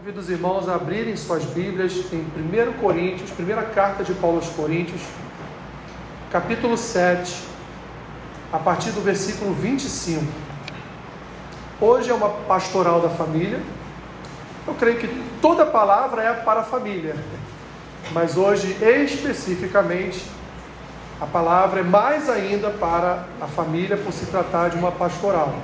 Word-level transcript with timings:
Convido 0.00 0.20
os 0.20 0.30
irmãos 0.30 0.66
a 0.66 0.76
abrirem 0.76 1.14
suas 1.14 1.44
Bíblias 1.44 1.92
em 2.10 2.20
1 2.20 2.80
Coríntios, 2.80 3.30
primeira 3.32 3.64
carta 3.64 4.02
de 4.02 4.14
Paulo 4.14 4.38
aos 4.38 4.48
Coríntios, 4.48 5.02
capítulo 6.32 6.74
7, 6.78 7.38
a 8.50 8.58
partir 8.58 8.92
do 8.92 9.02
versículo 9.02 9.52
25. 9.52 10.24
Hoje 11.78 12.08
é 12.08 12.14
uma 12.14 12.30
pastoral 12.30 13.02
da 13.02 13.10
família. 13.10 13.60
Eu 14.66 14.72
creio 14.72 14.98
que 14.98 15.22
toda 15.42 15.66
palavra 15.66 16.22
é 16.22 16.32
para 16.32 16.60
a 16.60 16.64
família, 16.64 17.14
mas 18.12 18.38
hoje 18.38 18.78
especificamente 18.82 20.24
a 21.20 21.26
palavra 21.26 21.80
é 21.80 21.84
mais 21.84 22.30
ainda 22.30 22.70
para 22.70 23.26
a 23.38 23.46
família 23.46 23.98
por 23.98 24.14
se 24.14 24.24
tratar 24.24 24.70
de 24.70 24.78
uma 24.78 24.92
pastoral. 24.92 25.54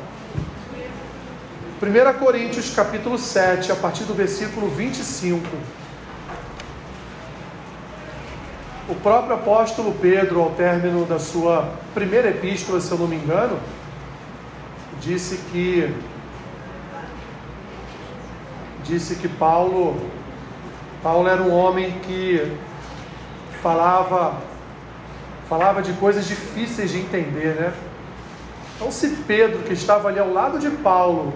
1 1.78 2.18
Coríntios 2.18 2.70
capítulo 2.74 3.18
7, 3.18 3.70
a 3.70 3.76
partir 3.76 4.04
do 4.04 4.14
versículo 4.14 4.66
25. 4.70 5.46
O 8.88 8.94
próprio 8.94 9.34
apóstolo 9.34 9.92
Pedro, 10.00 10.40
ao 10.40 10.52
término 10.52 11.04
da 11.04 11.18
sua 11.18 11.70
primeira 11.92 12.30
epístola, 12.30 12.80
se 12.80 12.90
eu 12.90 12.96
não 12.96 13.06
me 13.06 13.16
engano, 13.16 13.58
disse 15.02 15.36
que 15.52 15.94
disse 18.82 19.16
que 19.16 19.28
Paulo 19.28 20.00
Paulo 21.02 21.28
era 21.28 21.42
um 21.42 21.52
homem 21.52 21.98
que 22.06 22.56
falava 23.60 24.40
falava 25.46 25.82
de 25.82 25.92
coisas 25.92 26.26
difíceis 26.26 26.90
de 26.90 27.00
entender, 27.00 27.54
né? 27.54 27.74
Então, 28.76 28.90
se 28.90 29.08
Pedro, 29.26 29.58
que 29.58 29.74
estava 29.74 30.08
ali 30.08 30.18
ao 30.18 30.32
lado 30.32 30.58
de 30.58 30.70
Paulo, 30.70 31.34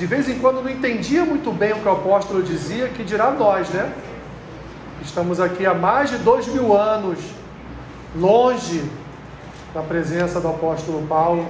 de 0.00 0.06
vez 0.06 0.30
em 0.30 0.38
quando 0.38 0.62
não 0.62 0.70
entendia 0.70 1.26
muito 1.26 1.52
bem 1.52 1.74
o 1.74 1.76
que 1.76 1.86
o 1.86 1.92
apóstolo 1.92 2.42
dizia, 2.42 2.88
que 2.88 3.04
dirá 3.04 3.30
nós, 3.32 3.68
né? 3.68 3.92
Estamos 5.02 5.38
aqui 5.38 5.66
há 5.66 5.74
mais 5.74 6.08
de 6.08 6.16
dois 6.16 6.48
mil 6.48 6.74
anos, 6.74 7.18
longe 8.16 8.82
da 9.74 9.82
presença 9.82 10.40
do 10.40 10.48
apóstolo 10.48 11.06
Paulo, 11.06 11.46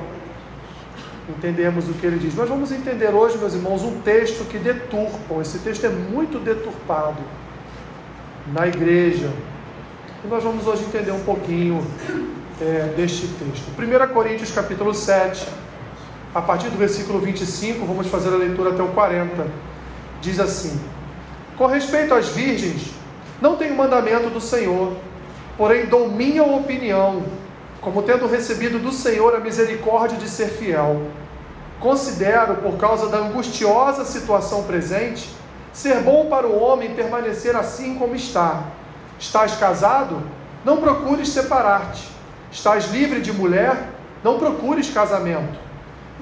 entendemos 1.28 1.88
o 1.88 1.92
que 1.92 2.04
ele 2.04 2.18
diz. 2.18 2.34
Nós 2.34 2.48
vamos 2.48 2.72
entender 2.72 3.14
hoje, 3.14 3.38
meus 3.38 3.54
irmãos, 3.54 3.84
um 3.84 4.00
texto 4.00 4.44
que 4.48 4.58
deturpam, 4.58 5.40
esse 5.40 5.60
texto 5.60 5.86
é 5.86 5.90
muito 5.90 6.40
deturpado 6.40 7.22
na 8.52 8.66
igreja. 8.66 9.30
E 10.24 10.26
nós 10.26 10.42
vamos 10.42 10.66
hoje 10.66 10.82
entender 10.82 11.12
um 11.12 11.22
pouquinho 11.22 11.86
é, 12.60 12.92
deste 12.96 13.28
texto. 13.28 13.70
1 13.78 14.12
Coríntios 14.12 14.50
capítulo 14.50 14.92
7 14.92 15.59
a 16.34 16.40
partir 16.40 16.68
do 16.68 16.78
versículo 16.78 17.18
25, 17.18 17.84
vamos 17.84 18.06
fazer 18.06 18.28
a 18.32 18.36
leitura 18.36 18.70
até 18.70 18.82
o 18.82 18.88
40. 18.88 19.46
Diz 20.20 20.38
assim: 20.38 20.80
Com 21.56 21.66
respeito 21.66 22.14
às 22.14 22.28
virgens, 22.28 22.92
não 23.40 23.56
tenho 23.56 23.76
mandamento 23.76 24.30
do 24.30 24.40
Senhor, 24.40 24.96
porém 25.56 25.86
dou 25.86 26.08
minha 26.08 26.44
opinião, 26.44 27.24
como 27.80 28.02
tendo 28.02 28.28
recebido 28.28 28.78
do 28.78 28.92
Senhor 28.92 29.34
a 29.34 29.40
misericórdia 29.40 30.18
de 30.18 30.28
ser 30.28 30.48
fiel. 30.48 31.06
Considero, 31.80 32.56
por 32.56 32.76
causa 32.76 33.08
da 33.08 33.18
angustiosa 33.18 34.04
situação 34.04 34.64
presente, 34.64 35.34
ser 35.72 36.02
bom 36.02 36.26
para 36.26 36.46
o 36.46 36.62
homem 36.62 36.94
permanecer 36.94 37.56
assim 37.56 37.96
como 37.96 38.14
está. 38.14 38.64
Estás 39.18 39.56
casado? 39.56 40.22
Não 40.64 40.76
procures 40.76 41.30
separar-te. 41.30 42.06
Estás 42.52 42.90
livre 42.92 43.20
de 43.20 43.32
mulher? 43.32 43.88
Não 44.22 44.38
procures 44.38 44.90
casamento. 44.90 45.69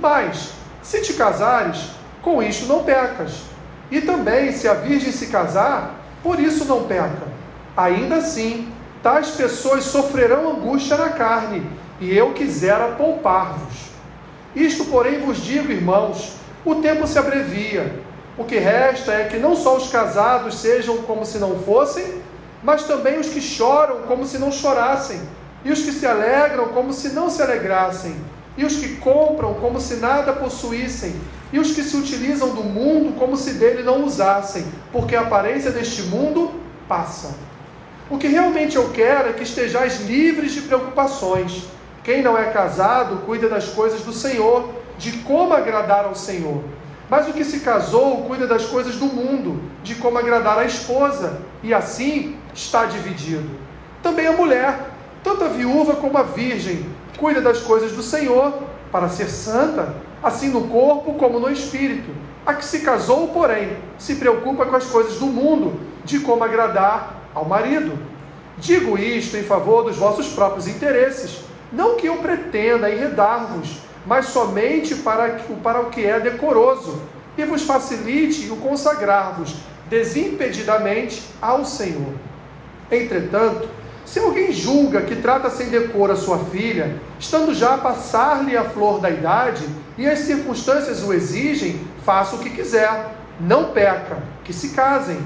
Mas, 0.01 0.53
se 0.83 1.03
te 1.03 1.15
casares, 1.15 1.91
com 2.23 2.43
isto 2.43 2.67
não 2.67 2.85
pecas. 2.85 3.43
E 3.91 4.01
também, 4.01 4.53
se 4.53 4.69
a 4.69 4.75
virgem 4.75 5.11
se 5.11 5.27
casar, 5.27 5.95
por 6.23 6.39
isso 6.39 6.65
não 6.67 6.85
peca. 6.85 7.27
Ainda 7.77 8.17
assim, 8.17 8.73
tais 9.03 9.31
pessoas 9.31 9.85
sofrerão 9.85 10.51
angústia 10.51 10.97
na 10.97 11.11
carne, 11.11 11.67
e 12.01 12.17
eu 12.17 12.33
quisera 12.33 12.93
poupar-vos. 12.93 13.89
Isto, 14.55 14.85
porém, 14.85 15.21
vos 15.21 15.39
digo, 15.39 15.73
irmãos: 15.73 16.35
o 16.65 16.77
tempo 16.77 17.07
se 17.07 17.19
abrevia. 17.19 18.01
O 18.37 18.45
que 18.45 18.59
resta 18.59 19.13
é 19.13 19.25
que 19.25 19.37
não 19.37 19.57
só 19.57 19.77
os 19.77 19.89
casados 19.89 20.61
sejam 20.61 20.99
como 20.99 21.25
se 21.25 21.39
não 21.39 21.59
fossem, 21.61 22.23
mas 22.63 22.85
também 22.85 23.19
os 23.19 23.29
que 23.29 23.41
choram 23.41 24.03
como 24.03 24.25
se 24.25 24.39
não 24.39 24.53
chorassem, 24.53 25.21
e 25.65 25.73
os 25.73 25.83
que 25.83 25.91
se 25.91 26.07
alegram 26.07 26.69
como 26.69 26.93
se 26.93 27.09
não 27.09 27.29
se 27.29 27.43
alegrassem 27.43 28.17
e 28.59 28.65
os 28.65 28.77
que 28.77 28.97
compram 28.97 29.55
como 29.55 29.81
se 29.81 29.95
nada 29.97 30.33
possuíssem, 30.33 31.15
e 31.53 31.61
os 31.61 31.71
que 31.71 31.83
se 31.83 31.97
utilizam 31.97 32.51
do 32.51 32.65
mundo 32.65 33.17
como 33.17 33.37
se 33.37 33.55
dele 33.55 33.85
não 33.85 34.05
usassem, 34.05 34.67
porque 34.93 35.15
a 35.15 35.21
aparência 35.21 35.71
deste 35.71 36.03
mundo 36.03 36.51
passa. 36.89 37.37
O 38.11 38.19
que 38.19 38.27
realmente 38.27 38.75
eu 38.75 38.91
quero 38.91 39.29
é 39.29 39.33
que 39.33 39.45
estejais 39.45 40.05
livres 40.07 40.53
de 40.53 40.63
preocupações. 40.63 41.67
Quem 42.03 42.21
não 42.21 42.37
é 42.37 42.51
casado 42.51 43.25
cuida 43.25 43.49
das 43.49 43.69
coisas 43.69 44.01
do 44.01 44.13
Senhor, 44.13 44.69
de 44.99 45.13
como 45.19 45.55
agradar 45.55 46.05
ao 46.07 46.17
Senhor. 46.17 46.65
Mas 47.09 47.29
o 47.29 47.33
que 47.33 47.45
se 47.45 47.61
casou 47.61 48.25
cuida 48.25 48.47
das 48.47 48.67
coisas 48.67 48.97
do 48.97 49.07
mundo, 49.07 49.63
de 49.85 49.95
como 49.95 50.19
agradar 50.19 50.59
à 50.59 50.65
esposa, 50.65 51.41
e 51.63 51.73
assim 51.73 52.37
está 52.53 52.87
dividido. 52.87 53.49
Também 54.03 54.27
a 54.27 54.33
mulher, 54.33 54.91
tanto 55.23 55.45
a 55.45 55.49
viúva 55.49 55.95
como 55.95 56.19
a 56.19 56.25
virgem, 56.25 56.98
cuida 57.19 57.41
das 57.41 57.61
coisas 57.61 57.93
do 57.93 58.03
Senhor 58.03 58.55
para 58.91 59.09
ser 59.09 59.29
santa, 59.29 59.95
assim 60.23 60.49
no 60.49 60.69
corpo 60.69 61.15
como 61.15 61.39
no 61.39 61.51
espírito. 61.51 62.11
A 62.47 62.55
que 62.55 62.65
se 62.65 62.81
casou, 62.81 63.29
porém, 63.29 63.77
se 63.99 64.15
preocupa 64.15 64.65
com 64.65 64.77
as 64.77 64.87
coisas 64.87 65.19
do 65.19 65.27
mundo, 65.27 65.79
de 66.05 66.21
como 66.21 66.43
agradar 66.43 67.31
ao 67.35 67.45
marido. 67.45 67.99
Digo 68.57 68.97
isto 68.97 69.37
em 69.37 69.43
favor 69.43 69.85
dos 69.85 69.97
vossos 69.97 70.29
próprios 70.29 70.67
interesses, 70.67 71.43
não 71.71 71.97
que 71.97 72.07
eu 72.07 72.17
pretenda 72.17 72.91
enredar-vos, 72.91 73.79
mas 74.07 74.27
somente 74.27 74.95
para, 74.97 75.39
para 75.63 75.81
o 75.81 75.91
que 75.91 76.07
é 76.07 76.19
decoroso, 76.19 77.01
e 77.37 77.45
vos 77.45 77.63
facilite 77.63 78.51
o 78.51 78.57
consagrar-vos 78.57 79.55
desimpedidamente 79.89 81.23
ao 81.41 81.65
Senhor. 81.65 82.15
Entretanto, 82.91 83.69
se 84.11 84.19
alguém 84.19 84.51
julga 84.51 85.03
que 85.03 85.17
trata 85.17 85.51
sem 85.51 85.69
decoro 85.69 86.11
a 86.11 86.17
sua 86.17 86.39
filha, 86.39 86.99
estando 87.21 87.55
já 87.55 87.75
a 87.75 87.79
passar-lhe 87.79 88.57
a 88.57 88.65
flor 88.65 89.01
da 89.01 89.11
idade, 89.11 89.67
e 89.99 90.07
as 90.07 90.21
circunstâncias 90.21 91.03
o 91.03 91.13
exigem, 91.13 91.79
faça 92.07 92.35
o 92.35 92.39
que 92.39 92.49
quiser, 92.49 93.15
não 93.39 93.65
peca, 93.67 94.17
que 94.45 94.53
se 94.53 94.71
casem. 94.71 95.19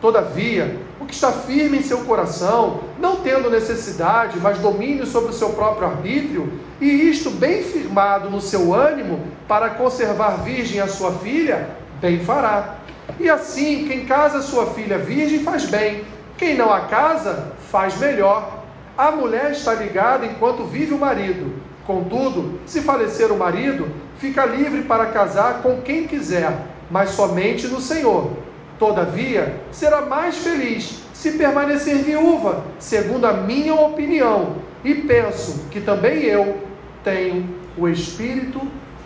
Todavia, 0.00 0.80
o 1.00 1.06
que 1.06 1.14
está 1.14 1.30
firme 1.30 1.78
em 1.78 1.82
seu 1.82 1.98
coração, 1.98 2.80
não 2.98 3.16
tendo 3.16 3.48
necessidade, 3.48 4.40
mas 4.40 4.58
domínio 4.58 5.06
sobre 5.06 5.30
o 5.30 5.34
seu 5.34 5.50
próprio 5.50 5.86
arbítrio, 5.86 6.52
e 6.80 6.86
isto 6.86 7.30
bem 7.30 7.62
firmado 7.62 8.28
no 8.28 8.40
seu 8.40 8.74
ânimo, 8.74 9.20
para 9.46 9.70
conservar 9.70 10.42
virgem 10.42 10.80
a 10.80 10.88
sua 10.88 11.12
filha, 11.12 11.70
bem 12.00 12.18
fará. 12.18 12.78
E 13.20 13.30
assim, 13.30 13.86
quem 13.86 14.06
casa 14.06 14.42
sua 14.42 14.66
filha 14.66 14.98
virgem 14.98 15.44
faz 15.44 15.66
bem, 15.66 16.02
quem 16.36 16.56
não 16.56 16.72
a 16.72 16.80
casa, 16.80 17.52
faz 17.74 17.98
melhor. 17.98 18.62
A 18.96 19.10
mulher 19.10 19.50
está 19.50 19.74
ligada 19.74 20.24
enquanto 20.24 20.62
vive 20.62 20.94
o 20.94 20.98
marido. 20.98 21.52
Contudo, 21.84 22.60
se 22.66 22.80
falecer 22.80 23.32
o 23.32 23.36
marido, 23.36 23.88
fica 24.16 24.46
livre 24.46 24.82
para 24.82 25.06
casar 25.06 25.60
com 25.60 25.82
quem 25.82 26.06
quiser, 26.06 26.56
mas 26.88 27.10
somente 27.10 27.66
no 27.66 27.80
Senhor. 27.80 28.30
Todavia, 28.78 29.60
será 29.72 30.02
mais 30.02 30.36
feliz 30.36 31.02
se 31.12 31.32
permanecer 31.32 31.96
viúva, 31.96 32.62
segundo 32.78 33.26
a 33.26 33.32
minha 33.32 33.74
opinião, 33.74 34.54
e 34.84 34.94
penso 34.94 35.64
que 35.72 35.80
também 35.80 36.22
eu 36.22 36.56
tenho 37.02 37.56
o 37.76 37.88
Espírito 37.88 38.60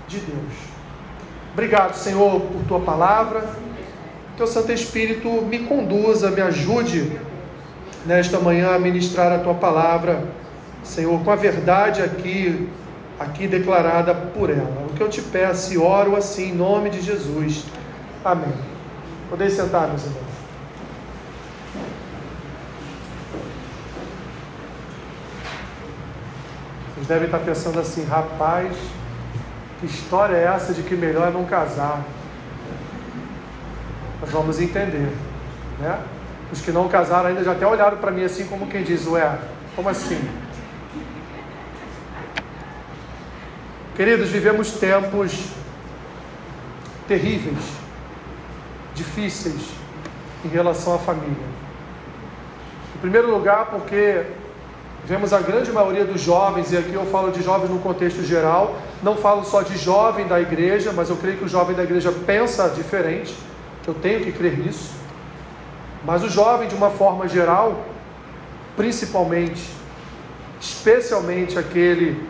de 0.07 0.19
Deus. 0.19 0.55
Obrigado, 1.55 1.95
Senhor, 1.95 2.39
por 2.39 2.65
tua 2.69 2.81
palavra. 2.81 3.49
O 4.39 4.47
Santo 4.47 4.71
Espírito 4.71 5.29
me 5.43 5.61
conduza, 5.61 6.31
me 6.31 6.43
ajude 6.43 7.19
nesta 8.07 8.39
manhã 8.39 8.75
a 8.75 8.79
ministrar 8.79 9.33
a 9.33 9.39
tua 9.39 9.55
palavra, 9.55 10.25
Senhor, 10.83 11.23
com 11.23 11.31
a 11.31 11.37
verdade 11.37 12.03
aqui, 12.03 12.69
aqui 13.19 13.47
declarada 13.47 14.15
por 14.15 14.51
ela. 14.51 14.87
O 14.91 14.95
que 14.95 15.03
eu 15.03 15.09
te 15.09 15.21
peço 15.21 15.73
e 15.73 15.79
oro 15.79 16.17
assim, 16.17 16.51
em 16.51 16.55
nome 16.55 16.91
de 16.91 17.01
Jesus. 17.01 17.65
Amém. 18.25 18.53
Podem 19.31 19.51
sentar, 19.51 19.89
meus 19.89 20.05
irmãos. 20.05 20.29
Vocês 26.95 27.07
devem 27.07 27.27
estar 27.27 27.39
pensando 27.39 27.79
assim, 27.79 28.05
rapaz, 28.05 28.77
que 29.81 29.87
história 29.87 30.37
é 30.37 30.45
essa 30.45 30.73
de 30.73 30.83
que 30.83 30.97
melhor 30.97 31.29
é 31.29 31.31
não 31.31 31.45
casar? 31.45 32.03
nós 34.21 34.31
vamos 34.31 34.61
entender. 34.61 35.13
Né? 35.79 35.99
Os 36.51 36.61
que 36.61 36.73
não 36.73 36.89
casaram 36.89 37.29
ainda 37.29 37.45
já 37.45 37.53
até 37.53 37.67
olharam 37.67 37.99
para 37.99 38.11
mim 38.11 38.25
assim 38.25 38.47
como 38.47 38.67
quem 38.67 38.83
diz, 38.83 39.07
ué, 39.07 39.39
como 39.77 39.89
assim? 39.89 40.21
Queridos, 43.95 44.29
vivemos 44.29 44.73
tempos 44.73 45.49
terríveis, 47.07 47.65
difíceis, 48.95 49.71
em 50.45 50.49
relação 50.49 50.95
à 50.95 50.99
família. 50.99 51.49
Em 52.95 52.99
primeiro 53.01 53.31
lugar, 53.31 53.67
porque 53.67 54.25
vemos 55.05 55.33
a 55.33 55.41
grande 55.41 55.73
maioria 55.73 56.05
dos 56.05 56.21
jovens, 56.21 56.71
e 56.71 56.77
aqui 56.77 56.95
eu 56.95 57.07
falo 57.07 57.33
de 57.33 57.43
jovens 57.43 57.71
no 57.71 57.79
contexto 57.79 58.23
geral, 58.23 58.77
não 59.03 59.17
falo 59.17 59.45
só 59.45 59.63
de 59.63 59.77
jovem 59.77 60.27
da 60.27 60.41
igreja, 60.41 60.93
mas 60.93 61.09
eu 61.09 61.17
creio 61.17 61.39
que 61.39 61.45
o 61.45 61.49
jovem 61.49 61.75
da 61.75 61.83
igreja 61.83 62.13
pensa 62.27 62.69
diferente, 62.69 63.35
eu 63.87 63.95
tenho 63.95 64.21
que 64.21 64.33
crer 64.33 64.59
nisso. 64.59 64.98
Mas 66.05 66.23
o 66.23 66.29
jovem, 66.29 66.69
de 66.69 66.75
uma 66.75 66.91
forma 66.91 67.27
geral, 67.29 67.85
principalmente, 68.77 69.71
especialmente 70.61 71.59
aquele, 71.59 72.25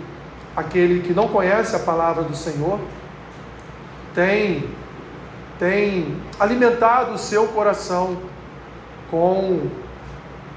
aquele 0.57 1.01
que 1.01 1.13
não 1.13 1.29
conhece 1.29 1.77
a 1.77 1.79
palavra 1.79 2.25
do 2.25 2.35
Senhor, 2.35 2.81
tem, 4.15 4.69
tem 5.59 6.17
alimentado 6.41 7.13
o 7.13 7.19
seu 7.19 7.49
coração 7.49 8.19
com, 9.11 9.69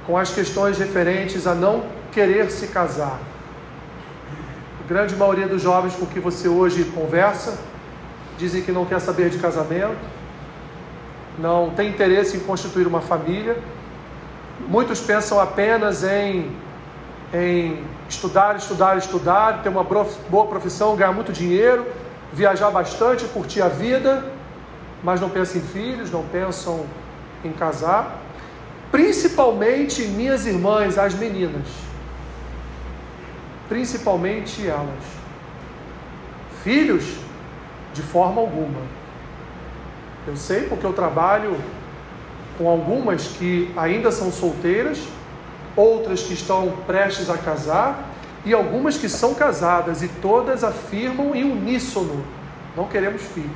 com 0.07 0.17
as 0.17 0.33
questões 0.33 0.77
referentes 0.77 1.45
a 1.45 1.53
não 1.53 1.83
querer 2.11 2.49
se 2.49 2.67
casar. 2.67 3.19
A 4.83 4.87
grande 4.87 5.15
maioria 5.15 5.47
dos 5.47 5.61
jovens 5.61 5.95
com 5.95 6.05
que 6.05 6.19
você 6.19 6.47
hoje 6.47 6.85
conversa 6.85 7.57
dizem 8.37 8.63
que 8.63 8.71
não 8.71 8.85
quer 8.85 8.99
saber 8.99 9.29
de 9.29 9.37
casamento, 9.37 9.97
não 11.41 11.71
tem 11.71 11.89
interesse 11.89 12.37
em 12.37 12.41
constituir 12.41 12.85
uma 12.85 13.01
família. 13.01 13.57
Muitos 14.67 15.01
pensam 15.01 15.39
apenas 15.39 16.03
em, 16.03 16.51
em 17.33 17.83
estudar, 18.07 18.55
estudar, 18.55 18.95
estudar, 18.97 19.63
ter 19.63 19.69
uma 19.69 19.83
boa 19.83 20.45
profissão, 20.45 20.95
ganhar 20.95 21.11
muito 21.11 21.33
dinheiro, 21.33 21.85
viajar 22.31 22.69
bastante, 22.69 23.25
curtir 23.25 23.61
a 23.61 23.67
vida, 23.67 24.31
mas 25.03 25.19
não 25.19 25.29
pensam 25.29 25.59
em 25.59 25.63
filhos, 25.65 26.11
não 26.11 26.23
pensam 26.23 26.85
em 27.43 27.51
casar. 27.51 28.19
Principalmente 28.91 30.03
minhas 30.03 30.45
irmãs, 30.45 30.97
as 30.97 31.15
meninas. 31.15 31.67
Principalmente 33.67 34.67
elas. 34.67 35.03
Filhos, 36.63 37.15
de 37.93 38.03
forma 38.03 38.39
alguma. 38.39 39.00
Eu 40.27 40.35
sei 40.35 40.67
porque 40.67 40.85
eu 40.85 40.93
trabalho 40.93 41.59
com 42.57 42.69
algumas 42.69 43.27
que 43.27 43.73
ainda 43.75 44.11
são 44.11 44.31
solteiras, 44.31 44.99
outras 45.75 46.21
que 46.21 46.33
estão 46.33 46.71
prestes 46.85 47.29
a 47.29 47.37
casar 47.37 48.07
e 48.45 48.53
algumas 48.53 48.97
que 48.97 49.09
são 49.09 49.33
casadas 49.33 50.03
e 50.03 50.07
todas 50.07 50.63
afirmam 50.63 51.33
em 51.33 51.43
uníssono: 51.43 52.23
não 52.75 52.87
queremos 52.87 53.23
filhos. 53.23 53.49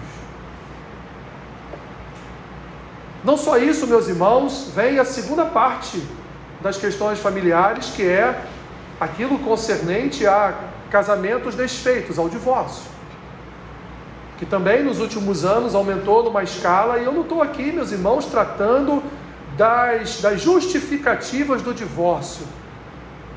Não 3.23 3.37
só 3.37 3.57
isso, 3.57 3.87
meus 3.87 4.07
irmãos, 4.07 4.71
vem 4.75 4.97
a 4.99 5.05
segunda 5.05 5.45
parte 5.45 6.01
das 6.61 6.77
questões 6.77 7.19
familiares, 7.19 7.91
que 7.95 8.03
é 8.03 8.43
aquilo 8.99 9.37
concernente 9.39 10.25
a 10.25 10.53
casamentos 10.89 11.53
desfeitos, 11.55 12.17
ao 12.17 12.29
divórcio 12.29 12.94
que 14.37 14.45
também 14.45 14.83
nos 14.83 14.99
últimos 14.99 15.45
anos 15.45 15.75
aumentou 15.75 16.23
numa 16.23 16.43
escala, 16.43 16.99
e 16.99 17.05
eu 17.05 17.11
não 17.11 17.21
estou 17.21 17.41
aqui, 17.41 17.71
meus 17.71 17.91
irmãos, 17.91 18.25
tratando 18.25 19.01
das, 19.55 20.19
das 20.21 20.41
justificativas 20.41 21.61
do 21.61 21.73
divórcio, 21.73 22.45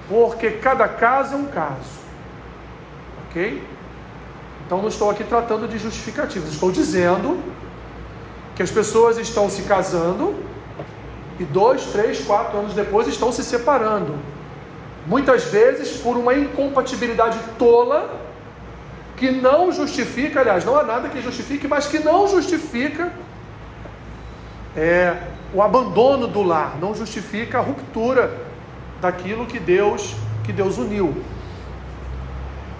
porque 0.08 0.50
cada 0.50 0.88
caso 0.88 1.34
é 1.34 1.36
um 1.36 1.46
caso, 1.46 1.98
ok? 3.28 3.62
Então 4.66 4.82
não 4.82 4.88
estou 4.88 5.08
aqui 5.10 5.22
tratando 5.22 5.68
de 5.68 5.78
justificativas, 5.78 6.50
estou 6.50 6.72
dizendo 6.72 7.40
que 8.56 8.62
as 8.62 8.70
pessoas 8.70 9.18
estão 9.18 9.48
se 9.48 9.62
casando 9.62 10.34
e 11.38 11.44
dois, 11.44 11.84
três, 11.86 12.24
quatro 12.24 12.58
anos 12.58 12.74
depois 12.74 13.06
estão 13.06 13.30
se 13.30 13.44
separando, 13.44 14.16
muitas 15.06 15.44
vezes 15.44 15.96
por 15.98 16.16
uma 16.16 16.34
incompatibilidade 16.34 17.38
tola 17.56 18.27
que 19.18 19.30
não 19.30 19.72
justifica, 19.72 20.40
aliás, 20.40 20.64
não 20.64 20.76
há 20.76 20.82
nada 20.82 21.08
que 21.08 21.20
justifique, 21.20 21.66
mas 21.66 21.86
que 21.86 21.98
não 21.98 22.28
justifica 22.28 23.12
é, 24.76 25.16
o 25.52 25.62
abandono 25.62 26.26
do 26.26 26.42
lar, 26.42 26.76
não 26.80 26.94
justifica 26.94 27.58
a 27.58 27.60
ruptura 27.60 28.32
daquilo 29.00 29.46
que 29.46 29.58
Deus 29.58 30.14
que 30.44 30.52
Deus 30.52 30.78
uniu. 30.78 31.14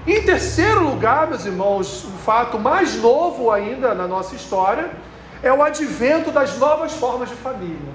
Em 0.06 0.22
terceiro 0.22 0.82
lugar, 0.88 1.26
meus 1.26 1.44
irmãos, 1.44 2.04
o 2.04 2.18
fato 2.24 2.58
mais 2.58 2.96
novo 2.96 3.50
ainda 3.50 3.94
na 3.94 4.08
nossa 4.08 4.34
história 4.34 4.90
é 5.42 5.52
o 5.52 5.62
advento 5.62 6.30
das 6.30 6.56
novas 6.56 6.94
formas 6.94 7.28
de 7.28 7.34
família. 7.34 7.92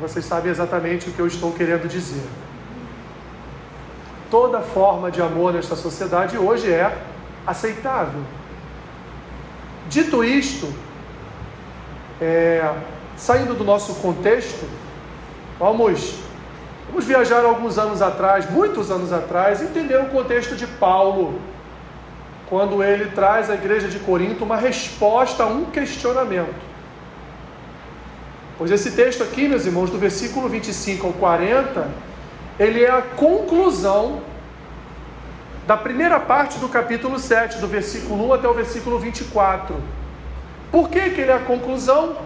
Vocês 0.00 0.24
sabem 0.24 0.50
exatamente 0.50 1.08
o 1.08 1.12
que 1.12 1.20
eu 1.20 1.28
estou 1.28 1.52
querendo 1.52 1.86
dizer 1.86 2.26
toda 4.34 4.60
forma 4.62 5.12
de 5.12 5.22
amor 5.22 5.52
nesta 5.52 5.76
sociedade 5.76 6.36
hoje 6.36 6.68
é 6.68 6.92
aceitável. 7.46 8.20
Dito 9.88 10.24
isto, 10.24 10.74
é, 12.20 12.68
saindo 13.16 13.54
do 13.54 13.62
nosso 13.62 13.94
contexto, 14.02 14.68
vamos, 15.56 16.16
vamos 16.88 17.04
viajar 17.04 17.44
alguns 17.44 17.78
anos 17.78 18.02
atrás, 18.02 18.50
muitos 18.50 18.90
anos 18.90 19.12
atrás, 19.12 19.62
entender 19.62 20.00
o 20.00 20.06
contexto 20.06 20.56
de 20.56 20.66
Paulo, 20.66 21.38
quando 22.48 22.82
ele 22.82 23.12
traz 23.12 23.48
à 23.48 23.54
igreja 23.54 23.86
de 23.86 24.00
Corinto 24.00 24.42
uma 24.42 24.56
resposta 24.56 25.44
a 25.44 25.46
um 25.46 25.66
questionamento. 25.66 26.60
Pois 28.58 28.72
esse 28.72 28.90
texto 28.90 29.22
aqui, 29.22 29.46
meus 29.46 29.64
irmãos, 29.64 29.90
do 29.90 29.98
versículo 29.98 30.48
25 30.48 31.06
ao 31.06 31.12
40, 31.12 31.88
ele 32.58 32.82
é 32.84 32.90
a 32.90 33.02
conclusão 33.02 34.22
da 35.66 35.76
primeira 35.76 36.20
parte 36.20 36.58
do 36.58 36.68
capítulo 36.68 37.18
7, 37.18 37.58
do 37.58 37.66
versículo 37.66 38.26
1 38.28 38.34
até 38.34 38.48
o 38.48 38.54
versículo 38.54 38.98
24. 38.98 39.74
Por 40.70 40.88
que, 40.88 41.10
que 41.10 41.20
ele 41.20 41.30
é 41.30 41.34
a 41.34 41.40
conclusão? 41.40 42.16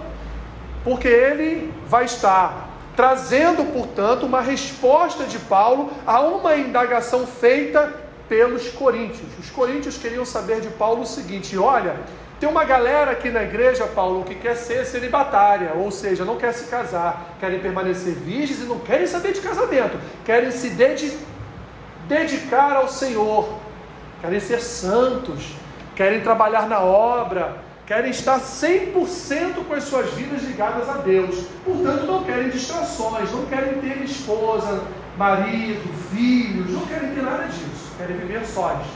Porque 0.82 1.08
ele 1.08 1.72
vai 1.86 2.04
estar 2.04 2.68
trazendo, 2.96 3.64
portanto, 3.72 4.26
uma 4.26 4.40
resposta 4.40 5.24
de 5.24 5.38
Paulo 5.38 5.92
a 6.06 6.20
uma 6.20 6.56
indagação 6.56 7.26
feita 7.26 7.94
pelos 8.28 8.68
coríntios. 8.70 9.28
Os 9.38 9.50
coríntios 9.50 9.96
queriam 9.96 10.24
saber 10.24 10.60
de 10.60 10.68
Paulo 10.68 11.02
o 11.02 11.06
seguinte: 11.06 11.56
olha, 11.56 11.96
tem 12.40 12.48
uma 12.48 12.64
galera 12.64 13.10
aqui 13.10 13.30
na 13.30 13.42
igreja, 13.42 13.84
Paulo, 13.86 14.22
que 14.24 14.36
quer 14.36 14.54
ser 14.54 14.86
celibatária, 14.86 15.72
ou 15.74 15.90
seja, 15.90 16.24
não 16.24 16.36
quer 16.36 16.52
se 16.54 16.68
casar, 16.70 17.34
querem 17.40 17.58
permanecer 17.58 18.14
virgens 18.14 18.60
e 18.60 18.64
não 18.64 18.78
querem 18.78 19.08
saber 19.08 19.32
de 19.32 19.40
casamento, 19.40 19.98
querem 20.24 20.52
se 20.52 20.70
dedicar, 20.70 21.18
dedicar 22.06 22.76
ao 22.76 22.88
Senhor, 22.88 23.58
querem 24.20 24.38
ser 24.38 24.60
santos, 24.60 25.56
querem 25.96 26.20
trabalhar 26.20 26.68
na 26.68 26.78
obra, 26.78 27.56
querem 27.84 28.12
estar 28.12 28.38
100% 28.38 29.66
com 29.66 29.74
as 29.74 29.82
suas 29.82 30.12
vidas 30.12 30.44
ligadas 30.44 30.88
a 30.88 30.98
Deus, 30.98 31.44
portanto, 31.64 32.04
não 32.04 32.22
querem 32.22 32.50
distrações, 32.50 33.32
não 33.32 33.46
querem 33.46 33.80
ter 33.80 34.04
esposa, 34.04 34.84
marido, 35.16 35.92
filhos, 36.14 36.70
não 36.70 36.86
querem 36.86 37.14
ter 37.14 37.22
nada 37.22 37.46
disso, 37.46 37.90
querem 37.98 38.16
viver 38.16 38.46
sós. 38.46 38.86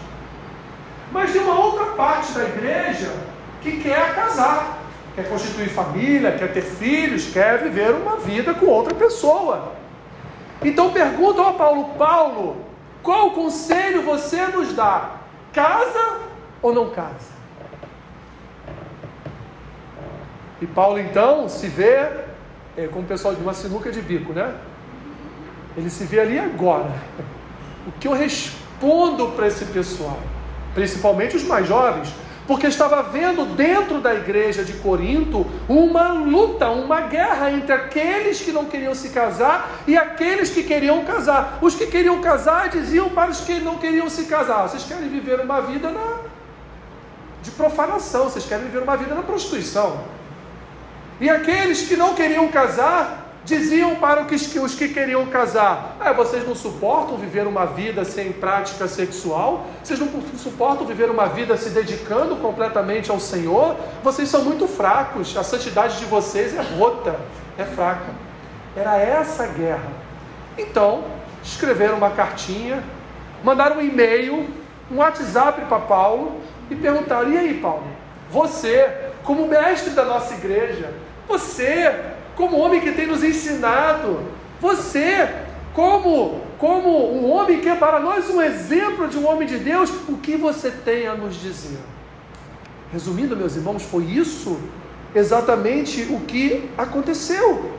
Mas 1.10 1.32
tem 1.32 1.42
uma 1.42 1.58
outra 1.58 1.86
parte 1.86 2.32
da 2.32 2.44
igreja 2.44 3.31
que 3.62 3.80
quer 3.80 4.14
casar, 4.14 4.78
quer 5.14 5.28
constituir 5.28 5.68
família, 5.68 6.32
quer 6.32 6.52
ter 6.52 6.62
filhos, 6.62 7.26
quer 7.32 7.62
viver 7.62 7.92
uma 7.92 8.16
vida 8.16 8.52
com 8.54 8.66
outra 8.66 8.94
pessoa. 8.94 9.72
Então 10.62 10.92
perguntam 10.92 11.46
a 11.46 11.52
Paulo: 11.52 11.94
Paulo, 11.96 12.56
qual 13.02 13.30
conselho 13.30 14.02
você 14.02 14.46
nos 14.48 14.72
dá? 14.72 15.16
Casa 15.52 16.18
ou 16.60 16.74
não 16.74 16.90
casa? 16.90 17.32
E 20.60 20.66
Paulo 20.66 20.98
então 20.98 21.48
se 21.48 21.66
vê 21.66 22.08
é, 22.76 22.86
como 22.86 23.02
o 23.02 23.06
pessoal 23.06 23.34
de 23.34 23.42
uma 23.42 23.52
sinuca 23.52 23.90
de 23.90 24.00
bico, 24.00 24.32
né? 24.32 24.54
Ele 25.76 25.90
se 25.90 26.04
vê 26.04 26.20
ali 26.20 26.38
agora. 26.38 26.92
O 27.86 27.92
que 27.98 28.06
eu 28.06 28.12
respondo 28.12 29.28
para 29.28 29.48
esse 29.48 29.64
pessoal? 29.66 30.18
Principalmente 30.74 31.36
os 31.36 31.42
mais 31.42 31.66
jovens, 31.66 32.14
porque 32.46 32.66
estava 32.66 33.02
vendo 33.02 33.44
dentro 33.54 34.00
da 34.00 34.14
igreja 34.14 34.64
de 34.64 34.74
Corinto 34.74 35.46
uma 35.68 36.08
luta, 36.12 36.70
uma 36.70 37.02
guerra 37.02 37.52
entre 37.52 37.72
aqueles 37.72 38.40
que 38.40 38.50
não 38.50 38.64
queriam 38.64 38.94
se 38.94 39.10
casar 39.10 39.70
e 39.86 39.96
aqueles 39.96 40.50
que 40.50 40.62
queriam 40.62 41.04
casar. 41.04 41.58
Os 41.60 41.74
que 41.74 41.86
queriam 41.86 42.20
casar 42.20 42.68
diziam 42.68 43.10
para 43.10 43.30
os 43.30 43.40
que 43.40 43.60
não 43.60 43.78
queriam 43.78 44.08
se 44.08 44.24
casar: 44.24 44.68
vocês 44.68 44.84
querem 44.84 45.08
viver 45.08 45.40
uma 45.40 45.60
vida 45.60 45.90
na... 45.90 46.18
de 47.42 47.50
profanação, 47.52 48.24
vocês 48.24 48.44
querem 48.44 48.64
viver 48.64 48.82
uma 48.82 48.96
vida 48.96 49.14
na 49.14 49.22
prostituição. 49.22 50.00
E 51.20 51.30
aqueles 51.30 51.82
que 51.82 51.96
não 51.96 52.14
queriam 52.14 52.48
casar 52.48 53.21
diziam 53.44 53.96
para 53.96 54.22
os 54.22 54.74
que 54.74 54.88
queriam 54.88 55.26
casar: 55.26 55.96
ah, 56.00 56.12
vocês 56.12 56.46
não 56.46 56.54
suportam 56.54 57.16
viver 57.16 57.46
uma 57.46 57.66
vida 57.66 58.04
sem 58.04 58.32
prática 58.32 58.86
sexual? 58.86 59.66
Vocês 59.82 59.98
não 59.98 60.08
suportam 60.36 60.86
viver 60.86 61.10
uma 61.10 61.26
vida 61.26 61.56
se 61.56 61.70
dedicando 61.70 62.36
completamente 62.36 63.10
ao 63.10 63.20
Senhor? 63.20 63.76
Vocês 64.02 64.28
são 64.28 64.44
muito 64.44 64.66
fracos, 64.68 65.36
a 65.36 65.42
santidade 65.42 65.98
de 65.98 66.04
vocês 66.04 66.54
é 66.54 66.62
rota, 66.62 67.16
é 67.58 67.64
fraca. 67.64 68.10
Era 68.76 68.96
essa 68.96 69.44
a 69.44 69.46
guerra. 69.48 69.92
Então, 70.56 71.04
escreveram 71.42 71.96
uma 71.96 72.10
cartinha, 72.10 72.82
mandaram 73.42 73.78
um 73.78 73.82
e-mail, 73.82 74.48
um 74.90 74.96
WhatsApp 74.96 75.62
para 75.62 75.78
Paulo 75.80 76.40
e 76.70 76.76
perguntaram: 76.76 77.30
e 77.32 77.38
aí, 77.38 77.54
Paulo, 77.54 77.86
você, 78.30 79.10
como 79.24 79.48
mestre 79.48 79.90
da 79.90 80.04
nossa 80.04 80.34
igreja, 80.34 80.92
você 81.28 82.11
como 82.36 82.58
homem 82.58 82.80
que 82.80 82.92
tem 82.92 83.06
nos 83.06 83.22
ensinado, 83.22 84.20
você, 84.60 85.28
como, 85.74 86.40
como 86.58 87.12
um 87.12 87.30
homem 87.30 87.60
que 87.60 87.68
é 87.68 87.74
para 87.74 88.00
nós 88.00 88.30
um 88.30 88.40
exemplo 88.40 89.08
de 89.08 89.18
um 89.18 89.28
homem 89.28 89.46
de 89.46 89.58
Deus, 89.58 89.90
o 90.08 90.16
que 90.18 90.36
você 90.36 90.70
tem 90.70 91.06
a 91.06 91.14
nos 91.14 91.34
dizer? 91.34 91.78
Resumindo, 92.92 93.36
meus 93.36 93.56
irmãos, 93.56 93.82
foi 93.82 94.04
isso 94.04 94.60
exatamente 95.14 96.02
o 96.10 96.20
que 96.20 96.68
aconteceu. 96.76 97.72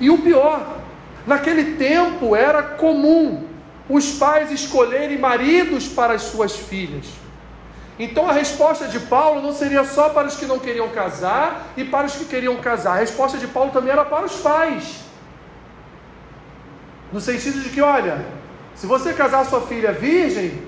E 0.00 0.10
o 0.10 0.18
pior, 0.18 0.78
naquele 1.26 1.76
tempo 1.76 2.36
era 2.36 2.62
comum 2.62 3.44
os 3.88 4.12
pais 4.12 4.50
escolherem 4.50 5.18
maridos 5.18 5.88
para 5.88 6.14
as 6.14 6.22
suas 6.22 6.54
filhas. 6.54 7.06
Então 7.98 8.28
a 8.28 8.32
resposta 8.32 8.86
de 8.86 9.00
Paulo 9.00 9.42
não 9.42 9.52
seria 9.52 9.84
só 9.84 10.10
para 10.10 10.28
os 10.28 10.36
que 10.36 10.46
não 10.46 10.58
queriam 10.58 10.88
casar 10.90 11.66
e 11.76 11.84
para 11.84 12.06
os 12.06 12.14
que 12.14 12.26
queriam 12.26 12.56
casar. 12.56 12.92
A 12.92 13.00
resposta 13.00 13.36
de 13.38 13.48
Paulo 13.48 13.72
também 13.72 13.90
era 13.90 14.04
para 14.04 14.24
os 14.24 14.36
pais. 14.36 15.00
No 17.12 17.20
sentido 17.20 17.60
de 17.60 17.70
que, 17.70 17.80
olha, 17.80 18.24
se 18.74 18.86
você 18.86 19.12
casar 19.12 19.44
sua 19.46 19.62
filha 19.62 19.92
virgem, 19.92 20.62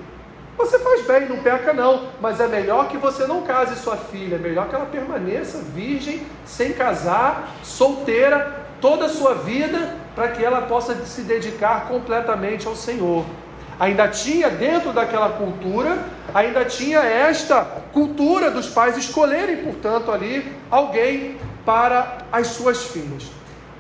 você 0.59 0.79
faz 0.79 1.07
bem, 1.07 1.29
não 1.29 1.39
peca 1.39 1.73
não, 1.73 2.09
mas 2.21 2.41
é 2.41 2.49
melhor 2.49 2.89
que 2.89 2.97
você 2.97 3.27
não 3.27 3.43
case 3.43 3.77
sua 3.77 3.97
filha, 3.97 4.35
é 4.35 4.39
melhor 4.39 4.69
que 4.69 4.75
ela 4.75 4.87
permaneça 4.87 5.59
virgem, 5.59 6.27
sem 6.45 6.73
casar, 6.73 7.51
solteira, 7.63 8.67
toda 8.81 9.07
a 9.07 9.09
sua 9.09 9.35
vida, 9.35 9.97
para 10.15 10.29
que 10.29 10.45
ela 10.45 10.63
possa 10.63 10.95
se 11.07 11.23
dedicar 11.23 11.87
completamente 11.87 12.67
ao 12.67 12.75
Senhor 12.75 13.25
ainda 13.81 14.07
tinha 14.09 14.51
dentro 14.51 14.93
daquela 14.93 15.31
cultura, 15.31 16.05
ainda 16.35 16.67
tinha 16.67 17.01
esta 17.01 17.65
cultura 17.95 18.51
dos 18.51 18.69
pais 18.69 18.99
escolherem, 18.99 19.57
portanto, 19.57 20.13
ali 20.13 20.47
alguém 20.71 21.39
para 21.65 22.19
as 22.31 22.49
suas 22.49 22.85
filhas. 22.85 23.31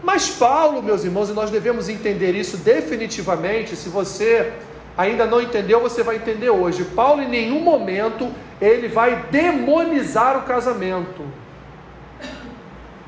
Mas 0.02 0.30
Paulo, 0.30 0.82
meus 0.82 1.04
irmãos, 1.04 1.28
e 1.28 1.34
nós 1.34 1.50
devemos 1.50 1.90
entender 1.90 2.34
isso 2.34 2.56
definitivamente, 2.56 3.76
se 3.76 3.90
você 3.90 4.54
ainda 4.96 5.26
não 5.26 5.42
entendeu, 5.42 5.80
você 5.80 6.02
vai 6.02 6.16
entender 6.16 6.48
hoje. 6.48 6.82
Paulo 6.84 7.22
em 7.22 7.28
nenhum 7.28 7.60
momento 7.60 8.32
ele 8.58 8.88
vai 8.88 9.24
demonizar 9.30 10.38
o 10.38 10.42
casamento. 10.42 11.22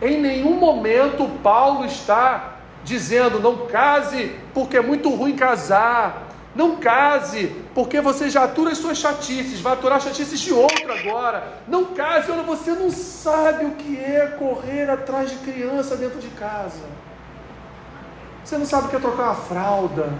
Em 0.00 0.20
nenhum 0.20 0.54
momento 0.54 1.26
Paulo 1.42 1.86
está 1.86 2.58
dizendo 2.84 3.40
não 3.40 3.66
case 3.66 4.32
porque 4.52 4.76
é 4.76 4.82
muito 4.82 5.08
ruim 5.08 5.36
casar, 5.36 6.31
não 6.54 6.76
case, 6.76 7.48
porque 7.74 8.00
você 8.00 8.28
já 8.28 8.44
atura 8.44 8.72
as 8.72 8.78
suas 8.78 8.98
chatices, 8.98 9.60
vai 9.60 9.72
aturar 9.72 10.00
chatices 10.00 10.38
de 10.38 10.52
outro 10.52 10.92
agora. 10.92 11.60
Não 11.66 11.86
case, 11.86 12.30
olha, 12.30 12.42
você 12.42 12.72
não 12.72 12.90
sabe 12.90 13.64
o 13.64 13.70
que 13.72 13.96
é 13.98 14.26
correr 14.38 14.90
atrás 14.90 15.30
de 15.30 15.36
criança 15.38 15.96
dentro 15.96 16.18
de 16.18 16.28
casa. 16.28 16.84
Você 18.44 18.58
não 18.58 18.66
sabe 18.66 18.86
o 18.86 18.90
que 18.90 18.96
é 18.96 19.00
trocar 19.00 19.22
uma 19.22 19.34
fralda. 19.34 20.12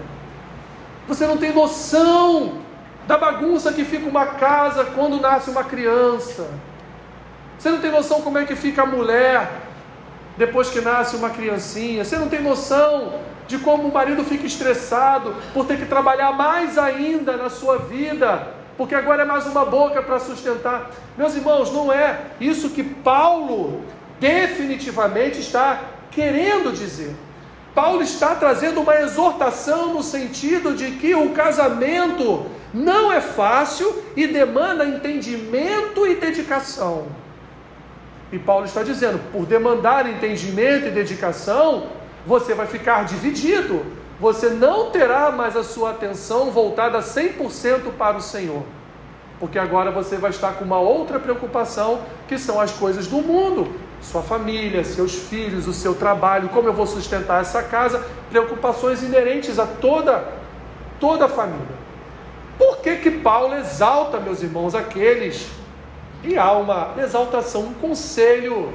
Você 1.06 1.26
não 1.26 1.36
tem 1.36 1.52
noção 1.52 2.62
da 3.06 3.18
bagunça 3.18 3.72
que 3.72 3.84
fica 3.84 4.08
uma 4.08 4.26
casa 4.26 4.84
quando 4.86 5.20
nasce 5.20 5.50
uma 5.50 5.64
criança. 5.64 6.48
Você 7.58 7.68
não 7.68 7.78
tem 7.78 7.90
noção 7.90 8.22
como 8.22 8.38
é 8.38 8.46
que 8.46 8.56
fica 8.56 8.82
a 8.82 8.86
mulher 8.86 9.50
depois 10.38 10.70
que 10.70 10.80
nasce 10.80 11.14
uma 11.14 11.28
criancinha. 11.28 12.04
Você 12.04 12.16
não 12.16 12.28
tem 12.28 12.40
noção 12.40 13.20
de 13.52 13.58
como 13.58 13.86
o 13.86 13.92
marido 13.92 14.24
fica 14.24 14.46
estressado 14.46 15.34
por 15.52 15.66
ter 15.66 15.76
que 15.76 15.84
trabalhar 15.84 16.32
mais 16.32 16.78
ainda 16.78 17.36
na 17.36 17.50
sua 17.50 17.76
vida, 17.76 18.48
porque 18.78 18.94
agora 18.94 19.24
é 19.24 19.26
mais 19.26 19.46
uma 19.46 19.66
boca 19.66 20.02
para 20.02 20.18
sustentar. 20.18 20.90
Meus 21.18 21.36
irmãos, 21.36 21.70
não 21.70 21.92
é 21.92 22.18
isso 22.40 22.70
que 22.70 22.82
Paulo 22.82 23.82
definitivamente 24.18 25.38
está 25.40 25.82
querendo 26.10 26.72
dizer. 26.72 27.14
Paulo 27.74 28.00
está 28.00 28.34
trazendo 28.34 28.80
uma 28.80 28.96
exortação 28.96 29.92
no 29.92 30.02
sentido 30.02 30.74
de 30.74 30.92
que 30.92 31.14
o 31.14 31.30
casamento 31.30 32.46
não 32.72 33.12
é 33.12 33.20
fácil 33.20 34.02
e 34.16 34.26
demanda 34.26 34.86
entendimento 34.86 36.06
e 36.06 36.14
dedicação. 36.14 37.06
E 38.32 38.38
Paulo 38.38 38.64
está 38.64 38.82
dizendo: 38.82 39.20
por 39.30 39.44
demandar 39.44 40.08
entendimento 40.08 40.86
e 40.86 40.90
dedicação, 40.90 41.88
você 42.26 42.54
vai 42.54 42.66
ficar 42.66 43.04
dividido. 43.04 43.84
Você 44.20 44.50
não 44.50 44.90
terá 44.90 45.32
mais 45.32 45.56
a 45.56 45.64
sua 45.64 45.90
atenção 45.90 46.50
voltada 46.50 47.00
100% 47.00 47.92
para 47.98 48.16
o 48.16 48.22
Senhor. 48.22 48.62
Porque 49.40 49.58
agora 49.58 49.90
você 49.90 50.16
vai 50.16 50.30
estar 50.30 50.52
com 50.52 50.64
uma 50.64 50.78
outra 50.78 51.18
preocupação, 51.18 52.02
que 52.28 52.38
são 52.38 52.60
as 52.60 52.70
coisas 52.70 53.08
do 53.08 53.16
mundo, 53.16 53.74
sua 54.00 54.22
família, 54.22 54.84
seus 54.84 55.14
filhos, 55.14 55.66
o 55.66 55.72
seu 55.72 55.94
trabalho, 55.94 56.48
como 56.50 56.68
eu 56.68 56.72
vou 56.72 56.86
sustentar 56.86 57.40
essa 57.40 57.62
casa, 57.62 58.06
preocupações 58.30 59.02
inerentes 59.02 59.58
a 59.58 59.66
toda 59.66 60.40
toda 61.00 61.24
a 61.24 61.28
família. 61.28 61.82
Por 62.56 62.76
que 62.76 62.98
que 62.98 63.10
Paulo 63.10 63.56
exalta, 63.56 64.20
meus 64.20 64.40
irmãos, 64.40 64.72
aqueles 64.72 65.48
e 66.22 66.38
há 66.38 66.52
uma 66.52 66.94
exaltação, 66.98 67.62
um 67.62 67.74
conselho 67.74 68.72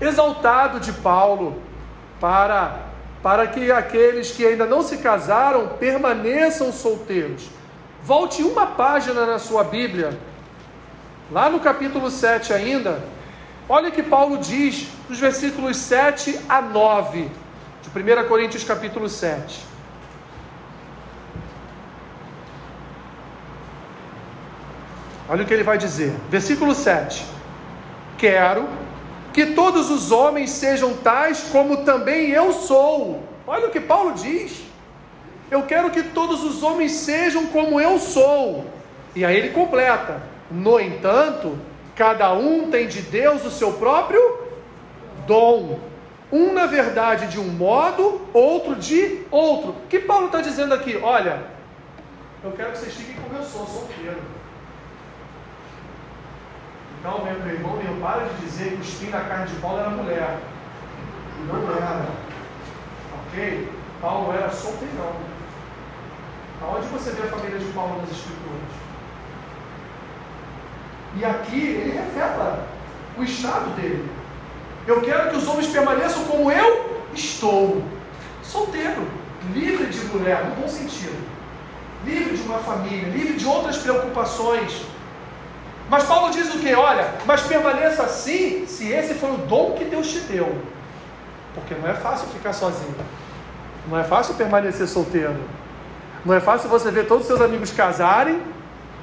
exaltado 0.00 0.78
de 0.78 0.92
Paulo 0.92 1.60
para, 2.20 2.78
para 3.22 3.46
que 3.46 3.70
aqueles 3.70 4.30
que 4.30 4.44
ainda 4.44 4.66
não 4.66 4.82
se 4.82 4.98
casaram 4.98 5.68
permaneçam 5.78 6.72
solteiros. 6.72 7.48
Volte 8.02 8.42
uma 8.42 8.66
página 8.66 9.26
na 9.26 9.38
sua 9.38 9.64
Bíblia, 9.64 10.18
lá 11.30 11.50
no 11.50 11.60
capítulo 11.60 12.10
7 12.10 12.52
ainda, 12.52 13.02
olha 13.68 13.88
o 13.88 13.92
que 13.92 14.02
Paulo 14.02 14.38
diz 14.38 14.88
nos 15.08 15.18
versículos 15.18 15.76
7 15.76 16.40
a 16.48 16.62
9 16.62 17.30
de 17.82 18.22
1 18.22 18.28
Coríntios 18.28 18.64
capítulo 18.64 19.08
7. 19.08 19.66
Olha 25.28 25.42
o 25.42 25.46
que 25.46 25.52
ele 25.52 25.62
vai 25.62 25.76
dizer, 25.76 26.14
versículo 26.30 26.74
7. 26.74 27.22
Quero 28.16 28.66
que 29.38 29.54
todos 29.54 29.88
os 29.88 30.10
homens 30.10 30.50
sejam 30.50 30.94
tais 30.94 31.44
como 31.52 31.84
também 31.84 32.30
eu 32.30 32.52
sou. 32.52 33.22
Olha 33.46 33.68
o 33.68 33.70
que 33.70 33.78
Paulo 33.78 34.14
diz. 34.14 34.64
Eu 35.48 35.62
quero 35.62 35.90
que 35.90 36.02
todos 36.02 36.42
os 36.42 36.60
homens 36.60 36.90
sejam 36.90 37.46
como 37.46 37.80
eu 37.80 38.00
sou. 38.00 38.64
E 39.14 39.24
aí 39.24 39.36
ele 39.36 39.50
completa: 39.50 40.20
No 40.50 40.80
entanto, 40.80 41.56
cada 41.94 42.32
um 42.32 42.68
tem 42.68 42.88
de 42.88 43.00
Deus 43.00 43.44
o 43.44 43.50
seu 43.52 43.74
próprio 43.74 44.40
dom. 45.24 45.78
Um, 46.32 46.52
na 46.52 46.66
verdade, 46.66 47.28
de 47.28 47.38
um 47.38 47.46
modo, 47.46 48.20
outro 48.34 48.74
de 48.74 49.20
outro. 49.30 49.70
O 49.70 49.86
que 49.88 50.00
Paulo 50.00 50.26
está 50.26 50.40
dizendo 50.40 50.74
aqui? 50.74 50.98
Olha, 51.00 51.44
eu 52.42 52.50
quero 52.50 52.72
que 52.72 52.78
vocês 52.78 52.94
fiquem 52.94 53.14
como 53.22 53.38
eu 53.38 53.44
sou, 53.44 53.64
solteiro. 53.64 54.18
Então, 56.98 57.24
meu, 57.24 57.34
meu 57.34 57.54
irmão, 57.54 57.76
meu, 57.76 57.94
para 58.00 58.24
de 58.24 58.44
dizer 58.44 58.70
que 58.70 58.76
o 58.76 58.80
espinho 58.80 59.12
da 59.12 59.20
carne 59.20 59.46
de 59.46 59.54
Paulo 59.60 59.78
era 59.78 59.90
mulher. 59.90 60.38
Não 61.46 61.76
era. 61.76 62.08
Ok? 63.14 63.72
Paulo 64.00 64.32
era 64.32 64.50
solteirão. 64.50 65.12
Aonde 66.60 66.88
você 66.88 67.10
vê 67.12 67.22
a 67.22 67.30
família 67.30 67.58
de 67.58 67.66
Paulo 67.66 68.00
nas 68.00 68.10
Escrituras? 68.10 68.48
E 71.16 71.24
aqui 71.24 71.60
ele 71.60 71.96
revela 71.96 72.66
o 73.16 73.22
estado 73.22 73.76
dele. 73.76 74.10
Eu 74.86 75.00
quero 75.02 75.30
que 75.30 75.36
os 75.36 75.46
homens 75.46 75.68
permaneçam 75.68 76.24
como 76.24 76.50
eu 76.50 77.04
estou. 77.14 77.82
Solteiro, 78.42 79.06
livre 79.52 79.86
de 79.86 80.00
mulher, 80.06 80.44
no 80.46 80.62
bom 80.62 80.68
sentido. 80.68 81.28
Livre 82.04 82.36
de 82.36 82.42
uma 82.42 82.58
família, 82.58 83.08
livre 83.08 83.34
de 83.34 83.46
outras 83.46 83.78
preocupações 83.78 84.87
mas 85.88 86.04
Paulo 86.04 86.30
diz 86.30 86.54
o 86.54 86.58
que? 86.58 86.74
Olha, 86.74 87.08
mas 87.24 87.42
permaneça 87.42 88.02
assim 88.02 88.66
se 88.66 88.88
esse 88.88 89.14
foi 89.14 89.32
o 89.32 89.38
dom 89.38 89.72
que 89.72 89.84
Deus 89.84 90.10
te 90.10 90.20
deu. 90.20 90.54
Porque 91.54 91.74
não 91.74 91.88
é 91.88 91.94
fácil 91.94 92.28
ficar 92.28 92.52
sozinho. 92.52 92.94
Não 93.88 93.98
é 93.98 94.04
fácil 94.04 94.34
permanecer 94.34 94.86
solteiro. 94.86 95.36
Não 96.24 96.34
é 96.34 96.40
fácil 96.40 96.68
você 96.68 96.90
ver 96.90 97.06
todos 97.06 97.22
os 97.22 97.28
seus 97.28 97.40
amigos 97.40 97.70
casarem, 97.70 98.40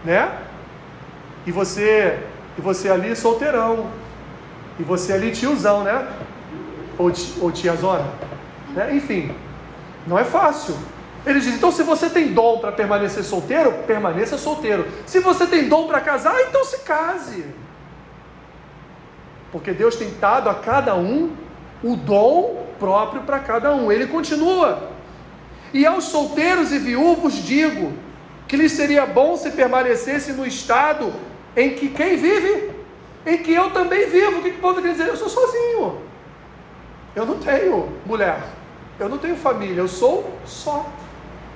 né? 0.03 0.31
E 1.45 1.51
você, 1.51 2.19
e 2.57 2.61
você 2.61 2.89
ali 2.89 3.15
solteirão. 3.15 3.87
E 4.79 4.83
você 4.83 5.13
ali 5.13 5.31
tiozão, 5.31 5.83
né? 5.83 6.07
Ou, 6.97 7.11
ou 7.41 7.51
tiazona. 7.51 8.05
Né? 8.75 8.95
Enfim, 8.95 9.33
não 10.05 10.19
é 10.19 10.23
fácil. 10.23 10.75
Ele 11.25 11.39
diz: 11.39 11.55
então, 11.55 11.71
se 11.71 11.83
você 11.83 12.09
tem 12.09 12.33
dom 12.33 12.59
para 12.59 12.71
permanecer 12.71 13.23
solteiro, 13.23 13.73
permaneça 13.87 14.37
solteiro. 14.37 14.87
Se 15.05 15.19
você 15.19 15.47
tem 15.47 15.67
dom 15.67 15.87
para 15.87 16.01
casar, 16.01 16.39
então 16.41 16.63
se 16.63 16.79
case. 16.79 17.45
Porque 19.51 19.71
Deus 19.71 19.95
tem 19.95 20.13
dado 20.19 20.49
a 20.49 20.55
cada 20.55 20.95
um 20.95 21.31
o 21.83 21.95
dom 21.95 22.67
próprio 22.79 23.21
para 23.23 23.39
cada 23.39 23.73
um. 23.73 23.91
Ele 23.91 24.07
continua. 24.07 24.89
E 25.73 25.85
aos 25.85 26.05
solteiros 26.05 26.71
e 26.71 26.77
viúvos 26.77 27.33
digo 27.33 27.93
que 28.47 28.55
lhes 28.55 28.73
seria 28.73 29.05
bom 29.05 29.35
se 29.35 29.51
permanecesse 29.51 30.31
no 30.33 30.45
estado 30.45 31.11
em 31.55 31.73
que 31.73 31.89
quem 31.89 32.15
vive, 32.15 32.71
em 33.25 33.37
que 33.37 33.53
eu 33.53 33.71
também 33.71 34.07
vivo. 34.09 34.39
O 34.39 34.43
que, 34.43 34.51
que 34.51 34.61
quer 34.61 34.81
dizer? 34.81 35.07
Eu 35.07 35.17
sou 35.17 35.29
sozinho. 35.29 36.01
Eu 37.15 37.25
não 37.25 37.39
tenho 37.39 37.89
mulher. 38.05 38.43
Eu 38.99 39.09
não 39.09 39.17
tenho 39.17 39.35
família. 39.35 39.81
Eu 39.81 39.87
sou 39.87 40.29
só. 40.45 40.85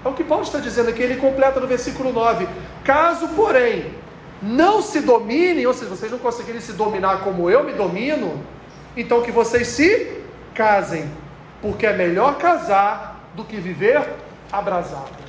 É 0.03 0.07
o 0.07 0.13
que 0.13 0.23
Paulo 0.23 0.43
está 0.43 0.59
dizendo 0.59 0.89
aqui. 0.89 1.01
Ele 1.01 1.17
completa 1.17 1.59
no 1.59 1.67
versículo 1.67 2.13
9: 2.13 2.47
Caso, 2.83 3.29
porém, 3.29 3.93
não 4.41 4.81
se 4.81 5.01
dominem, 5.01 5.65
ou 5.65 5.73
seja, 5.73 5.89
vocês 5.89 6.11
não 6.11 6.19
conseguirem 6.19 6.61
se 6.61 6.73
dominar 6.73 7.23
como 7.23 7.49
eu 7.49 7.63
me 7.63 7.73
domino, 7.73 8.41
então 8.95 9.21
que 9.21 9.31
vocês 9.31 9.67
se 9.67 10.23
casem, 10.53 11.09
porque 11.61 11.85
é 11.85 11.93
melhor 11.93 12.37
casar 12.37 13.29
do 13.35 13.43
que 13.43 13.57
viver 13.57 14.01
abrasado. 14.51 15.19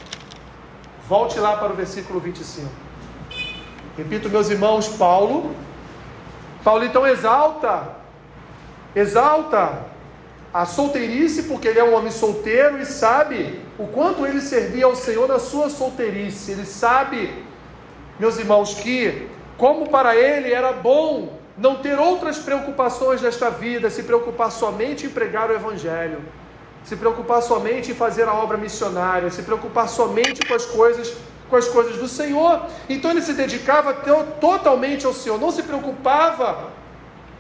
Volte 1.09 1.39
lá 1.41 1.57
para 1.57 1.73
o 1.73 1.77
versículo 1.77 2.21
25. 2.21 2.69
Repito, 3.97 4.31
meus 4.31 4.49
irmãos, 4.49 4.89
Paulo, 4.89 5.55
Paulo 6.63 6.85
então 6.85 7.07
exalta, 7.07 7.97
exalta 8.95 9.90
a 10.53 10.67
solteirice, 10.67 11.45
porque 11.45 11.69
ele 11.69 11.79
é 11.79 11.85
um 11.85 11.95
homem 11.95 12.11
solteiro 12.11 12.81
e 12.81 12.87
sabe 12.87 13.61
o 13.79 13.87
quanto 13.87 14.27
ele 14.27 14.41
servia 14.41 14.87
ao 14.87 14.97
Senhor 14.97 15.29
na 15.29 15.39
sua 15.39 15.71
solteirice. 15.71 16.53
Ele 16.53 16.65
sabe 16.65 17.33
meus 18.19 18.37
irmãos, 18.37 18.75
que 18.75 19.29
como 19.57 19.89
para 19.89 20.15
ele 20.15 20.53
era 20.53 20.73
bom 20.73 21.39
não 21.57 21.77
ter 21.77 21.99
outras 21.99 22.39
preocupações 22.39 23.23
nesta 23.23 23.49
vida, 23.49 23.89
se 23.89 24.03
preocupar 24.03 24.51
somente 24.51 25.07
em 25.07 25.09
pregar 25.09 25.51
o 25.51 25.55
Evangelho, 25.55 26.21
se 26.85 26.97
preocupar 26.97 27.43
somente 27.43 27.93
em 27.93 27.95
fazer 27.95 28.29
a 28.29 28.35
obra 28.35 28.59
missionária, 28.59 29.31
se 29.31 29.43
preocupar 29.43 29.89
somente 29.89 30.47
com 30.47 30.55
as 30.55 30.67
coisas 30.67 31.17
com 31.49 31.57
as 31.57 31.67
coisas 31.67 31.97
do 31.97 32.07
Senhor. 32.07 32.67
Então 32.89 33.11
ele 33.11 33.23
se 33.23 33.33
dedicava 33.33 33.93
totalmente 34.41 35.05
ao 35.05 35.13
Senhor, 35.13 35.39
não 35.39 35.51
se 35.51 35.65
preocupava 35.65 36.71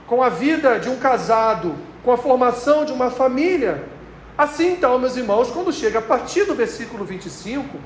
com 0.07 0.23
a 0.23 0.29
vida 0.29 0.81
de 0.81 0.88
um 0.88 0.99
casado, 0.99 1.76
com 2.04 2.12
a 2.12 2.16
formação 2.16 2.85
de 2.85 2.92
uma 2.92 3.11
família. 3.11 3.85
Assim 4.37 4.73
então, 4.73 4.99
meus 4.99 5.16
irmãos, 5.16 5.50
quando 5.50 5.73
chega 5.73 5.99
a 5.99 6.02
partir 6.02 6.45
do 6.45 6.54
versículo 6.54 7.04
25, 7.04 7.78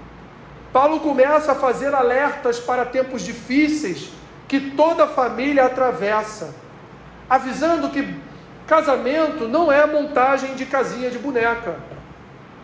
Paulo 0.72 1.00
começa 1.00 1.52
a 1.52 1.54
fazer 1.54 1.94
alertas 1.94 2.58
para 2.58 2.84
tempos 2.84 3.22
difíceis 3.22 4.10
que 4.46 4.70
toda 4.72 5.06
família 5.06 5.64
atravessa, 5.64 6.54
avisando 7.28 7.90
que 7.90 8.14
casamento 8.66 9.48
não 9.48 9.70
é 9.70 9.86
montagem 9.86 10.54
de 10.54 10.66
casinha 10.66 11.10
de 11.10 11.18
boneca. 11.18 11.76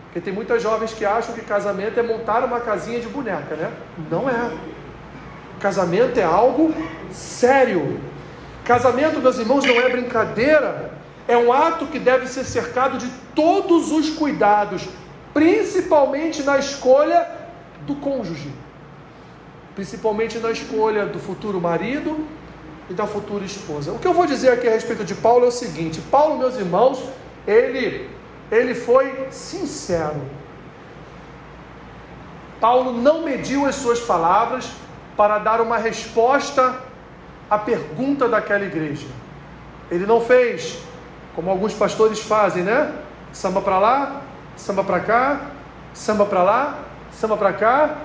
Porque 0.05 0.21
tem 0.21 0.33
muitas 0.33 0.61
jovens 0.61 0.93
que 0.93 1.05
acham 1.05 1.35
que 1.35 1.41
casamento 1.41 2.01
é 2.01 2.03
montar 2.03 2.45
uma 2.45 2.61
casinha 2.61 2.99
de 2.99 3.07
boneca, 3.09 3.55
né? 3.55 3.71
Não 4.11 4.29
é. 4.29 4.51
Casamento 5.61 6.19
é 6.19 6.25
algo 6.25 6.75
sério. 7.13 8.01
Casamento, 8.65 9.21
meus 9.21 9.39
irmãos, 9.39 9.65
não 9.65 9.81
é 9.81 9.89
brincadeira. 9.89 10.91
É 11.29 11.37
um 11.37 11.53
ato 11.53 11.87
que 11.87 11.99
deve 11.99 12.27
ser 12.27 12.45
cercado 12.45 12.99
de 12.99 13.09
todos 13.35 13.93
os 13.93 14.11
cuidados, 14.11 14.89
principalmente 15.33 16.43
na 16.43 16.59
escolha 16.59 17.27
do 17.87 17.95
cônjuge, 17.97 18.53
principalmente 19.75 20.39
na 20.39 20.51
escolha 20.51 21.07
do 21.07 21.19
futuro 21.19 21.61
marido 21.61 22.27
e 22.89 22.95
da 22.95 23.07
futura 23.07 23.45
esposa. 23.45 23.93
O 23.93 23.99
que 23.99 24.07
eu 24.07 24.13
vou 24.13 24.27
dizer 24.27 24.51
aqui 24.51 24.67
a 24.67 24.73
respeito 24.73 25.05
de 25.05 25.15
Paulo 25.15 25.45
é 25.45 25.49
o 25.49 25.53
seguinte: 25.53 26.01
Paulo, 26.11 26.39
meus 26.39 26.57
irmãos, 26.57 27.03
ele, 27.47 28.11
ele 28.51 28.75
foi 28.75 29.29
sincero. 29.31 30.21
Paulo 32.61 32.93
não 32.93 33.23
mediu 33.23 33.65
as 33.65 33.77
suas 33.77 34.01
palavras 34.01 34.71
para 35.17 35.39
dar 35.39 35.61
uma 35.61 35.79
resposta 35.79 36.79
à 37.49 37.59
pergunta 37.59 38.29
daquela 38.29 38.65
igreja. 38.65 39.07
Ele 39.91 40.05
não 40.05 40.21
fez 40.21 40.79
como 41.41 41.51
alguns 41.51 41.73
pastores 41.73 42.21
fazem, 42.21 42.63
né? 42.63 42.93
Samba 43.33 43.63
para 43.63 43.79
lá, 43.79 44.21
samba 44.57 44.85
para 44.85 45.01
cá, 45.01 45.41
samba 45.95 46.27
para 46.27 46.43
lá, 46.43 46.79
samba 47.13 47.35
para 47.35 47.51
cá 47.55 47.97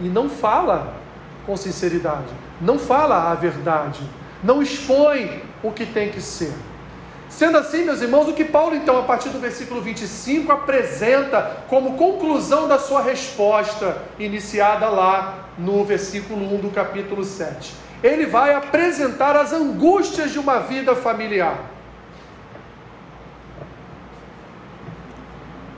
e 0.00 0.04
não 0.04 0.30
fala 0.30 0.94
com 1.44 1.54
sinceridade, 1.54 2.32
não 2.58 2.78
fala 2.78 3.30
a 3.30 3.34
verdade, 3.34 4.00
não 4.42 4.62
expõe 4.62 5.42
o 5.62 5.70
que 5.70 5.84
tem 5.84 6.10
que 6.10 6.22
ser. 6.22 6.50
Sendo 7.28 7.58
assim, 7.58 7.84
meus 7.84 8.00
irmãos, 8.00 8.26
o 8.26 8.32
que 8.32 8.42
Paulo, 8.42 8.74
então, 8.74 8.98
a 8.98 9.02
partir 9.02 9.28
do 9.28 9.38
versículo 9.38 9.82
25, 9.82 10.50
apresenta 10.50 11.58
como 11.68 11.98
conclusão 11.98 12.66
da 12.66 12.78
sua 12.78 13.02
resposta, 13.02 13.98
iniciada 14.18 14.88
lá 14.88 15.50
no 15.58 15.84
versículo 15.84 16.42
1 16.54 16.60
do 16.60 16.70
capítulo 16.70 17.22
7. 17.22 17.74
Ele 18.02 18.24
vai 18.24 18.54
apresentar 18.54 19.36
as 19.36 19.52
angústias 19.52 20.32
de 20.32 20.38
uma 20.38 20.60
vida 20.60 20.96
familiar. 20.96 21.76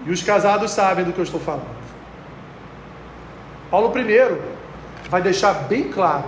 E 0.06 0.10
os 0.10 0.22
casados 0.22 0.70
sabem 0.70 1.04
do 1.04 1.12
que 1.12 1.18
eu 1.18 1.24
estou 1.24 1.40
falando. 1.40 1.80
Paulo 3.70 3.90
primeiro 3.90 4.42
vai 5.08 5.22
deixar 5.22 5.52
bem 5.52 5.90
claro, 5.90 6.24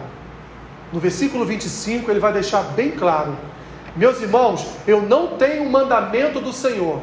no 0.92 1.00
versículo 1.00 1.44
25, 1.44 2.10
ele 2.10 2.20
vai 2.20 2.32
deixar 2.32 2.62
bem 2.62 2.90
claro: 2.90 3.36
Meus 3.96 4.20
irmãos, 4.20 4.66
eu 4.86 5.00
não 5.00 5.36
tenho 5.38 5.68
mandamento 5.68 6.40
do 6.40 6.52
Senhor. 6.52 7.02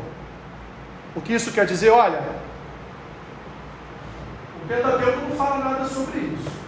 O 1.16 1.22
que 1.22 1.34
isso 1.34 1.52
quer 1.52 1.66
dizer? 1.66 1.90
Olha, 1.90 2.22
o 4.64 4.68
Pentateuco 4.68 5.22
não 5.28 5.36
fala 5.36 5.58
nada 5.64 5.86
sobre 5.86 6.20
isso. 6.20 6.60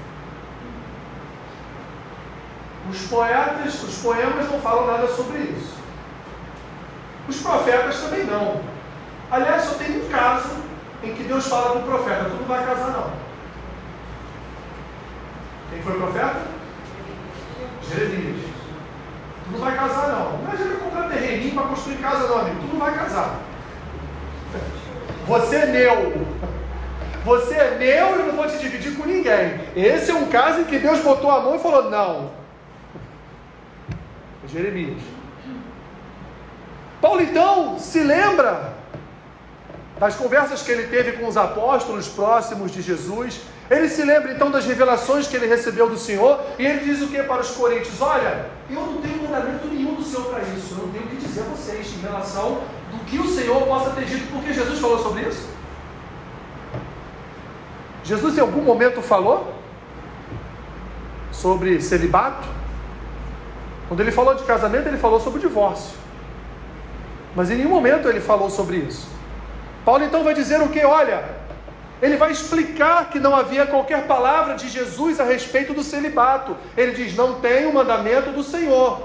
Os 2.89 3.07
poetas, 3.07 3.83
os 3.83 3.97
poemas 3.99 4.51
não 4.51 4.59
falam 4.59 4.87
nada 4.87 5.07
sobre 5.07 5.37
isso. 5.37 5.75
Os 7.29 7.39
profetas 7.39 8.01
também 8.01 8.25
não. 8.25 8.61
Aliás, 9.31 9.63
só 9.63 9.75
tem 9.75 9.97
um 9.97 10.09
caso 10.09 10.49
em 11.01 11.13
que 11.13 11.23
Deus 11.23 11.47
fala 11.47 11.71
para 11.71 11.79
o 11.79 11.83
profeta: 11.83 12.25
tu 12.25 12.35
não 12.35 12.45
vai 12.45 12.65
casar, 12.65 12.89
não. 12.91 13.11
Quem 15.69 15.81
foi 15.81 15.97
profeta? 15.97 16.41
Jeremias. 17.89 18.41
Tu 19.45 19.51
não 19.51 19.59
vai 19.59 19.75
casar, 19.75 20.07
não. 20.09 20.51
É 20.51 20.83
comprar 20.83 21.09
terreninho 21.09 21.53
para 21.53 21.67
construir 21.67 21.95
casa, 21.97 22.27
não, 22.27 22.39
amigo. 22.39 22.59
Tu 22.59 22.67
não 22.73 22.79
vai 22.79 22.93
casar. 22.93 23.39
Você 25.27 25.55
é 25.55 25.65
meu. 25.67 26.27
Você 27.23 27.53
é 27.53 27.77
meu 27.77 28.17
e 28.17 28.19
eu 28.19 28.25
não 28.27 28.35
vou 28.35 28.47
te 28.47 28.57
dividir 28.57 28.97
com 28.97 29.05
ninguém. 29.05 29.61
Esse 29.75 30.11
é 30.11 30.13
um 30.13 30.27
caso 30.27 30.61
em 30.61 30.63
que 30.65 30.77
Deus 30.77 30.99
botou 30.99 31.31
a 31.31 31.39
mão 31.39 31.55
e 31.55 31.59
falou: 31.59 31.89
não. 31.89 32.31
Jeremias. 34.47 35.01
Paulo 36.99 37.21
então 37.21 37.79
se 37.79 37.99
lembra 38.03 38.80
das 40.01 40.15
conversas 40.15 40.61
que 40.63 40.71
ele 40.71 40.87
teve 40.95 41.13
com 41.13 41.27
os 41.27 41.37
apóstolos 41.37 42.07
próximos 42.09 42.71
de 42.71 42.81
Jesus 42.81 43.41
ele 43.71 43.87
se 43.87 44.03
lembra 44.03 44.33
então 44.33 44.51
das 44.51 44.65
revelações 44.65 45.29
que 45.29 45.35
ele 45.37 45.47
recebeu 45.47 45.89
do 45.89 45.97
Senhor 45.97 46.41
e 46.59 46.65
ele 46.65 46.83
diz 46.83 47.01
o 47.01 47.07
que 47.07 47.23
para 47.23 47.39
os 47.39 47.51
coríntios? 47.51 48.01
Olha, 48.01 48.47
eu 48.69 48.81
não 48.81 48.97
tenho 48.97 49.23
mandamento 49.23 49.65
nenhum 49.67 49.95
do 49.95 50.03
Senhor 50.03 50.25
para 50.25 50.41
isso, 50.41 50.73
eu 50.73 50.85
não 50.85 50.91
tenho 50.91 51.05
o 51.05 51.07
que 51.07 51.15
dizer 51.15 51.39
a 51.39 51.43
vocês 51.45 51.87
em 51.93 52.01
relação 52.01 52.63
do 52.91 53.05
que 53.05 53.17
o 53.17 53.29
Senhor 53.29 53.61
possa 53.61 53.91
ter 53.91 54.03
dito, 54.03 54.29
porque 54.29 54.51
Jesus 54.51 54.77
falou 54.77 55.01
sobre 55.01 55.21
isso. 55.21 55.47
Jesus 58.03 58.37
em 58.37 58.41
algum 58.41 58.61
momento 58.61 59.01
falou 59.01 59.55
sobre 61.31 61.79
celibato? 61.79 62.45
Quando 63.87 64.01
ele 64.01 64.11
falou 64.11 64.35
de 64.35 64.43
casamento, 64.43 64.87
ele 64.87 64.97
falou 64.97 65.21
sobre 65.21 65.39
divórcio. 65.39 65.97
Mas 67.33 67.49
em 67.49 67.55
nenhum 67.55 67.69
momento 67.69 68.09
ele 68.09 68.19
falou 68.19 68.49
sobre 68.49 68.77
isso. 68.79 69.10
Paulo 69.85 70.03
então 70.03 70.23
vai 70.23 70.33
dizer 70.33 70.61
o 70.61 70.69
que? 70.69 70.83
Olha, 70.83 71.23
ele 72.01 72.17
vai 72.17 72.31
explicar 72.31 73.09
que 73.09 73.19
não 73.19 73.35
havia 73.35 73.65
qualquer 73.65 74.07
palavra 74.07 74.55
de 74.55 74.67
Jesus 74.69 75.19
a 75.19 75.23
respeito 75.23 75.73
do 75.73 75.83
celibato. 75.83 76.57
Ele 76.75 76.93
diz: 76.93 77.15
Não 77.15 77.39
tem 77.39 77.65
o 77.65 77.73
mandamento 77.73 78.31
do 78.31 78.43
Senhor. 78.43 79.01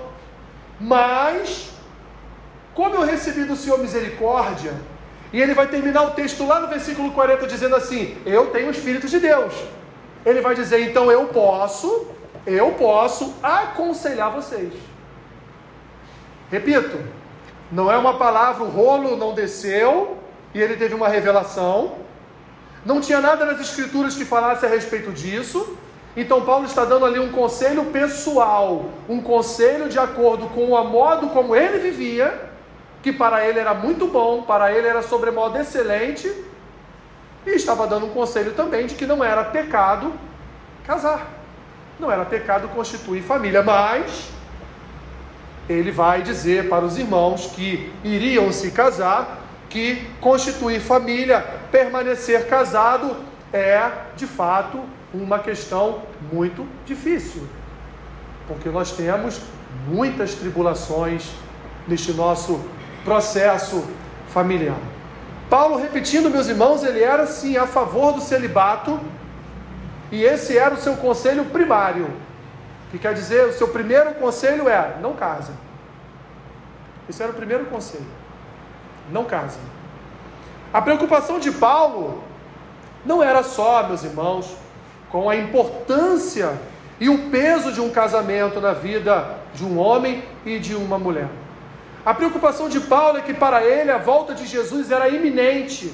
Mas, 0.81 1.71
como 2.75 2.95
eu 2.95 3.03
recebi 3.03 3.45
do 3.45 3.57
Senhor 3.57 3.79
misericórdia, 3.79 4.75
e 5.33 5.41
ele 5.41 5.55
vai 5.55 5.67
terminar 5.67 6.03
o 6.03 6.11
texto 6.11 6.47
lá 6.47 6.61
no 6.61 6.69
versículo 6.69 7.13
40 7.13 7.47
dizendo 7.47 7.77
assim: 7.77 8.17
Eu 8.25 8.47
tenho 8.47 8.69
o 8.69 8.71
Espírito 8.71 9.07
de 9.07 9.19
Deus. 9.19 9.55
Ele 10.25 10.41
vai 10.41 10.55
dizer: 10.55 10.81
Então 10.81 11.13
eu 11.13 11.27
posso, 11.27 12.09
eu 12.47 12.73
posso 12.73 13.35
aconselhar 13.43 14.31
vocês. 14.31 14.73
Repito, 16.51 16.99
não 17.71 17.91
é 17.91 17.99
uma 17.99 18.17
palavra, 18.17 18.63
o 18.63 18.69
rolo 18.69 19.17
não 19.17 19.35
desceu, 19.35 20.16
e 20.57 20.63
ele 20.63 20.75
teve 20.75 20.95
uma 20.95 21.07
revelação. 21.07 21.97
Não 22.83 22.99
tinha 22.99 23.21
nada 23.21 23.45
nas 23.45 23.61
escrituras 23.61 24.15
que 24.15 24.25
falasse 24.25 24.65
a 24.65 24.69
respeito 24.71 25.13
disso. 25.13 25.77
Então 26.17 26.47
Paulo 26.47 26.65
está 26.65 26.83
dando 26.83 27.05
ali 27.05 27.19
um 27.21 27.31
conselho 27.31 27.85
pessoal, 27.97 28.87
um 29.07 29.21
conselho 29.21 29.87
de 29.87 29.99
acordo 29.99 30.47
com 30.47 30.71
o 30.73 30.85
modo 30.85 31.27
como 31.27 31.55
ele 31.55 31.79
vivia, 31.79 32.49
que 33.03 33.13
para 33.13 33.47
ele 33.47 33.59
era 33.59 33.75
muito 33.75 34.07
bom, 34.07 34.45
para 34.45 34.73
ele 34.73 34.89
era 34.89 35.03
sobremodo 35.03 35.59
excelente, 35.59 36.27
e 37.45 37.51
estava 37.51 37.87
dando 37.87 38.07
um 38.07 38.15
conselho 38.15 38.55
também 38.55 38.87
de 38.87 38.95
que 38.95 39.05
não 39.05 39.23
era 39.23 39.45
pecado 39.45 40.11
casar. 40.87 41.35
Não 42.01 42.11
era 42.11 42.25
pecado 42.25 42.69
constituir 42.69 43.21
família, 43.23 43.63
mas 43.63 44.31
ele 45.69 45.91
vai 45.91 46.23
dizer 46.23 46.71
para 46.71 46.83
os 46.83 46.97
irmãos 46.97 47.53
que 47.55 47.93
iriam 48.03 48.51
se 48.51 48.71
casar 48.71 49.45
que 49.77 50.09
constituir 50.23 50.81
família, 50.81 51.45
permanecer 51.71 52.49
casado 52.49 53.15
é 53.53 53.91
de 54.17 54.27
fato 54.27 54.83
uma 55.13 55.39
questão 55.39 56.01
muito 56.33 56.67
difícil, 56.87 57.47
porque 58.49 58.71
nós 58.71 58.93
temos 58.93 59.39
muitas 59.87 60.35
tribulações 60.35 61.31
neste 61.87 62.15
nosso 62.15 62.65
processo 63.05 63.87
familiar. 64.29 64.79
Paulo, 65.51 65.77
repetindo, 65.77 66.31
meus 66.31 66.49
irmãos, 66.49 66.83
ele 66.83 67.03
era 67.03 67.27
sim 67.27 67.59
a 67.59 67.67
favor 67.67 68.15
do 68.15 68.23
celibato, 68.23 68.99
e 70.11 70.25
esse 70.25 70.57
era 70.57 70.75
o 70.75 70.79
seu 70.79 70.97
conselho 70.97 71.45
primário, 71.45 72.09
que 72.91 72.99
quer 72.99 73.13
dizer, 73.13 73.45
o 73.45 73.53
seu 73.53 73.69
primeiro 73.69 74.15
conselho 74.15 74.71
é: 74.71 74.97
não 75.03 75.13
case. 75.13 75.53
Esse 77.11 77.23
era 77.23 77.31
o 77.31 77.35
primeiro 77.35 77.67
conselho. 77.67 78.26
Não 79.11 79.25
case. 79.25 79.59
A 80.73 80.83
preocupação 80.83 81.39
de 81.39 81.53
Paulo 81.53 82.23
não 83.05 83.23
era 83.23 83.43
só, 83.43 83.87
meus 83.87 84.03
irmãos, 84.03 84.57
com 85.11 85.31
a 85.31 85.37
importância 85.37 86.53
e 87.01 87.09
o 87.09 87.31
peso 87.31 87.73
de 87.73 87.81
um 87.81 87.91
casamento 87.91 88.61
na 88.61 88.73
vida 88.73 89.39
de 89.55 89.65
um 89.65 89.79
homem 89.79 90.23
e 90.45 90.59
de 90.59 90.75
uma 90.75 90.99
mulher. 90.99 91.29
A 92.05 92.15
preocupação 92.15 92.69
de 92.69 92.81
Paulo 92.81 93.19
é 93.19 93.21
que 93.21 93.35
para 93.35 93.65
ele 93.65 93.91
a 93.91 93.99
volta 93.99 94.35
de 94.35 94.47
Jesus 94.47 94.91
era 94.91 95.09
iminente 95.09 95.93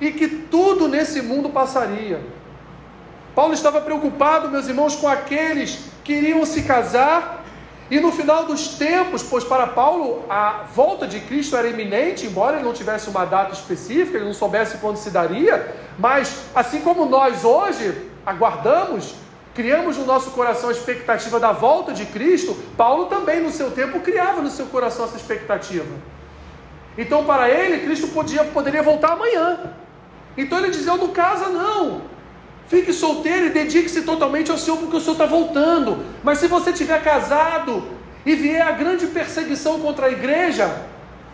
e 0.00 0.10
que 0.10 0.28
tudo 0.28 0.88
nesse 0.88 1.22
mundo 1.22 1.50
passaria. 1.50 2.20
Paulo 3.34 3.52
estava 3.52 3.80
preocupado, 3.80 4.48
meus 4.48 4.68
irmãos, 4.68 4.94
com 4.96 5.08
aqueles 5.08 5.90
que 6.02 6.12
iriam 6.12 6.44
se 6.46 6.62
casar 6.62 7.43
e 7.94 8.00
no 8.00 8.10
final 8.10 8.44
dos 8.44 8.70
tempos, 8.70 9.22
pois 9.22 9.44
para 9.44 9.68
Paulo 9.68 10.24
a 10.28 10.64
volta 10.74 11.06
de 11.06 11.20
Cristo 11.20 11.56
era 11.56 11.68
iminente, 11.68 12.26
embora 12.26 12.56
ele 12.56 12.64
não 12.64 12.72
tivesse 12.72 13.08
uma 13.08 13.24
data 13.24 13.52
específica, 13.52 14.16
ele 14.16 14.24
não 14.24 14.34
soubesse 14.34 14.78
quando 14.78 14.96
se 14.96 15.10
daria, 15.10 15.72
mas 15.96 16.46
assim 16.56 16.80
como 16.80 17.06
nós 17.06 17.44
hoje 17.44 18.10
aguardamos, 18.26 19.14
criamos 19.54 19.96
no 19.96 20.04
nosso 20.04 20.32
coração 20.32 20.70
a 20.70 20.72
expectativa 20.72 21.38
da 21.38 21.52
volta 21.52 21.92
de 21.92 22.04
Cristo, 22.06 22.56
Paulo 22.76 23.06
também 23.06 23.40
no 23.40 23.52
seu 23.52 23.70
tempo 23.70 24.00
criava 24.00 24.42
no 24.42 24.50
seu 24.50 24.66
coração 24.66 25.04
essa 25.04 25.16
expectativa. 25.16 25.94
Então 26.98 27.24
para 27.24 27.48
ele, 27.48 27.84
Cristo 27.84 28.08
podia, 28.08 28.42
poderia 28.42 28.82
voltar 28.82 29.12
amanhã. 29.12 29.72
Então 30.36 30.58
ele 30.58 30.70
dizia: 30.70 30.96
não 30.96 31.12
casa 31.12 31.48
não, 31.48 32.02
Fique 32.68 32.92
solteiro 32.92 33.46
e 33.46 33.50
dedique-se 33.50 34.02
totalmente 34.02 34.50
ao 34.50 34.58
Senhor, 34.58 34.78
porque 34.78 34.96
o 34.96 35.00
Senhor 35.00 35.12
está 35.12 35.26
voltando. 35.26 36.04
Mas 36.22 36.38
se 36.38 36.48
você 36.48 36.72
tiver 36.72 37.02
casado 37.02 37.84
e 38.24 38.34
vier 38.34 38.66
a 38.66 38.72
grande 38.72 39.06
perseguição 39.08 39.80
contra 39.80 40.06
a 40.06 40.10
igreja, 40.10 40.74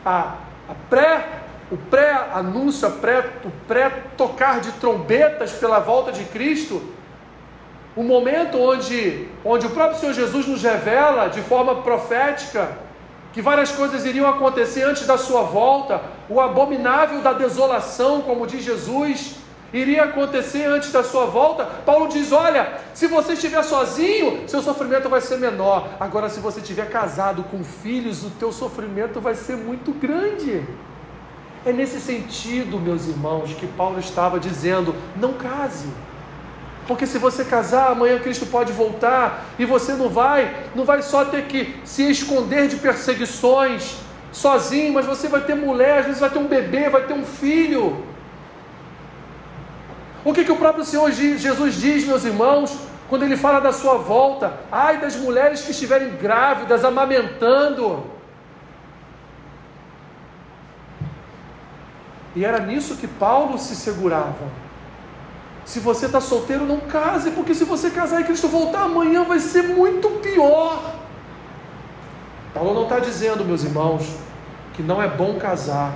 a, 0.05 0.35
a 0.69 0.75
pré, 0.89 1.27
o 1.71 1.77
pré-anúncio, 1.77 2.91
pré, 2.93 3.31
o 3.45 3.51
pré-tocar 3.69 4.61
de 4.61 4.73
trombetas 4.73 5.53
pela 5.53 5.79
volta 5.79 6.11
de 6.11 6.25
Cristo, 6.25 6.83
o 7.95 8.03
momento 8.03 8.59
onde, 8.59 9.29
onde 9.45 9.67
o 9.67 9.71
próprio 9.71 9.99
Senhor 10.01 10.13
Jesus 10.13 10.47
nos 10.47 10.63
revela 10.63 11.29
de 11.29 11.41
forma 11.43 11.83
profética 11.83 12.77
que 13.33 13.41
várias 13.41 13.71
coisas 13.71 14.05
iriam 14.05 14.29
acontecer 14.29 14.83
antes 14.83 15.07
da 15.07 15.17
sua 15.17 15.43
volta, 15.43 16.01
o 16.29 16.41
abominável 16.41 17.21
da 17.21 17.33
desolação, 17.33 18.23
como 18.23 18.47
diz 18.47 18.65
Jesus, 18.65 19.37
iria 19.73 20.05
acontecer 20.05 20.65
antes 20.65 20.93
da 20.93 21.03
sua 21.03 21.27
volta. 21.27 21.65
Paulo 21.65 22.09
diz: 22.09 22.33
Olha, 22.33 22.81
se 22.95 23.07
você 23.07 23.35
estiver 23.35 23.63
sozinho, 23.63 24.49
seu 24.49 24.63
sofrimento 24.63 25.09
vai 25.09 25.21
ser 25.21 25.39
menor. 25.39 25.89
Agora, 25.99 26.29
se 26.29 26.41
você 26.41 26.61
estiver 26.61 26.89
casado 26.89 27.43
com 27.45 27.63
filhos, 27.63 28.25
o 28.25 28.31
teu 28.31 28.53
sofrimento 28.53 29.21
vai 29.21 29.35
ser 29.35 29.57
muito 29.57 29.93
grande. 29.93 30.63
É 31.65 31.73
nesse 31.73 32.01
sentido, 32.01 32.79
meus 32.79 33.07
irmãos, 33.07 33.53
que 33.55 33.67
Paulo 33.67 33.99
estava 33.99 34.41
dizendo: 34.41 34.95
não 35.17 35.35
case. 35.35 35.89
Porque 36.87 37.07
se 37.07 37.19
você 37.19 37.45
casar, 37.45 37.93
amanhã 37.93 38.19
Cristo 38.19 38.47
pode 38.47 38.73
voltar 38.73 39.47
e 39.59 39.65
você 39.65 39.93
não 39.93 40.09
vai, 40.09 40.53
não 40.75 40.85
vai 40.85 41.03
só 41.03 41.25
ter 41.25 41.45
que 41.45 41.77
se 41.85 42.11
esconder 42.11 42.67
de 42.67 42.77
perseguições 42.77 43.99
sozinho, 44.33 44.93
mas 44.93 45.07
você 45.07 45.29
vai 45.29 45.41
ter 45.43 45.55
mulher, 45.55 45.99
às 45.99 46.07
vezes 46.07 46.21
vai 46.21 46.31
ter 46.31 46.39
um 46.39 46.49
bebê, 46.49 46.89
vai 46.89 47.03
ter 47.03 47.13
um 47.13 47.25
filho. 47.25 48.05
O 50.25 50.33
que, 50.33 50.45
que 50.45 50.53
o 50.53 50.57
próprio 50.57 50.85
Senhor 50.85 51.11
Jesus 51.11 51.75
diz, 51.75 52.05
meus 52.05 52.25
irmãos, 52.25 52.77
quando 53.09 53.25
ele 53.25 53.37
fala 53.37 53.61
da 53.61 53.73
sua 53.73 53.97
volta? 53.97 54.61
Ai 54.71 54.99
das 54.99 55.17
mulheres 55.17 55.63
que 55.63 55.71
estiverem 55.71 56.11
grávidas, 56.17 56.85
amamentando. 56.85 58.05
E 62.37 62.45
era 62.45 62.61
nisso 62.61 62.97
que 62.97 63.07
Paulo 63.07 63.59
se 63.59 63.75
segurava. 63.75 64.61
Se 65.65 65.81
você 65.81 66.07
está 66.07 66.21
solteiro, 66.21 66.67
não 66.67 66.81
case, 66.81 67.31
porque 67.31 67.55
se 67.55 67.65
você 67.65 67.91
casar 67.91 68.21
e 68.21 68.25
Cristo 68.25 68.49
voltar 68.49 68.83
amanhã, 68.83 69.25
vai 69.25 69.39
ser 69.39 69.63
muito 69.63 70.09
pior. 70.21 70.95
Paulo 72.53 72.75
não 72.75 72.85
está 72.85 72.99
dizendo, 72.99 73.45
meus 73.45 73.65
irmãos, 73.65 74.17
que 74.75 74.83
não 74.83 75.01
é 75.01 75.09
bom 75.09 75.39
casar. 75.39 75.95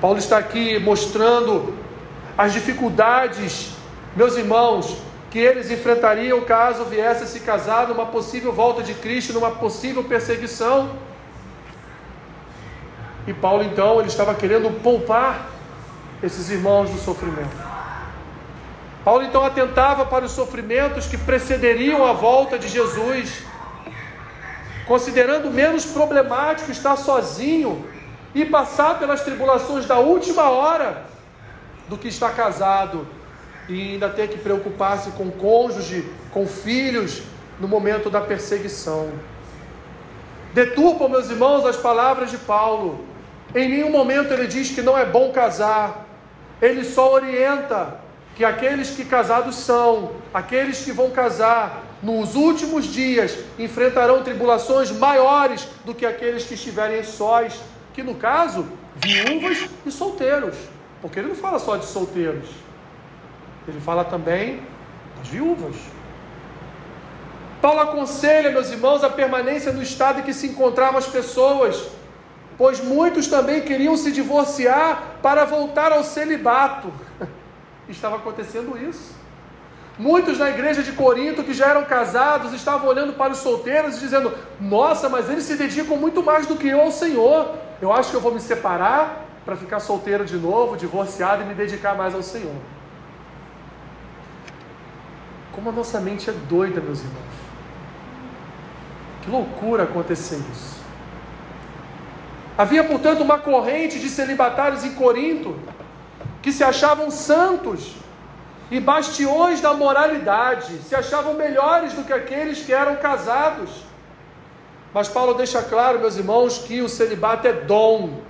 Paulo 0.00 0.18
está 0.18 0.38
aqui 0.38 0.78
mostrando 0.78 1.83
as 2.36 2.52
dificuldades, 2.52 3.70
meus 4.16 4.36
irmãos, 4.36 4.98
que 5.30 5.38
eles 5.38 5.70
enfrentariam 5.70 6.40
caso 6.42 6.84
viesse 6.84 7.24
a 7.24 7.26
se 7.26 7.40
casar 7.40 7.88
numa 7.88 8.06
possível 8.06 8.52
volta 8.52 8.82
de 8.82 8.94
Cristo, 8.94 9.32
numa 9.32 9.52
possível 9.52 10.04
perseguição. 10.04 10.90
E 13.26 13.32
Paulo 13.32 13.62
então 13.62 14.00
ele 14.00 14.08
estava 14.08 14.34
querendo 14.34 14.70
poupar 14.82 15.48
esses 16.22 16.50
irmãos 16.50 16.90
do 16.90 16.98
sofrimento. 16.98 17.56
Paulo 19.04 19.22
então 19.22 19.44
atentava 19.44 20.06
para 20.06 20.24
os 20.24 20.32
sofrimentos 20.32 21.06
que 21.06 21.18
precederiam 21.18 22.04
a 22.04 22.12
volta 22.12 22.58
de 22.58 22.68
Jesus, 22.68 23.42
considerando 24.86 25.50
menos 25.50 25.84
problemático 25.84 26.70
estar 26.70 26.96
sozinho 26.96 27.86
e 28.34 28.44
passar 28.44 28.98
pelas 28.98 29.22
tribulações 29.22 29.86
da 29.86 29.98
última 29.98 30.50
hora 30.50 31.13
do 31.88 31.96
que 31.98 32.08
estar 32.08 32.34
casado 32.34 33.06
e 33.68 33.92
ainda 33.92 34.08
ter 34.08 34.28
que 34.28 34.38
preocupar-se 34.38 35.10
com 35.12 35.30
cônjuge, 35.30 36.08
com 36.32 36.46
filhos, 36.46 37.22
no 37.58 37.68
momento 37.68 38.10
da 38.10 38.20
perseguição. 38.20 39.10
Deturpam, 40.52 41.08
meus 41.08 41.30
irmãos, 41.30 41.64
as 41.64 41.76
palavras 41.76 42.30
de 42.30 42.38
Paulo. 42.38 43.04
Em 43.54 43.68
nenhum 43.68 43.90
momento 43.90 44.32
ele 44.32 44.46
diz 44.46 44.70
que 44.70 44.82
não 44.82 44.96
é 44.96 45.04
bom 45.04 45.32
casar. 45.32 46.06
Ele 46.60 46.84
só 46.84 47.12
orienta 47.12 48.00
que 48.36 48.44
aqueles 48.44 48.90
que 48.90 49.04
casados 49.04 49.56
são, 49.56 50.12
aqueles 50.32 50.84
que 50.84 50.92
vão 50.92 51.10
casar 51.10 51.84
nos 52.02 52.34
últimos 52.34 52.84
dias, 52.84 53.38
enfrentarão 53.58 54.22
tribulações 54.22 54.90
maiores 54.90 55.66
do 55.84 55.94
que 55.94 56.04
aqueles 56.04 56.44
que 56.44 56.54
estiverem 56.54 57.02
sós, 57.02 57.54
que 57.92 58.02
no 58.02 58.14
caso, 58.14 58.66
viúvas 58.96 59.68
e 59.86 59.90
solteiros. 59.90 60.54
Porque 61.04 61.18
ele 61.18 61.28
não 61.28 61.34
fala 61.34 61.58
só 61.58 61.76
de 61.76 61.84
solteiros, 61.84 62.48
ele 63.68 63.78
fala 63.78 64.06
também 64.06 64.62
das 65.18 65.28
viúvas. 65.28 65.76
Paulo 67.60 67.80
aconselha, 67.80 68.50
meus 68.50 68.70
irmãos, 68.70 69.04
a 69.04 69.10
permanência 69.10 69.70
no 69.70 69.82
estado 69.82 70.20
em 70.20 70.22
que 70.22 70.32
se 70.32 70.46
encontravam 70.46 70.96
as 70.96 71.06
pessoas, 71.06 71.88
pois 72.56 72.82
muitos 72.82 73.26
também 73.26 73.60
queriam 73.60 73.98
se 73.98 74.10
divorciar 74.12 75.18
para 75.20 75.44
voltar 75.44 75.92
ao 75.92 76.02
celibato. 76.02 76.90
Estava 77.86 78.16
acontecendo 78.16 78.74
isso. 78.78 79.14
Muitos 79.98 80.38
na 80.38 80.48
igreja 80.48 80.82
de 80.82 80.92
Corinto 80.92 81.44
que 81.44 81.52
já 81.52 81.66
eram 81.66 81.84
casados 81.84 82.54
estavam 82.54 82.88
olhando 82.88 83.12
para 83.12 83.32
os 83.34 83.40
solteiros 83.40 83.98
e 83.98 84.00
dizendo: 84.00 84.32
Nossa, 84.58 85.10
mas 85.10 85.28
eles 85.28 85.44
se 85.44 85.56
dedicam 85.56 85.98
muito 85.98 86.22
mais 86.22 86.46
do 86.46 86.56
que 86.56 86.68
eu 86.68 86.80
ao 86.80 86.90
Senhor. 86.90 87.56
Eu 87.82 87.92
acho 87.92 88.10
que 88.10 88.16
eu 88.16 88.22
vou 88.22 88.32
me 88.32 88.40
separar 88.40 89.23
para 89.44 89.56
ficar 89.56 89.80
solteiro 89.80 90.24
de 90.24 90.36
novo, 90.36 90.76
divorciado 90.76 91.42
e 91.42 91.46
me 91.46 91.54
dedicar 91.54 91.94
mais 91.94 92.14
ao 92.14 92.22
Senhor. 92.22 92.56
Como 95.52 95.68
a 95.68 95.72
nossa 95.72 96.00
mente 96.00 96.30
é 96.30 96.32
doida, 96.32 96.80
meus 96.80 97.00
irmãos. 97.00 97.34
Que 99.22 99.30
loucura 99.30 99.84
acontecer 99.84 100.40
isso. 100.52 100.74
Havia, 102.56 102.84
portanto, 102.84 103.20
uma 103.22 103.38
corrente 103.38 103.98
de 103.98 104.08
celibatários 104.08 104.84
em 104.84 104.94
Corinto 104.94 105.56
que 106.40 106.52
se 106.52 106.62
achavam 106.62 107.10
santos 107.10 107.96
e 108.70 108.80
bastiões 108.80 109.60
da 109.60 109.74
moralidade, 109.74 110.78
se 110.78 110.94
achavam 110.94 111.34
melhores 111.34 111.92
do 111.92 112.04
que 112.04 112.12
aqueles 112.12 112.62
que 112.62 112.72
eram 112.72 112.96
casados. 112.96 113.70
Mas 114.92 115.08
Paulo 115.08 115.34
deixa 115.34 115.62
claro, 115.62 115.98
meus 115.98 116.16
irmãos, 116.16 116.58
que 116.58 116.80
o 116.80 116.88
celibato 116.88 117.46
é 117.46 117.52
dom, 117.52 118.20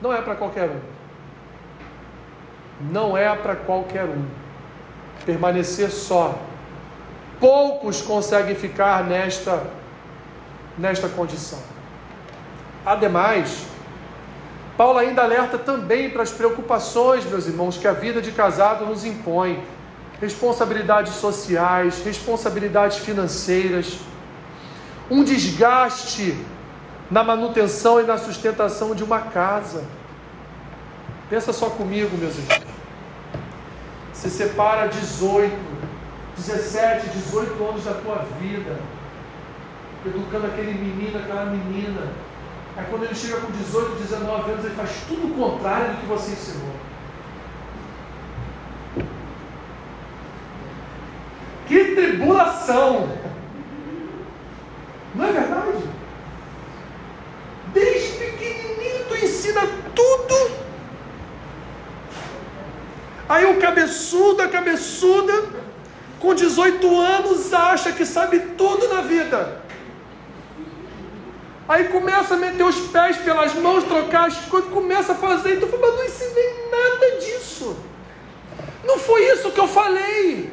não 0.00 0.12
é 0.12 0.20
para 0.20 0.34
qualquer 0.34 0.68
um. 0.68 0.80
Não 2.90 3.16
é 3.16 3.34
para 3.34 3.56
qualquer 3.56 4.04
um. 4.04 4.26
Permanecer 5.24 5.90
só. 5.90 6.38
Poucos 7.40 8.02
conseguem 8.02 8.54
ficar 8.54 9.04
nesta, 9.04 9.62
nesta 10.76 11.08
condição. 11.08 11.58
Ademais, 12.84 13.66
Paulo 14.76 14.98
ainda 14.98 15.22
alerta 15.22 15.58
também 15.58 16.10
para 16.10 16.22
as 16.22 16.30
preocupações, 16.30 17.24
meus 17.24 17.46
irmãos, 17.46 17.78
que 17.78 17.88
a 17.88 17.92
vida 17.92 18.20
de 18.20 18.30
casado 18.30 18.84
nos 18.84 19.04
impõe 19.04 19.62
responsabilidades 20.20 21.14
sociais, 21.14 22.02
responsabilidades 22.04 22.98
financeiras, 22.98 23.98
um 25.10 25.22
desgaste 25.24 26.36
na 27.10 27.22
manutenção 27.22 28.00
e 28.00 28.04
na 28.04 28.18
sustentação 28.18 28.94
de 28.94 29.04
uma 29.04 29.20
casa. 29.20 29.84
Pensa 31.30 31.52
só 31.52 31.70
comigo, 31.70 32.16
meus 32.16 32.36
irmãos. 32.36 32.66
Você 34.12 34.30
separa 34.30 34.88
18, 34.88 35.54
17, 36.36 37.08
18 37.10 37.64
anos 37.64 37.84
da 37.84 37.94
tua 37.94 38.24
vida, 38.40 38.78
educando 40.04 40.46
aquele 40.46 40.72
menino, 40.72 41.18
aquela 41.18 41.46
menina. 41.46 42.00
Aí 42.76 42.86
quando 42.90 43.04
ele 43.04 43.14
chega 43.14 43.40
com 43.40 43.50
18, 43.50 44.02
19 44.02 44.50
anos, 44.52 44.64
ele 44.64 44.74
faz 44.74 44.90
tudo 45.08 45.28
o 45.28 45.34
contrário 45.34 45.92
do 45.92 46.00
que 46.00 46.06
você 46.06 46.32
ensinou. 46.32 46.74
Que 51.66 51.94
tribulação! 51.96 53.08
Não 55.14 55.24
é 55.24 55.32
verdade? 55.32 55.95
Desde 57.76 58.16
pequenininho 58.16 59.04
tu 59.06 59.14
ensina 59.22 59.60
tudo. 59.94 60.50
Aí 63.28 63.44
o 63.44 63.58
cabeçudo, 63.60 64.40
a 64.40 64.48
cabeçuda, 64.48 65.44
com 66.18 66.34
18 66.34 67.00
anos, 67.00 67.52
acha 67.52 67.92
que 67.92 68.06
sabe 68.06 68.38
tudo 68.56 68.88
na 68.88 69.02
vida. 69.02 69.60
Aí 71.68 71.88
começa 71.88 72.32
a 72.32 72.38
meter 72.38 72.64
os 72.64 72.78
pés 72.88 73.18
pelas 73.18 73.52
mãos, 73.54 73.84
trocar 73.84 74.28
as 74.28 74.38
coisas, 74.46 74.70
começa 74.70 75.12
a 75.12 75.16
fazer, 75.16 75.56
então 75.56 75.68
mas 75.78 75.96
não 75.96 76.04
ensinei 76.04 76.70
nada 76.70 77.20
disso. 77.20 77.76
Não 78.84 78.98
foi 78.98 79.22
isso 79.32 79.50
que 79.50 79.60
eu 79.60 79.68
falei. 79.68 80.50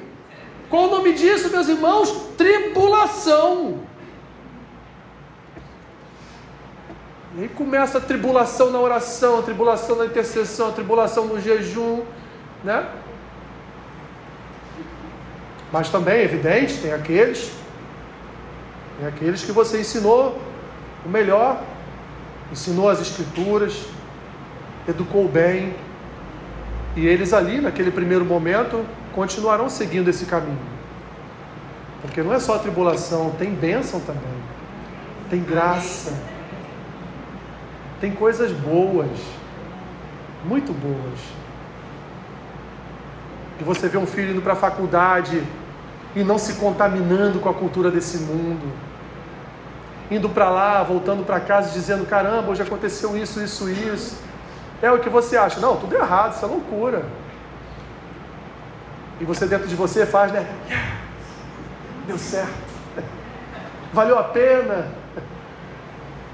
Qual 0.69 0.87
o 0.87 0.91
nome 0.91 1.13
disso, 1.13 1.49
meus 1.51 1.69
irmãos? 1.69 2.11
Tribulação. 2.35 3.92
E 7.35 7.41
aí 7.41 7.49
começa 7.49 7.97
a 7.97 8.01
tribulação 8.01 8.69
na 8.69 8.79
oração, 8.79 9.39
a 9.39 9.41
tribulação 9.41 9.95
na 9.95 10.05
intercessão, 10.05 10.69
a 10.69 10.71
tribulação 10.71 11.25
no 11.25 11.41
jejum, 11.41 12.03
né? 12.63 12.87
Mas 15.71 15.89
também, 15.89 16.19
é 16.19 16.23
evidente, 16.23 16.77
tem 16.77 16.93
aqueles, 16.93 17.51
tem 18.99 19.07
aqueles 19.07 19.43
que 19.43 19.51
você 19.51 19.79
ensinou 19.79 20.39
o 21.03 21.09
melhor, 21.09 21.63
ensinou 22.51 22.87
as 22.87 23.01
escrituras, 23.01 23.83
educou 24.87 25.27
bem, 25.27 25.75
e 26.95 27.07
eles 27.07 27.33
ali, 27.33 27.59
naquele 27.59 27.89
primeiro 27.89 28.23
momento, 28.23 28.85
continuarão 29.15 29.67
seguindo 29.67 30.07
esse 30.07 30.25
caminho. 30.25 30.59
Porque 32.03 32.21
não 32.21 32.31
é 32.31 32.39
só 32.39 32.59
tribulação, 32.59 33.31
tem 33.39 33.55
bênção 33.55 33.99
também, 34.01 34.21
tem 35.31 35.41
graça, 35.41 36.13
tem 38.03 38.11
coisas 38.11 38.51
boas, 38.51 39.07
muito 40.43 40.73
boas. 40.73 41.19
E 43.61 43.63
você 43.63 43.87
vê 43.87 43.97
um 43.97 44.05
filho 44.05 44.31
indo 44.31 44.41
para 44.41 44.51
a 44.51 44.57
faculdade 44.57 45.41
e 46.13 46.21
não 46.21 46.37
se 46.37 46.55
contaminando 46.55 47.39
com 47.39 47.47
a 47.47 47.53
cultura 47.53 47.89
desse 47.89 48.17
mundo, 48.17 48.69
indo 50.11 50.27
para 50.27 50.49
lá, 50.49 50.83
voltando 50.83 51.25
para 51.25 51.39
casa 51.39 51.71
dizendo: 51.71 52.05
caramba, 52.05 52.51
hoje 52.51 52.61
aconteceu 52.61 53.15
isso, 53.15 53.41
isso, 53.41 53.69
isso. 53.69 54.21
É 54.81 54.91
o 54.91 54.99
que 54.99 55.07
você 55.07 55.37
acha? 55.37 55.61
Não, 55.61 55.77
tudo 55.77 55.95
errado, 55.95 56.35
isso 56.35 56.43
é 56.43 56.47
loucura. 56.49 57.05
E 59.21 59.23
você 59.23 59.45
dentro 59.45 59.65
de 59.65 59.75
você 59.77 60.05
faz, 60.05 60.29
né? 60.33 60.45
Deu 62.05 62.17
certo. 62.17 62.51
Valeu 63.93 64.19
a 64.19 64.25
pena. 64.25 64.91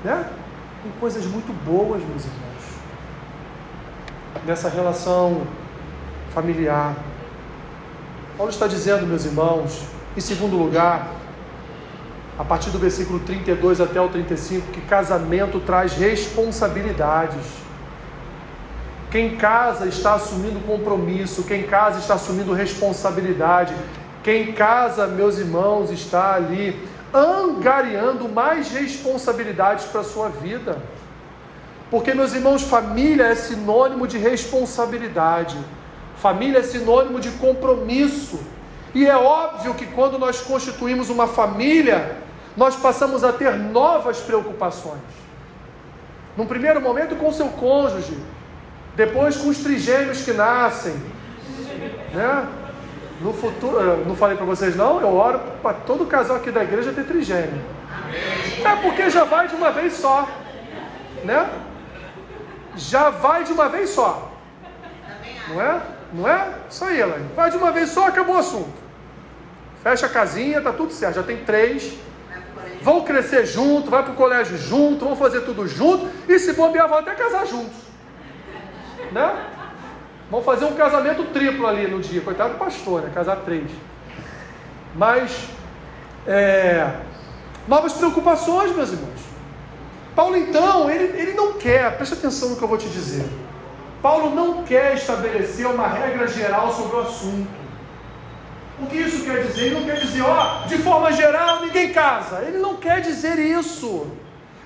Né? 0.02 0.26
Tem 0.82 0.92
coisas 1.00 1.26
muito 1.26 1.52
boas, 1.65 2.02
meus 2.02 2.24
irmãos. 2.24 2.60
Nessa 4.46 4.70
relação 4.70 5.42
familiar. 6.34 6.96
Paulo 8.38 8.50
está 8.50 8.65
dizendo, 8.65 9.06
meus 9.06 9.26
irmãos, 9.26 9.84
em 10.15 10.22
segundo 10.22 10.56
lugar, 10.56 11.12
a 12.38 12.46
partir 12.46 12.70
do 12.70 12.80
versículo 12.80 13.20
32 13.20 13.82
até 13.82 14.00
o 14.00 14.08
35, 14.08 14.72
que 14.72 14.80
casamento 14.82 15.60
traz 15.60 15.92
responsabilidades. 15.94 17.44
Quem 19.12 19.36
casa 19.36 19.86
está 19.86 20.13
assumindo 20.13 20.60
compromisso, 20.62 21.44
quem 21.44 21.63
casa 21.63 22.00
está 22.00 22.13
assumindo 22.13 22.54
responsabilidade. 22.54 23.76
Quem 24.24 24.54
casa, 24.54 25.08
meus 25.08 25.38
irmãos, 25.38 25.92
está 25.92 26.36
ali 26.36 26.88
angariando 27.13 28.30
mais 28.30 28.72
responsabilidades 28.72 29.86
para 29.86 30.02
a 30.02 30.04
sua 30.04 30.30
vida. 30.30 30.82
Porque, 31.89 32.13
meus 32.13 32.34
irmãos, 32.34 32.62
família 32.62 33.26
é 33.26 33.36
sinônimo 33.36 34.08
de 34.08 34.17
responsabilidade, 34.17 35.58
família 36.17 36.60
é 36.60 36.63
sinônimo 36.63 37.19
de 37.19 37.32
compromisso. 37.32 38.39
E 38.93 39.06
é 39.06 39.15
óbvio 39.15 39.74
que 39.74 39.86
quando 39.88 40.17
nós 40.17 40.41
constituímos 40.41 41.10
uma 41.10 41.28
família, 41.28 42.17
nós 42.56 42.76
passamos 42.76 43.24
a 43.24 43.32
ter 43.32 43.56
novas 43.56 44.19
preocupações. 44.19 45.02
Num 46.36 46.45
primeiro 46.45 46.82
momento, 46.82 47.15
com 47.15 47.32
seu 47.34 47.50
cônjuge, 47.50 48.17
depois 48.95 49.38
com 49.38 49.50
os 49.50 49.60
trigêmeos 49.60 50.22
que 50.22 50.34
nascem. 50.34 50.93
Né? 52.13 52.48
No 53.22 53.34
futuro, 53.34 54.06
não 54.06 54.16
falei 54.16 54.38
para 54.38 54.46
vocês 54.46 54.76
não, 54.76 55.02
eu 55.02 55.14
oro 55.14 55.40
para 55.62 55.74
todo 55.74 56.06
casal 56.06 56.38
aqui 56.38 56.52
da 56.52 56.64
igreja 56.64 56.94
ter 56.94 57.06
trigêmeo. 57.06 57.62
É 58.64 58.76
porque 58.82 59.10
já 59.10 59.26
vai 59.26 59.48
de 59.48 59.56
uma 59.56 59.72
vez 59.72 59.94
só. 59.94 60.28
Né? 61.24 61.50
Já 62.76 63.10
vai 63.10 63.44
de 63.44 63.52
uma 63.52 63.68
vez 63.68 63.90
só. 63.90 64.32
Não 65.50 65.62
é? 65.62 65.82
Não 66.14 66.28
é? 66.28 66.54
Isso 66.70 66.86
aí, 66.86 67.02
Elaine. 67.02 67.30
Vai 67.36 67.52
de 67.52 67.58
uma 67.58 67.72
vez 67.72 67.90
só, 67.90 68.08
acabou 68.08 68.36
o 68.36 68.40
assunto. 68.40 68.80
Fecha 69.84 70.06
a 70.06 70.10
casinha, 70.10 70.62
tá 70.62 70.72
tudo 70.72 70.94
certo. 70.94 71.16
Já 71.16 71.24
tem 71.24 71.38
três. 71.38 71.98
Vão 72.82 73.04
crescer 73.04 73.46
junto, 73.46 73.92
vai 73.92 74.02
para 74.02 74.14
o 74.14 74.16
colégio 74.16 74.58
junto, 74.58 75.04
vão 75.04 75.16
fazer 75.16 75.42
tudo 75.42 75.68
junto. 75.68 76.10
E 76.28 76.40
se 76.40 76.54
bobear, 76.54 76.88
vão 76.88 77.00
até 77.00 77.14
casar 77.14 77.46
juntos 77.46 77.90
né? 79.12 79.46
Vamos 80.30 80.46
fazer 80.46 80.65
um 80.65 80.74
casamento 80.74 81.24
triplo 81.34 81.65
ali 81.65 81.88
no 81.88 82.00
dia. 82.00 82.22
Coitado 82.22 82.54
do 82.54 82.60
pastor, 82.60 83.02
né? 83.02 83.12
Casar 83.13 83.38
três. 83.38 83.70
Mas, 84.96 85.48
é, 86.28 86.92
novas 87.68 87.94
preocupações, 87.94 88.76
meus 88.76 88.92
irmãos. 88.92 89.20
Paulo, 90.15 90.36
então, 90.36 90.89
ele, 90.89 91.20
ele 91.20 91.34
não 91.34 91.54
quer, 91.54 91.96
preste 91.96 92.13
atenção 92.13 92.50
no 92.50 92.58
que 92.58 92.62
eu 92.62 92.68
vou 92.68 92.78
te 92.78 92.89
dizer. 92.89 93.26
Paulo 94.02 94.34
não 94.36 94.63
quer 94.63 94.94
estabelecer 94.94 95.65
uma 95.65 95.88
regra 95.88 96.28
geral 96.28 96.74
sobre 96.74 96.98
o 96.98 97.00
assunto. 97.02 97.60
O 98.82 98.88
que 98.88 98.98
isso 98.98 99.26
quer 99.26 99.44
dizer? 99.44 99.65
Ele 99.68 99.76
não 99.76 99.86
quer 99.86 100.00
dizer, 100.00 100.22
ó, 100.22 100.65
de 100.65 100.78
forma 100.78 101.12
geral 101.12 101.62
ninguém 101.62 101.92
casa. 101.92 102.42
Ele 102.44 102.60
não 102.60 102.76
quer 102.76 103.02
dizer 103.02 103.38
isso. 103.38 104.08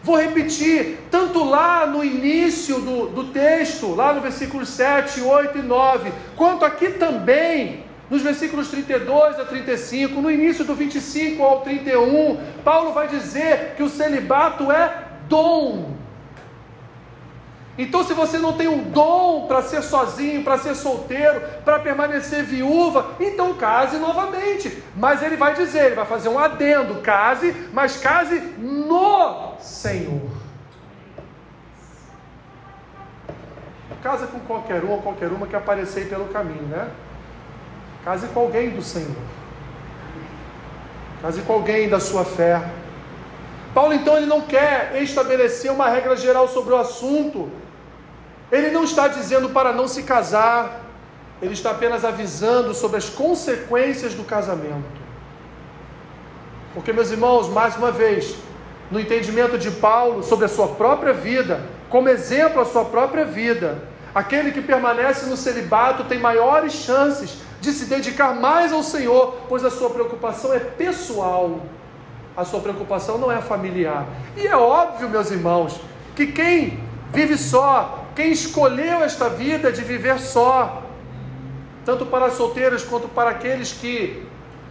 Vou 0.03 0.17
repetir, 0.17 0.99
tanto 1.09 1.45
lá 1.45 1.85
no 1.85 2.03
início 2.03 2.81
do, 2.81 3.07
do 3.07 3.23
texto, 3.31 3.95
lá 3.95 4.13
no 4.13 4.19
versículo 4.19 4.65
7, 4.65 5.21
8 5.21 5.59
e 5.59 5.61
9, 5.61 6.11
quanto 6.35 6.65
aqui 6.65 6.89
também, 6.89 7.85
nos 8.09 8.21
versículos 8.21 8.67
32 8.67 9.39
a 9.39 9.45
35, 9.45 10.19
no 10.19 10.29
início 10.29 10.65
do 10.65 10.75
25 10.75 11.41
ao 11.41 11.61
31, 11.61 12.37
Paulo 12.65 12.91
vai 12.91 13.07
dizer 13.07 13.75
que 13.77 13.83
o 13.83 13.89
celibato 13.89 14.69
é 14.69 15.07
dom. 15.29 16.02
Então, 17.77 18.03
se 18.03 18.13
você 18.13 18.37
não 18.37 18.53
tem 18.53 18.67
um 18.67 18.83
dom 18.83 19.47
para 19.47 19.63
ser 19.63 19.81
sozinho, 19.81 20.43
para 20.43 20.59
ser 20.59 20.75
solteiro, 20.75 21.41
para 21.65 21.79
permanecer 21.79 22.43
viúva, 22.43 23.15
então 23.19 23.55
case 23.55 23.97
novamente. 23.97 24.83
Mas 24.95 25.23
ele 25.23 25.35
vai 25.35 25.55
dizer, 25.55 25.85
ele 25.85 25.95
vai 25.95 26.05
fazer 26.05 26.29
um 26.29 26.37
adendo: 26.37 27.01
case, 27.01 27.69
mas 27.73 27.97
case 27.97 28.39
no 28.59 29.55
Senhor. 29.59 30.43
casa 34.03 34.27
com 34.27 34.39
qualquer 34.41 34.83
um 34.83 34.91
ou 34.91 35.01
qualquer 35.01 35.29
uma 35.29 35.47
que 35.47 35.55
aparecer 35.55 36.09
pelo 36.09 36.25
caminho, 36.25 36.63
né? 36.63 36.89
Case 38.03 38.27
com 38.27 38.41
alguém 38.41 38.69
do 38.69 38.81
Senhor. 38.81 39.15
Case 41.21 41.41
com 41.43 41.53
alguém 41.53 41.87
da 41.87 42.01
sua 42.01 42.25
fé. 42.25 42.61
Paulo 43.73 43.93
então 43.93 44.17
ele 44.17 44.25
não 44.25 44.41
quer 44.41 45.01
estabelecer 45.01 45.71
uma 45.71 45.87
regra 45.87 46.17
geral 46.17 46.49
sobre 46.49 46.73
o 46.73 46.77
assunto. 46.77 47.49
Ele 48.51 48.69
não 48.69 48.83
está 48.83 49.07
dizendo 49.07 49.49
para 49.49 49.71
não 49.71 49.87
se 49.87 50.03
casar. 50.03 50.81
Ele 51.41 51.53
está 51.53 51.71
apenas 51.71 52.05
avisando 52.05 52.73
sobre 52.73 52.97
as 52.97 53.09
consequências 53.09 54.13
do 54.13 54.23
casamento. 54.23 55.03
Porque, 56.73 56.93
meus 56.93 57.11
irmãos, 57.11 57.49
mais 57.49 57.75
uma 57.75 57.91
vez, 57.91 58.35
no 58.89 58.99
entendimento 58.99 59.57
de 59.57 59.71
Paulo 59.71 60.23
sobre 60.23 60.45
a 60.45 60.49
sua 60.49 60.69
própria 60.69 61.13
vida, 61.13 61.61
como 61.89 62.09
exemplo 62.09 62.61
a 62.61 62.65
sua 62.65 62.85
própria 62.85 63.25
vida, 63.25 63.83
aquele 64.13 64.51
que 64.51 64.61
permanece 64.61 65.25
no 65.27 65.37
celibato 65.37 66.05
tem 66.05 66.19
maiores 66.19 66.73
chances 66.73 67.37
de 67.61 67.71
se 67.71 67.85
dedicar 67.85 68.35
mais 68.35 68.73
ao 68.73 68.83
Senhor, 68.83 69.37
pois 69.47 69.63
a 69.63 69.71
sua 69.71 69.89
preocupação 69.89 70.53
é 70.53 70.59
pessoal, 70.59 71.61
a 72.35 72.43
sua 72.43 72.59
preocupação 72.59 73.17
não 73.17 73.31
é 73.31 73.41
familiar. 73.41 74.05
E 74.35 74.45
é 74.45 74.55
óbvio, 74.57 75.07
meus 75.09 75.31
irmãos, 75.31 75.79
que 76.15 76.27
quem 76.27 76.79
vive 77.13 77.37
só, 77.37 78.02
quem 78.15 78.31
escolheu 78.31 79.03
esta 79.03 79.29
vida 79.29 79.71
de 79.71 79.83
viver 79.83 80.19
só, 80.19 80.83
tanto 81.85 82.05
para 82.05 82.29
solteiros 82.31 82.83
quanto 82.83 83.07
para 83.07 83.31
aqueles 83.31 83.71
que 83.73 84.25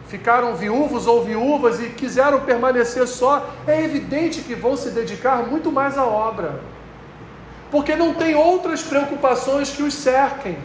ficaram 0.08 0.54
viúvos 0.54 1.06
ou 1.06 1.24
viúvas 1.24 1.80
e 1.80 1.88
quiseram 1.88 2.40
permanecer 2.40 3.06
só, 3.06 3.50
é 3.66 3.82
evidente 3.82 4.42
que 4.42 4.54
vão 4.54 4.76
se 4.76 4.90
dedicar 4.90 5.46
muito 5.46 5.72
mais 5.72 5.96
à 5.96 6.04
obra, 6.04 6.60
porque 7.70 7.96
não 7.96 8.14
tem 8.14 8.34
outras 8.34 8.82
preocupações 8.82 9.70
que 9.70 9.82
os 9.82 9.94
cerquem. 9.94 10.58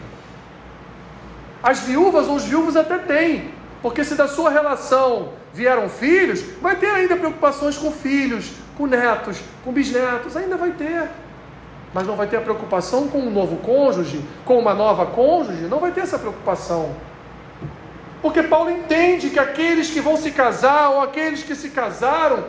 As 1.62 1.80
viúvas 1.80 2.28
ou 2.28 2.36
os 2.36 2.44
viúvos 2.44 2.76
até 2.76 2.98
têm, 2.98 3.50
porque 3.82 4.04
se 4.04 4.14
da 4.14 4.28
sua 4.28 4.50
relação 4.50 5.32
vieram 5.52 5.88
filhos, 5.88 6.42
vai 6.60 6.76
ter 6.76 6.90
ainda 6.90 7.16
preocupações 7.16 7.76
com 7.76 7.90
filhos, 7.90 8.52
com 8.76 8.86
netos, 8.86 9.40
com 9.64 9.72
bisnetos, 9.72 10.36
ainda 10.36 10.56
vai 10.56 10.70
ter. 10.72 11.08
Mas 11.94 12.06
não 12.06 12.16
vai 12.16 12.26
ter 12.26 12.36
a 12.36 12.40
preocupação 12.40 13.08
com 13.08 13.18
um 13.18 13.30
novo 13.30 13.56
cônjuge, 13.56 14.22
com 14.44 14.58
uma 14.58 14.74
nova 14.74 15.06
cônjuge, 15.06 15.64
não 15.64 15.80
vai 15.80 15.90
ter 15.90 16.00
essa 16.00 16.18
preocupação. 16.18 16.94
Porque 18.20 18.42
Paulo 18.42 18.70
entende 18.70 19.30
que 19.30 19.38
aqueles 19.38 19.90
que 19.90 20.00
vão 20.00 20.16
se 20.16 20.30
casar 20.32 20.90
ou 20.90 21.00
aqueles 21.00 21.42
que 21.42 21.54
se 21.54 21.70
casaram 21.70 22.44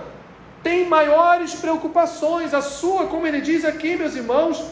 têm 0.64 0.88
maiores 0.88 1.54
preocupações. 1.56 2.54
A 2.54 2.62
sua, 2.62 3.06
como 3.08 3.28
ele 3.28 3.40
diz 3.40 3.64
aqui, 3.64 3.96
meus 3.96 4.16
irmãos, 4.16 4.66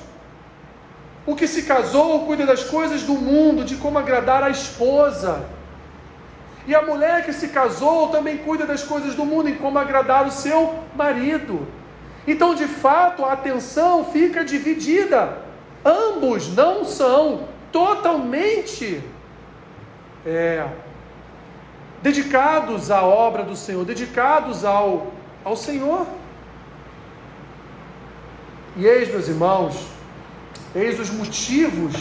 o 1.25 1.35
que 1.35 1.47
se 1.47 1.63
casou 1.63 2.25
cuida 2.25 2.45
das 2.45 2.63
coisas 2.63 3.03
do 3.03 3.13
mundo, 3.13 3.63
de 3.63 3.75
como 3.75 3.99
agradar 3.99 4.43
a 4.43 4.49
esposa. 4.49 5.45
E 6.65 6.73
a 6.73 6.81
mulher 6.81 7.25
que 7.25 7.31
se 7.31 7.49
casou 7.49 8.09
também 8.09 8.37
cuida 8.37 8.65
das 8.65 8.83
coisas 8.83 9.13
do 9.13 9.23
mundo, 9.23 9.49
em 9.49 9.55
como 9.55 9.77
agradar 9.77 10.25
o 10.25 10.31
seu 10.31 10.75
marido. 10.95 11.67
Então, 12.27 12.53
de 12.53 12.67
fato, 12.67 13.23
a 13.23 13.33
atenção 13.33 14.05
fica 14.05 14.43
dividida. 14.43 15.39
Ambos 15.83 16.53
não 16.53 16.83
são 16.83 17.47
totalmente 17.71 19.01
é, 20.25 20.67
dedicados 22.01 22.91
à 22.91 23.01
obra 23.01 23.43
do 23.43 23.55
Senhor, 23.55 23.85
dedicados 23.85 24.65
ao, 24.65 25.13
ao 25.43 25.55
Senhor. 25.55 26.05
E 28.75 28.85
eis, 28.85 29.07
meus 29.09 29.27
irmãos, 29.29 29.97
Eis 30.75 30.99
os 30.99 31.09
motivos 31.09 31.95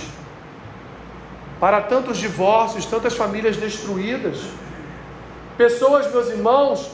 para 1.59 1.81
tantos 1.81 2.19
divórcios, 2.19 2.85
tantas 2.85 3.15
famílias 3.15 3.57
destruídas. 3.57 4.39
Pessoas, 5.57 6.11
meus 6.13 6.29
irmãos, 6.29 6.91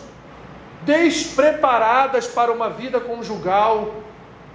despreparadas 0.85 2.27
para 2.27 2.53
uma 2.53 2.68
vida 2.68 3.01
conjugal 3.01 3.95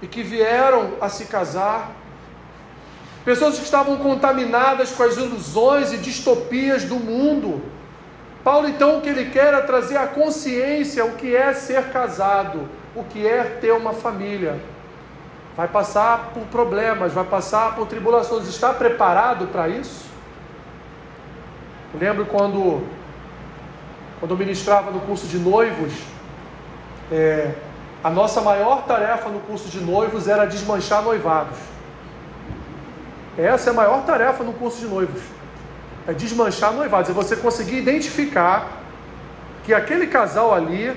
e 0.02 0.06
que 0.06 0.22
vieram 0.22 0.92
a 1.00 1.08
se 1.08 1.26
casar. 1.26 1.92
Pessoas 3.24 3.58
que 3.58 3.64
estavam 3.64 3.96
contaminadas 3.96 4.92
com 4.92 5.02
as 5.02 5.16
ilusões 5.16 5.92
e 5.92 5.98
distopias 5.98 6.84
do 6.84 6.96
mundo. 6.96 7.62
Paulo, 8.44 8.68
então, 8.68 8.98
o 8.98 9.00
que 9.00 9.08
ele 9.08 9.30
quer 9.30 9.52
é 9.52 9.60
trazer 9.60 9.96
à 9.96 10.06
consciência 10.06 11.04
o 11.04 11.12
que 11.12 11.34
é 11.34 11.52
ser 11.52 11.90
casado, 11.90 12.68
o 12.94 13.04
que 13.04 13.26
é 13.26 13.44
ter 13.44 13.72
uma 13.72 13.92
família 13.92 14.58
vai 15.58 15.66
passar 15.66 16.30
por 16.32 16.44
problemas, 16.44 17.12
vai 17.12 17.24
passar 17.24 17.74
por 17.74 17.88
tribulações. 17.88 18.46
Está 18.46 18.72
preparado 18.72 19.48
para 19.48 19.68
isso? 19.68 20.06
Eu 21.92 21.98
lembro 21.98 22.26
quando, 22.26 22.86
quando 24.20 24.30
eu 24.30 24.38
ministrava 24.38 24.92
no 24.92 25.00
curso 25.00 25.26
de 25.26 25.36
noivos, 25.36 25.92
é, 27.10 27.52
a 28.02 28.10
nossa 28.10 28.40
maior 28.40 28.84
tarefa 28.84 29.28
no 29.28 29.40
curso 29.40 29.68
de 29.68 29.80
noivos 29.80 30.28
era 30.28 30.44
desmanchar 30.44 31.02
noivados. 31.02 31.58
Essa 33.36 33.70
é 33.70 33.72
a 33.72 33.76
maior 33.76 34.04
tarefa 34.04 34.42
no 34.44 34.52
curso 34.52 34.78
de 34.78 34.86
noivos. 34.86 35.22
É 36.06 36.12
desmanchar 36.12 36.72
noivados. 36.72 37.10
É 37.10 37.12
você 37.12 37.36
conseguir 37.36 37.78
identificar 37.78 38.68
que 39.64 39.74
aquele 39.74 40.06
casal 40.06 40.54
ali, 40.54 40.88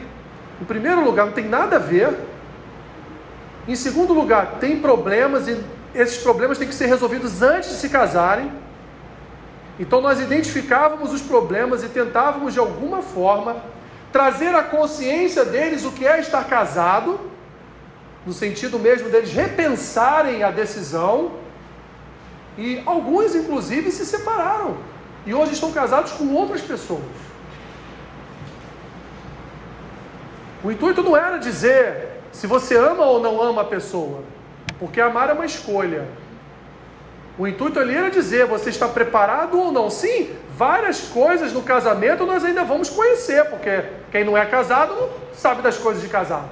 em 0.61 0.65
primeiro 0.65 1.03
lugar, 1.03 1.25
não 1.25 1.33
tem 1.33 1.47
nada 1.47 1.75
a 1.75 1.79
ver 1.79 2.17
em 3.67 3.75
segundo 3.75 4.13
lugar, 4.13 4.57
tem 4.59 4.79
problemas 4.79 5.47
e 5.47 5.63
esses 5.93 6.17
problemas 6.17 6.57
têm 6.57 6.67
que 6.67 6.73
ser 6.73 6.87
resolvidos 6.87 7.41
antes 7.41 7.69
de 7.69 7.75
se 7.75 7.89
casarem. 7.89 8.51
Então 9.79 10.01
nós 10.01 10.19
identificávamos 10.19 11.13
os 11.13 11.21
problemas 11.21 11.83
e 11.83 11.89
tentávamos 11.89 12.53
de 12.53 12.59
alguma 12.59 13.01
forma 13.01 13.57
trazer 14.11 14.53
à 14.53 14.63
consciência 14.63 15.45
deles 15.45 15.85
o 15.85 15.91
que 15.91 16.05
é 16.05 16.19
estar 16.19 16.43
casado, 16.45 17.19
no 18.25 18.33
sentido 18.33 18.77
mesmo 18.77 19.09
deles 19.09 19.31
repensarem 19.31 20.43
a 20.43 20.51
decisão. 20.51 21.31
E 22.57 22.81
alguns, 22.85 23.33
inclusive, 23.33 23.91
se 23.91 24.05
separaram 24.05 24.77
e 25.25 25.33
hoje 25.33 25.53
estão 25.53 25.71
casados 25.71 26.11
com 26.13 26.33
outras 26.33 26.61
pessoas. 26.61 27.01
O 30.63 30.71
intuito 30.71 31.01
não 31.01 31.15
era 31.17 31.37
dizer 31.37 32.21
se 32.31 32.47
você 32.47 32.75
ama 32.77 33.05
ou 33.05 33.19
não 33.19 33.41
ama 33.41 33.61
a 33.61 33.65
pessoa, 33.65 34.23
porque 34.79 35.01
amar 35.01 35.29
é 35.29 35.33
uma 35.33 35.45
escolha. 35.45 36.07
O 37.41 37.47
intuito 37.47 37.79
ali 37.79 37.95
era 37.95 38.11
dizer: 38.11 38.45
você 38.45 38.69
está 38.69 38.87
preparado 38.87 39.59
ou 39.59 39.71
não? 39.71 39.89
Sim, 39.89 40.29
várias 40.55 41.07
coisas 41.07 41.51
no 41.51 41.63
casamento 41.63 42.23
nós 42.23 42.45
ainda 42.45 42.63
vamos 42.63 42.87
conhecer, 42.87 43.45
porque 43.45 43.83
quem 44.11 44.23
não 44.23 44.37
é 44.37 44.45
casado 44.45 44.93
não 44.93 45.09
sabe 45.33 45.63
das 45.63 45.75
coisas 45.75 46.03
de 46.03 46.07
casado. 46.07 46.49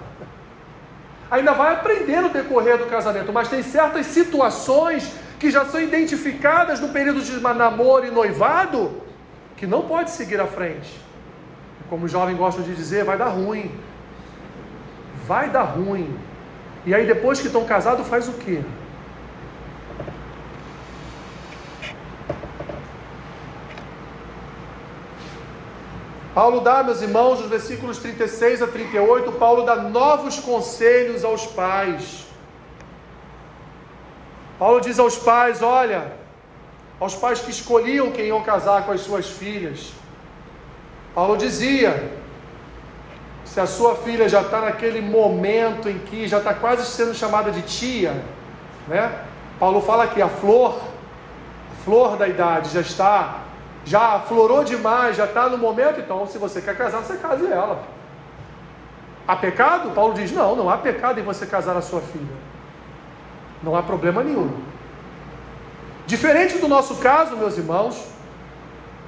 Ainda 1.30 1.54
vai 1.54 1.74
aprender 1.74 2.22
no 2.22 2.30
decorrer 2.30 2.80
do 2.80 2.88
casamento, 2.88 3.32
mas 3.32 3.48
tem 3.48 3.62
certas 3.62 4.08
situações 4.08 5.14
que 5.40 5.52
já 5.52 5.64
são 5.66 5.80
identificadas 5.80 6.80
no 6.80 6.90
período 6.90 7.22
de 7.22 7.40
namoro 7.40 8.08
e 8.08 8.10
noivado 8.10 9.04
que 9.56 9.68
não 9.68 9.84
pode 9.84 10.10
seguir 10.10 10.42
à 10.42 10.48
frente. 10.48 11.00
Como 11.88 12.06
os 12.06 12.12
jovens 12.12 12.36
gostam 12.36 12.64
de 12.64 12.74
dizer, 12.74 13.04
vai 13.04 13.16
dar 13.16 13.28
ruim 13.28 13.72
vai 15.30 15.48
dar 15.48 15.62
ruim. 15.62 16.18
E 16.88 16.96
aí 16.96 17.06
depois 17.06 17.40
que 17.40 17.46
estão 17.46 17.64
casados, 17.64 18.08
faz 18.08 18.28
o 18.28 18.34
quê? 18.34 18.64
Paulo 26.34 26.62
dá, 26.62 26.84
meus 26.84 27.02
irmãos, 27.02 27.40
nos 27.40 27.50
versículos 27.50 27.98
36 27.98 28.62
a 28.62 28.68
38, 28.68 29.32
Paulo 29.34 29.64
dá 29.64 29.76
novos 29.76 30.40
conselhos 30.40 31.26
aos 31.26 31.46
pais. 31.48 32.26
Paulo 34.60 34.80
diz 34.80 35.00
aos 35.00 35.18
pais: 35.18 35.62
olha, 35.62 36.12
aos 37.00 37.16
pais 37.16 37.40
que 37.40 37.50
escolhiam 37.50 38.12
quem 38.12 38.28
iam 38.28 38.44
casar 38.44 38.86
com 38.86 38.92
as 38.92 39.02
suas 39.02 39.28
filhas. 39.28 39.92
Paulo 41.16 41.36
dizia: 41.36 42.12
se 43.44 43.60
a 43.60 43.66
sua 43.66 43.96
filha 43.96 44.30
já 44.30 44.42
está 44.42 44.62
naquele 44.62 45.02
momento 45.02 45.90
em 45.90 45.98
que 45.98 46.28
já 46.28 46.38
está 46.38 46.54
quase 46.54 46.86
sendo 46.86 47.16
chamada 47.16 47.52
de 47.52 47.64
tia, 47.64 48.24
né? 48.88 49.24
Paulo 49.60 49.82
fala 49.82 50.08
que 50.08 50.22
a 50.22 50.30
flor, 50.30 50.80
a 51.72 51.84
flor 51.84 52.16
da 52.18 52.28
idade 52.28 52.70
já 52.70 52.82
está, 52.82 53.40
já 53.90 54.20
florou 54.20 54.64
demais, 54.64 55.18
já 55.18 55.26
está 55.26 55.50
no 55.50 55.58
momento, 55.58 56.00
então 56.00 56.28
se 56.28 56.38
você 56.38 56.62
quer 56.62 56.78
casar, 56.78 57.02
você 57.02 57.18
case 57.18 57.48
ela. 57.48 57.82
Há 59.28 59.36
pecado? 59.36 59.90
Paulo 59.96 60.14
diz: 60.14 60.32
não, 60.32 60.56
não 60.56 60.70
há 60.70 60.78
pecado 60.78 61.20
em 61.20 61.24
você 61.24 61.48
casar 61.48 61.76
a 61.76 61.82
sua 61.82 62.00
filha. 62.00 62.38
Não 63.64 63.76
há 63.76 63.82
problema 63.82 64.24
nenhum. 64.24 64.52
Diferente 66.06 66.60
do 66.60 66.68
nosso 66.68 66.98
caso, 66.98 67.36
meus 67.36 67.58
irmãos, 67.58 68.00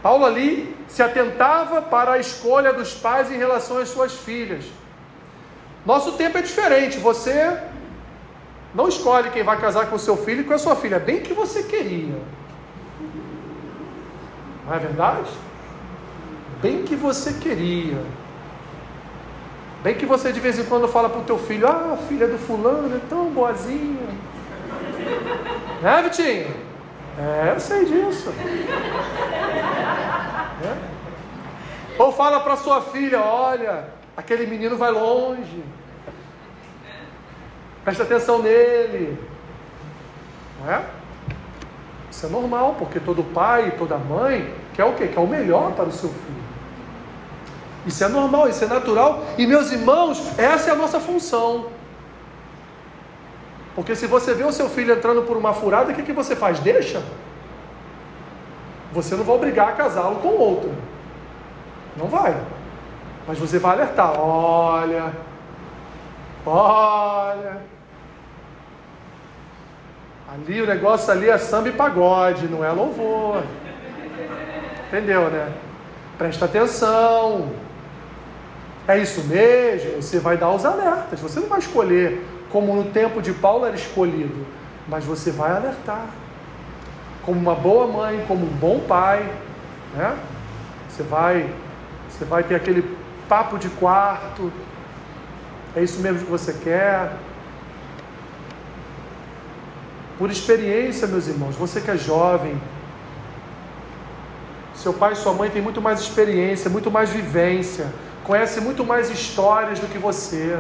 Paulo 0.02 0.26
ali 0.26 0.76
se 0.88 1.04
atentava 1.04 1.84
para 1.84 2.14
a 2.14 2.18
escolha 2.18 2.74
dos 2.74 2.92
pais 2.96 3.32
em 3.32 3.38
relação 3.38 3.78
às 3.78 3.90
suas 3.90 4.14
filhas. 4.14 4.66
Nosso 5.86 6.14
tempo 6.14 6.40
é 6.40 6.42
diferente. 6.42 6.98
Você 6.98 7.56
Não 8.74 8.88
escolhe 8.88 9.30
quem 9.30 9.44
vai 9.44 9.60
casar 9.62 9.88
com 9.92 9.98
seu 10.00 10.18
filho 10.18 10.42
e 10.42 10.44
com 10.44 10.54
a 10.54 10.58
sua 10.58 10.76
filha, 10.76 10.98
bem 10.98 11.20
que 11.22 11.34
você 11.34 11.62
queria. 11.64 12.18
Não 14.72 14.78
é 14.78 14.80
verdade? 14.80 15.30
Bem 16.62 16.84
que 16.84 16.96
você 16.96 17.34
queria. 17.34 18.02
Bem 19.84 19.96
que 19.96 20.06
você 20.06 20.32
de 20.32 20.40
vez 20.40 20.58
em 20.58 20.64
quando 20.64 20.88
fala 20.88 21.10
para 21.10 21.20
o 21.20 21.26
teu 21.26 21.38
filho, 21.38 21.68
ah, 21.68 21.98
filha 22.08 22.26
do 22.26 22.38
fulano, 22.38 22.96
é 22.96 23.02
tão 23.10 23.26
boazinha. 23.32 24.08
Né, 25.82 26.02
Vitinho? 26.04 26.56
É, 27.20 27.52
eu 27.54 27.60
sei 27.60 27.84
disso. 27.84 28.34
É. 30.64 30.78
Ou 32.02 32.14
fala 32.14 32.40
para 32.40 32.56
sua 32.56 32.82
filha, 32.82 33.20
olha, 33.20 33.90
aquele 34.16 34.46
menino 34.46 34.78
vai 34.78 34.92
longe. 34.92 35.66
Presta 37.84 38.04
atenção 38.04 38.42
nele. 38.42 39.20
Não 40.62 40.72
é? 40.72 40.86
Isso 42.10 42.26
é 42.26 42.30
normal, 42.30 42.78
porque 42.80 43.02
todo 43.02 43.22
pai, 43.22 43.74
toda 43.78 43.98
mãe 43.98 44.61
quer 44.74 44.86
o 44.86 44.94
quê? 44.94 45.08
Quer 45.08 45.20
o 45.20 45.28
melhor 45.28 45.72
para 45.74 45.86
o 45.86 45.92
seu 45.92 46.10
filho. 46.10 46.42
Isso 47.86 48.04
é 48.04 48.08
normal, 48.08 48.48
isso 48.48 48.64
é 48.64 48.68
natural. 48.68 49.24
E 49.38 49.48
meus 49.48 49.72
irmãos, 49.72 50.38
essa 50.38 50.70
é 50.70 50.74
a 50.74 50.76
nossa 50.76 51.00
função. 51.00 51.68
Porque 53.74 53.96
se 53.96 54.06
você 54.06 54.34
vê 54.34 54.44
o 54.44 54.52
seu 54.52 54.70
filho 54.70 54.94
entrando 54.94 55.24
por 55.24 55.38
uma 55.38 55.54
furada, 55.54 55.92
o 55.92 55.96
que, 55.96 56.04
que 56.04 56.14
você 56.14 56.36
faz? 56.36 56.60
Deixa. 56.60 57.02
Você 58.92 59.16
não 59.16 59.24
vai 59.24 59.36
obrigar 59.36 59.70
a 59.70 59.72
casá-lo 59.72 60.18
com 60.18 60.28
outro. 60.28 60.72
Não 61.98 62.08
vai. 62.08 62.36
Mas 63.28 63.40
você 63.40 63.58
vai 63.58 63.74
alertar: 63.74 64.20
olha, 64.20 65.14
olha. 66.46 67.72
Ali 70.34 70.62
o 70.62 70.68
negócio 70.68 71.12
ali 71.12 71.30
é 71.30 71.38
samba 71.38 71.70
e 71.70 71.74
pagode, 71.74 72.48
não 72.48 72.64
é 72.64 72.72
louvor. 72.72 73.44
Entendeu, 74.92 75.30
né? 75.30 75.54
Presta 76.18 76.44
atenção. 76.44 77.50
É 78.86 78.98
isso 78.98 79.24
mesmo? 79.24 80.02
Você 80.02 80.20
vai 80.20 80.36
dar 80.36 80.50
os 80.52 80.66
alertas. 80.66 81.22
Você 81.22 81.40
não 81.40 81.48
vai 81.48 81.60
escolher 81.60 82.22
como 82.52 82.76
no 82.76 82.92
tempo 82.92 83.22
de 83.22 83.32
Paulo 83.32 83.66
era 83.66 83.76
escolhido, 83.76 84.46
mas 84.90 85.06
você 85.06 85.32
vai 85.32 85.52
alertar. 85.52 86.08
Como 87.24 87.40
uma 87.40 87.56
boa 87.56 87.88
mãe, 87.88 88.26
como 88.28 88.46
um 88.46 88.50
bom 88.50 88.82
pai, 88.82 89.32
né? 89.96 90.18
Você 90.90 91.04
vai, 91.04 91.50
você 92.10 92.26
vai 92.26 92.44
ter 92.44 92.56
aquele 92.56 92.84
papo 93.30 93.58
de 93.58 93.70
quarto. 93.70 94.52
É 95.74 95.82
isso 95.82 96.02
mesmo 96.02 96.26
que 96.26 96.30
você 96.30 96.52
quer? 96.52 97.14
Por 100.18 100.30
experiência, 100.30 101.08
meus 101.08 101.30
irmãos, 101.30 101.56
você 101.56 101.80
que 101.80 101.90
é 101.90 101.96
jovem, 101.96 102.60
seu 104.82 104.94
pai 104.94 105.14
e 105.14 105.16
sua 105.16 105.34
mãe 105.34 105.50
têm 105.50 105.62
muito 105.62 105.82
mais 105.82 106.00
experiência, 106.00 106.70
muito 106.70 106.90
mais 106.90 107.10
vivência, 107.10 107.86
conhece 108.24 108.60
muito 108.60 108.84
mais 108.84 109.10
histórias 109.10 109.80
do 109.80 109.88
que 109.88 109.98
você. 109.98 110.60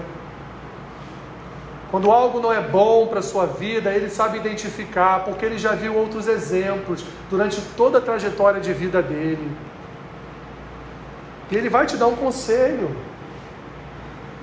Quando 1.89 2.09
algo 2.09 2.39
não 2.39 2.53
é 2.53 2.61
bom 2.61 3.07
para 3.07 3.19
a 3.19 3.23
sua 3.23 3.45
vida, 3.45 3.89
ele 3.91 4.09
sabe 4.09 4.37
identificar, 4.37 5.25
porque 5.25 5.45
ele 5.45 5.57
já 5.57 5.73
viu 5.73 5.95
outros 5.95 6.27
exemplos 6.27 7.03
durante 7.29 7.59
toda 7.75 7.97
a 7.97 8.01
trajetória 8.01 8.61
de 8.61 8.71
vida 8.71 9.01
dele. 9.01 9.51
E 11.49 11.55
ele 11.55 11.67
vai 11.67 11.85
te 11.85 11.97
dar 11.97 12.07
um 12.07 12.15
conselho. 12.15 12.95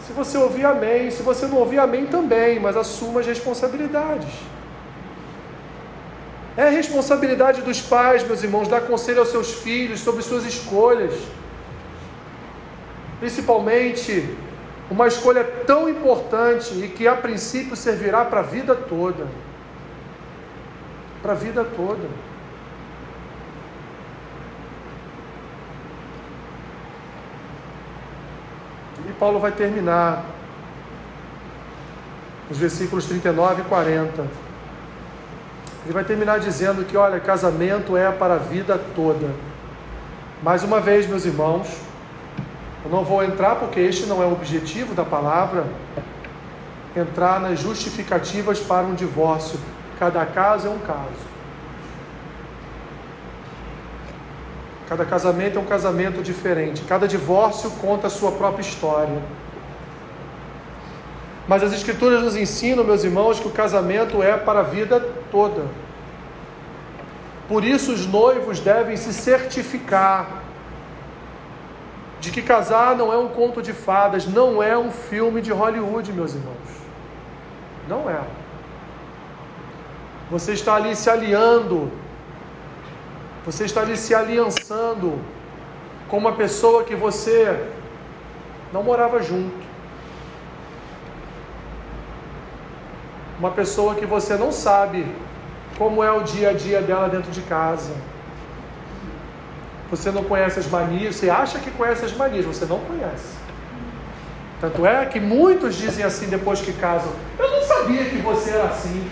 Se 0.01 0.12
você 0.12 0.37
ouvir, 0.37 0.66
amém. 0.66 1.11
Se 1.11 1.22
você 1.22 1.47
não 1.47 1.57
ouvir, 1.57 1.79
amém 1.79 2.05
também, 2.07 2.61
mas 2.61 2.76
assuma 2.76 3.20
as 3.20 3.26
responsabilidades. 3.26 4.29
É 6.59 6.68
responsabilidade 6.70 7.62
dos 7.62 7.80
pais, 7.80 8.26
meus 8.26 8.42
irmãos, 8.42 8.66
dar 8.66 8.80
conselho 8.80 9.20
aos 9.20 9.28
seus 9.28 9.54
filhos 9.62 10.00
sobre 10.00 10.22
suas 10.22 10.44
escolhas. 10.44 11.14
Principalmente 13.20 14.36
uma 14.90 15.06
escolha 15.06 15.44
tão 15.44 15.88
importante 15.88 16.74
e 16.74 16.88
que 16.88 17.06
a 17.06 17.14
princípio 17.14 17.76
servirá 17.76 18.24
para 18.24 18.40
a 18.40 18.42
vida 18.42 18.74
toda. 18.74 19.28
Para 21.22 21.30
a 21.30 21.36
vida 21.36 21.64
toda. 21.76 22.09
E 29.09 29.12
Paulo 29.12 29.38
vai 29.38 29.52
terminar 29.52 30.24
os 32.50 32.59
versículos 32.59 33.04
39 33.04 33.62
e 33.62 33.64
40. 33.66 34.47
Ele 35.89 35.95
vai 35.95 36.05
terminar 36.05 36.39
dizendo 36.39 36.84
que, 36.84 36.99
olha, 36.99 37.18
casamento 37.18 37.97
é 37.97 38.12
para 38.12 38.34
a 38.34 38.36
vida 38.36 38.78
toda. 38.95 39.30
Mais 40.43 40.62
uma 40.62 40.80
vez, 40.80 41.07
meus 41.07 41.24
irmãos, 41.24 41.66
eu 42.84 42.91
não 42.91 43.03
vou 43.03 43.24
entrar 43.24 43.57
porque 43.57 43.80
este 43.80 44.05
não 44.05 44.22
é 44.22 44.26
o 44.26 44.32
objetivo 44.32 44.95
da 44.95 45.03
palavra, 45.03 45.64
entrar 46.95 47.41
nas 47.41 47.59
justificativas 47.59 48.61
para 48.61 48.86
um 48.86 48.95
divórcio. 48.95 49.59
Cada 49.99 50.26
caso 50.26 50.66
é 50.66 50.70
um 50.70 50.78
caso. 50.78 51.26
Cada 54.91 55.07
casamento 55.07 55.59
é 55.59 55.62
um 55.62 55.64
casamento 55.64 56.22
diferente. 56.22 56.82
Cada 56.82 57.09
divórcio 57.09 57.70
conta 57.80 58.09
a 58.09 58.11
sua 58.11 58.32
própria 58.32 58.61
história. 58.61 59.22
Mas 61.49 61.62
as 61.62 61.72
Escrituras 61.72 62.22
nos 62.22 62.36
ensinam, 62.36 62.84
meus 62.84 63.03
irmãos, 63.03 63.40
que 63.40 63.49
o 63.49 63.51
casamento 63.51 64.22
é 64.22 64.36
para 64.36 64.61
a 64.61 64.62
vida 64.62 65.01
toda. 65.30 65.62
Por 67.49 67.64
isso, 67.64 67.90
os 67.90 68.07
noivos 68.07 68.61
devem 68.61 68.96
se 68.99 69.14
certificar 69.14 70.42
de 72.20 72.30
que 72.30 72.42
casar 72.42 72.94
não 72.94 73.11
é 73.11 73.16
um 73.16 73.28
conto 73.28 73.62
de 73.62 73.72
fadas, 73.72 74.26
não 74.26 74.62
é 74.62 74.76
um 74.76 74.90
filme 74.90 75.40
de 75.40 75.51
Hollywood, 75.51 76.12
meus 76.12 76.34
irmãos. 76.34 76.68
Não 77.88 78.11
é. 78.11 78.20
Você 80.30 80.53
está 80.53 80.74
ali 80.74 80.94
se 80.94 81.09
aliando, 81.09 81.90
você 83.46 83.64
está 83.64 83.80
ali 83.80 83.96
se 83.96 84.14
aliançando 84.14 85.18
com 86.09 86.18
uma 86.18 86.32
pessoa 86.32 86.84
que 86.84 86.94
você 86.94 87.66
não 88.70 88.82
morava 88.82 89.22
junto. 89.22 89.67
Uma 93.39 93.51
pessoa 93.51 93.95
que 93.95 94.07
você 94.07 94.36
não 94.36 94.51
sabe 94.51 95.07
como 95.76 96.03
é 96.03 96.11
o 96.11 96.22
dia 96.22 96.51
a 96.51 96.53
dia 96.53 96.80
dela 96.82 97.09
dentro 97.09 97.30
de 97.30 97.43
casa 97.43 97.95
você 99.91 100.11
não 100.11 100.22
conhece 100.22 100.59
as 100.59 100.66
manias, 100.66 101.16
você 101.16 101.30
acha 101.30 101.59
que 101.59 101.70
conhece 101.70 102.05
as 102.05 102.12
manias, 102.12 102.45
você 102.45 102.66
não 102.66 102.78
conhece. 102.80 103.39
Tanto 104.61 104.84
é 104.84 105.07
que 105.07 105.18
muitos 105.18 105.76
dizem 105.76 106.05
assim 106.05 106.26
depois 106.26 106.61
que 106.61 106.72
casam: 106.74 107.11
Eu 107.39 107.51
não 107.51 107.62
sabia 107.62 108.05
que 108.05 108.18
você 108.18 108.51
era 108.51 108.64
assim. 108.64 109.11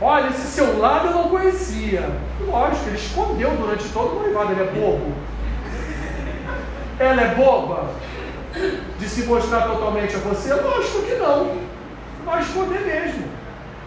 Olha, 0.00 0.28
esse 0.28 0.48
seu 0.48 0.78
lado 0.78 1.06
eu 1.06 1.12
não 1.12 1.28
conhecia. 1.30 2.10
Lógico, 2.46 2.88
ele 2.88 2.96
escondeu 2.96 3.50
durante 3.52 3.88
todo 3.88 4.16
o 4.16 4.22
noivado, 4.22 4.52
ele 4.52 4.62
é 4.62 4.66
bobo. 4.66 5.14
Ela 6.98 7.22
é 7.22 7.34
boba 7.34 7.90
de 8.98 9.08
se 9.08 9.24
mostrar 9.24 9.66
totalmente 9.68 10.14
a 10.14 10.18
você? 10.18 10.54
Lógico 10.54 11.02
que 11.02 11.14
não. 11.14 11.58
Vai 12.24 12.42
esconder 12.42 12.80
mesmo. 12.80 13.28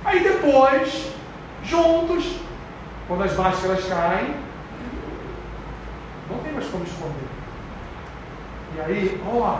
Aí 0.04 0.24
depois, 0.24 1.12
juntos, 1.64 2.38
quando 3.08 3.24
as 3.24 3.36
máscaras 3.36 3.86
caem, 3.86 4.36
não 6.30 6.40
tem 6.40 6.54
mais 6.54 6.68
como 6.68 6.84
esconder. 6.84 7.28
E 8.76 8.82
aí, 8.82 9.22
ó, 9.26 9.60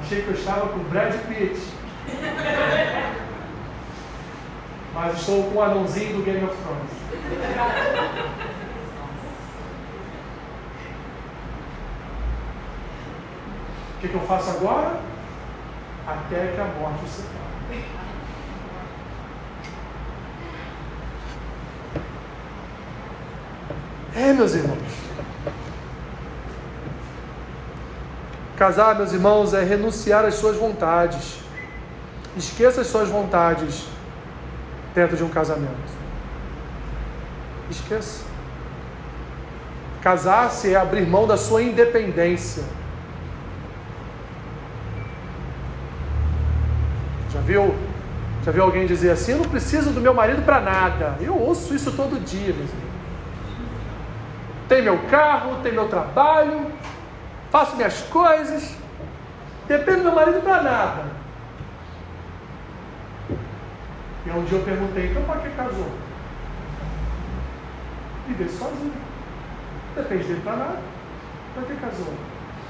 achei 0.00 0.22
que 0.22 0.28
eu 0.28 0.34
estava 0.34 0.68
com 0.68 0.78
Brad 0.84 1.14
Pitt. 1.28 1.60
Mas 4.94 5.18
estou 5.18 5.50
com 5.50 5.58
o 5.58 5.62
anãozinho 5.62 6.16
do 6.16 6.22
Game 6.24 6.42
of 6.44 6.56
Thrones. 6.56 6.90
O 13.96 14.00
que, 14.00 14.08
que 14.08 14.14
eu 14.14 14.20
faço 14.22 14.50
agora? 14.50 15.00
Até 16.06 16.52
que 16.54 16.60
a 16.60 16.64
morte 16.64 17.04
o 17.04 17.08
separe. 17.08 17.46
É, 24.14 24.32
meus 24.32 24.54
irmãos. 24.54 24.78
Casar, 28.56 28.94
meus 28.96 29.12
irmãos, 29.12 29.52
é 29.52 29.62
renunciar 29.62 30.24
às 30.24 30.34
suas 30.34 30.56
vontades. 30.56 31.40
Esqueça 32.36 32.82
as 32.82 32.86
suas 32.86 33.08
vontades 33.08 33.86
dentro 34.94 35.16
de 35.16 35.24
um 35.24 35.28
casamento. 35.28 35.96
Esqueça. 37.70 38.24
Casar-se 40.02 40.72
é 40.72 40.76
abrir 40.76 41.06
mão 41.06 41.26
da 41.26 41.36
sua 41.36 41.62
independência. 41.62 42.62
Viu? 47.46 47.74
Já 48.44 48.52
viu 48.52 48.64
alguém 48.64 48.86
dizer 48.86 49.10
assim: 49.10 49.32
Eu 49.32 49.38
não 49.38 49.48
preciso 49.48 49.90
do 49.90 50.00
meu 50.00 50.12
marido 50.12 50.44
para 50.44 50.60
nada. 50.60 51.16
Eu 51.20 51.38
ouço 51.40 51.74
isso 51.74 51.92
todo 51.92 52.22
dia. 52.22 52.54
Tem 54.68 54.82
meu 54.82 54.98
carro, 55.08 55.62
tem 55.62 55.72
meu 55.72 55.88
trabalho, 55.88 56.66
faço 57.50 57.76
minhas 57.76 58.02
coisas, 58.02 58.76
dependo 59.68 59.98
do 59.98 60.04
meu 60.04 60.14
marido 60.14 60.42
para 60.42 60.62
nada. 60.62 61.04
E 64.26 64.30
um 64.30 64.44
dia 64.44 64.58
eu 64.58 64.64
perguntei: 64.64 65.06
Então 65.06 65.22
para 65.22 65.40
que 65.40 65.50
casou? 65.50 65.88
Viver 68.26 68.48
sozinho. 68.48 68.92
Depende 69.94 70.24
dele 70.24 70.40
para 70.42 70.56
nada. 70.56 70.78
Para 71.54 71.62
que 71.62 71.76
casou? 71.76 72.12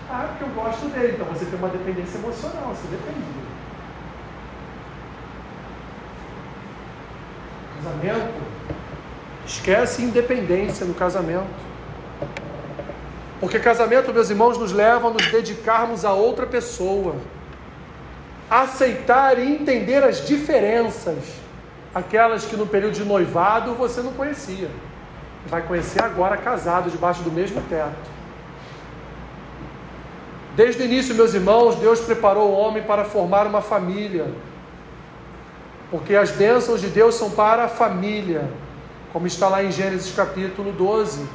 Ah, 0.09 0.29
porque 0.29 0.45
eu 0.45 0.63
gosto 0.63 0.87
dele. 0.89 1.15
Então 1.15 1.27
você 1.27 1.47
tem 1.47 1.59
uma 1.59 1.69
dependência 1.69 2.19
emocional, 2.19 2.75
você 2.75 2.87
depende 2.89 3.21
dele. 3.21 3.46
Casamento. 7.87 8.43
Esquece 9.47 10.03
independência 10.03 10.85
no 10.85 10.93
casamento. 10.93 11.47
Porque 13.39 13.61
casamento, 13.61 14.13
meus 14.13 14.29
irmãos, 14.29 14.59
nos 14.59 14.73
leva 14.73 15.07
a 15.07 15.11
nos 15.13 15.31
dedicarmos 15.31 16.05
a 16.05 16.13
outra 16.13 16.47
pessoa. 16.47 17.15
Aceitar 18.51 19.39
e 19.39 19.55
entender 19.55 20.03
as 20.03 20.27
diferenças. 20.27 21.19
Aquelas 21.95 22.45
que 22.45 22.57
no 22.57 22.67
período 22.67 22.95
de 22.95 23.05
noivado 23.05 23.75
você 23.75 24.03
não 24.03 24.13
conhecia. 24.13 24.69
Vai 25.47 25.63
conhecer 25.63 26.03
agora 26.03 26.37
casado, 26.37 26.91
debaixo 26.91 27.23
do 27.23 27.31
mesmo 27.31 27.63
teto. 27.69 28.17
Desde 30.57 30.83
o 30.83 30.85
início, 30.85 31.15
meus 31.15 31.35
irmãos, 31.35 31.77
Deus 31.77 32.01
preparou 32.01 32.51
o 32.51 32.53
homem 32.53 32.83
para 32.83 33.05
formar 33.05 33.47
uma 33.47 33.61
família. 33.61 34.27
Porque 35.91 36.17
as 36.17 36.31
bênçãos 36.31 36.81
de 36.81 36.89
Deus 36.89 37.15
são 37.15 37.31
para 37.31 37.65
a 37.65 37.69
família, 37.69 38.51
como 39.13 39.27
está 39.27 39.49
lá 39.49 39.63
em 39.63 39.71
Gênesis 39.71 40.15
capítulo 40.15 40.73
12, 40.73 41.27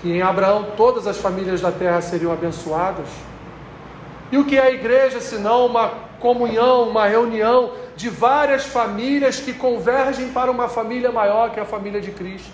que 0.00 0.10
em 0.10 0.22
Abraão 0.22 0.72
todas 0.76 1.06
as 1.06 1.18
famílias 1.18 1.60
da 1.60 1.70
terra 1.70 2.00
seriam 2.00 2.32
abençoadas. 2.32 3.08
E 4.32 4.38
o 4.38 4.44
que 4.44 4.56
é 4.56 4.62
a 4.62 4.70
igreja 4.70 5.20
senão 5.20 5.66
uma 5.66 5.88
comunhão, 6.18 6.88
uma 6.88 7.06
reunião 7.06 7.72
de 7.94 8.08
várias 8.08 8.64
famílias 8.64 9.38
que 9.38 9.52
convergem 9.52 10.30
para 10.30 10.50
uma 10.50 10.68
família 10.68 11.12
maior 11.12 11.50
que 11.50 11.60
é 11.60 11.62
a 11.62 11.66
família 11.66 12.00
de 12.00 12.10
Cristo? 12.10 12.50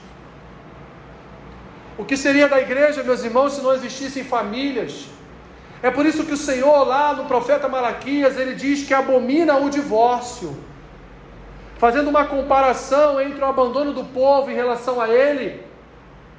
O 1.97 2.05
que 2.05 2.17
seria 2.17 2.49
da 2.49 2.61
igreja, 2.61 3.03
meus 3.03 3.23
irmãos, 3.23 3.53
se 3.53 3.63
não 3.63 3.73
existissem 3.73 4.25
famílias? 4.25 5.07
É 5.83 5.91
por 5.91 6.05
isso 6.05 6.25
que 6.25 6.35
o 6.35 6.37
Senhor, 6.37 6.87
lá 6.87 7.15
no 7.15 7.25
profeta 7.25 7.69
Malaquias, 7.69 8.39
ele 8.39 8.55
diz 8.55 8.87
que 8.87 8.93
abomina 8.93 9.57
o 9.57 9.71
divórcio, 9.71 10.55
fazendo 11.79 12.09
uma 12.11 12.27
comparação 12.27 13.21
entre 13.21 13.41
o 13.41 13.47
abandono 13.47 13.93
do 13.93 14.05
povo 14.05 14.51
em 14.51 14.55
relação 14.55 15.01
a 15.01 15.09
ele 15.09 15.65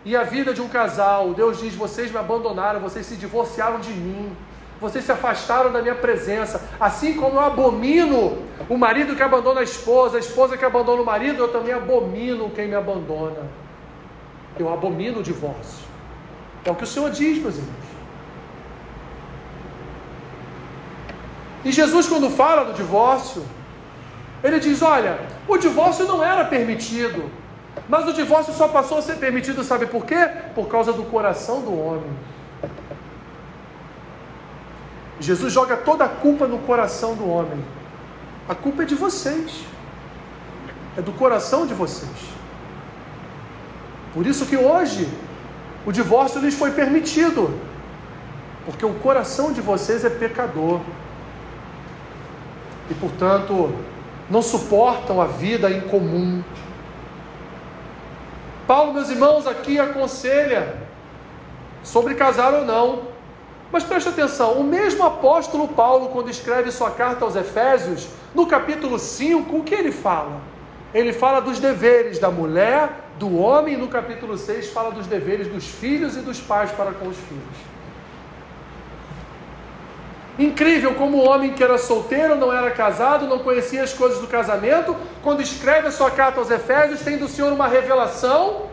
e 0.05 0.15
a 0.15 0.23
vida 0.23 0.53
de 0.53 0.61
um 0.61 0.67
casal. 0.67 1.33
Deus 1.33 1.59
diz: 1.59 1.73
Vocês 1.73 2.11
me 2.11 2.17
abandonaram, 2.17 2.79
vocês 2.79 3.05
se 3.05 3.15
divorciaram 3.15 3.79
de 3.79 3.91
mim, 3.91 4.35
vocês 4.79 5.03
se 5.03 5.11
afastaram 5.11 5.71
da 5.71 5.81
minha 5.81 5.95
presença. 5.95 6.61
Assim 6.79 7.15
como 7.15 7.37
eu 7.37 7.41
abomino 7.41 8.37
o 8.69 8.77
marido 8.77 9.15
que 9.15 9.23
abandona 9.23 9.61
a 9.61 9.63
esposa, 9.63 10.17
a 10.17 10.19
esposa 10.19 10.55
que 10.55 10.65
abandona 10.65 11.01
o 11.01 11.05
marido, 11.05 11.41
eu 11.41 11.47
também 11.47 11.73
abomino 11.73 12.51
quem 12.51 12.67
me 12.67 12.75
abandona. 12.75 13.49
Eu 14.59 14.71
abomino 14.71 15.21
o 15.21 15.23
divórcio. 15.23 15.89
É 16.63 16.69
o 16.69 16.75
que 16.75 16.83
o 16.83 16.87
Senhor 16.87 17.09
diz, 17.09 17.39
meus 17.39 17.57
irmãos. 17.57 17.90
E 21.63 21.71
Jesus, 21.71 22.07
quando 22.07 22.29
fala 22.29 22.65
do 22.65 22.73
divórcio, 22.73 23.43
ele 24.43 24.59
diz: 24.59 24.81
olha, 24.81 25.19
o 25.47 25.57
divórcio 25.57 26.05
não 26.05 26.23
era 26.23 26.45
permitido, 26.45 27.29
mas 27.87 28.07
o 28.07 28.13
divórcio 28.13 28.53
só 28.53 28.67
passou 28.67 28.97
a 28.97 29.01
ser 29.01 29.15
permitido, 29.15 29.63
sabe 29.63 29.85
por 29.85 30.05
quê? 30.05 30.29
Por 30.55 30.67
causa 30.67 30.91
do 30.91 31.03
coração 31.03 31.61
do 31.61 31.79
homem. 31.79 32.11
Jesus 35.19 35.53
joga 35.53 35.77
toda 35.77 36.05
a 36.05 36.09
culpa 36.09 36.47
no 36.47 36.57
coração 36.59 37.15
do 37.15 37.29
homem. 37.29 37.63
A 38.49 38.55
culpa 38.55 38.81
é 38.81 38.85
de 38.85 38.95
vocês, 38.95 39.63
é 40.97 41.01
do 41.01 41.11
coração 41.11 41.67
de 41.67 41.75
vocês. 41.75 42.09
Por 44.13 44.25
isso 44.25 44.45
que 44.47 44.57
hoje 44.57 45.07
o 45.85 45.91
divórcio 45.91 46.41
lhes 46.41 46.55
foi 46.55 46.71
permitido, 46.71 47.53
porque 48.65 48.85
o 48.85 48.93
coração 48.95 49.53
de 49.53 49.61
vocês 49.61 50.03
é 50.03 50.09
pecador. 50.09 50.81
E 52.91 52.93
portanto, 52.95 53.73
não 54.29 54.41
suportam 54.41 55.21
a 55.21 55.25
vida 55.25 55.71
em 55.71 55.79
comum. 55.79 56.43
Paulo, 58.67 58.93
meus 58.93 59.09
irmãos, 59.09 59.47
aqui 59.47 59.79
aconselha 59.79 60.75
sobre 61.83 62.15
casar 62.15 62.53
ou 62.53 62.65
não. 62.65 63.03
Mas 63.71 63.85
preste 63.85 64.09
atenção, 64.09 64.59
o 64.59 64.63
mesmo 64.63 65.05
apóstolo 65.05 65.69
Paulo, 65.69 66.09
quando 66.09 66.29
escreve 66.29 66.69
sua 66.69 66.91
carta 66.91 67.23
aos 67.23 67.37
Efésios, 67.37 68.09
no 68.35 68.45
capítulo 68.45 68.99
5, 68.99 69.55
o 69.55 69.63
que 69.63 69.73
ele 69.73 69.93
fala? 69.93 70.41
Ele 70.93 71.13
fala 71.13 71.39
dos 71.39 71.59
deveres 71.59 72.19
da 72.19 72.29
mulher 72.29 72.89
do 73.17 73.37
homem, 73.37 73.77
no 73.77 73.87
capítulo 73.87 74.37
6, 74.37 74.71
fala 74.71 74.91
dos 74.91 75.07
deveres 75.07 75.47
dos 75.47 75.65
filhos 75.65 76.17
e 76.17 76.19
dos 76.19 76.41
pais 76.41 76.71
para 76.71 76.91
com 76.91 77.07
os 77.07 77.15
filhos. 77.15 77.70
Incrível 80.41 80.95
como 80.95 81.17
o 81.17 81.29
homem 81.29 81.53
que 81.53 81.63
era 81.63 81.77
solteiro, 81.77 82.35
não 82.35 82.51
era 82.51 82.71
casado, 82.71 83.27
não 83.27 83.37
conhecia 83.39 83.83
as 83.83 83.93
coisas 83.93 84.19
do 84.19 84.25
casamento, 84.25 84.95
quando 85.21 85.39
escreve 85.39 85.87
a 85.87 85.91
sua 85.91 86.09
carta 86.09 86.39
aos 86.39 86.49
Efésios, 86.49 87.01
tem 87.01 87.15
do 87.15 87.27
Senhor 87.27 87.53
uma 87.53 87.67
revelação, 87.67 88.63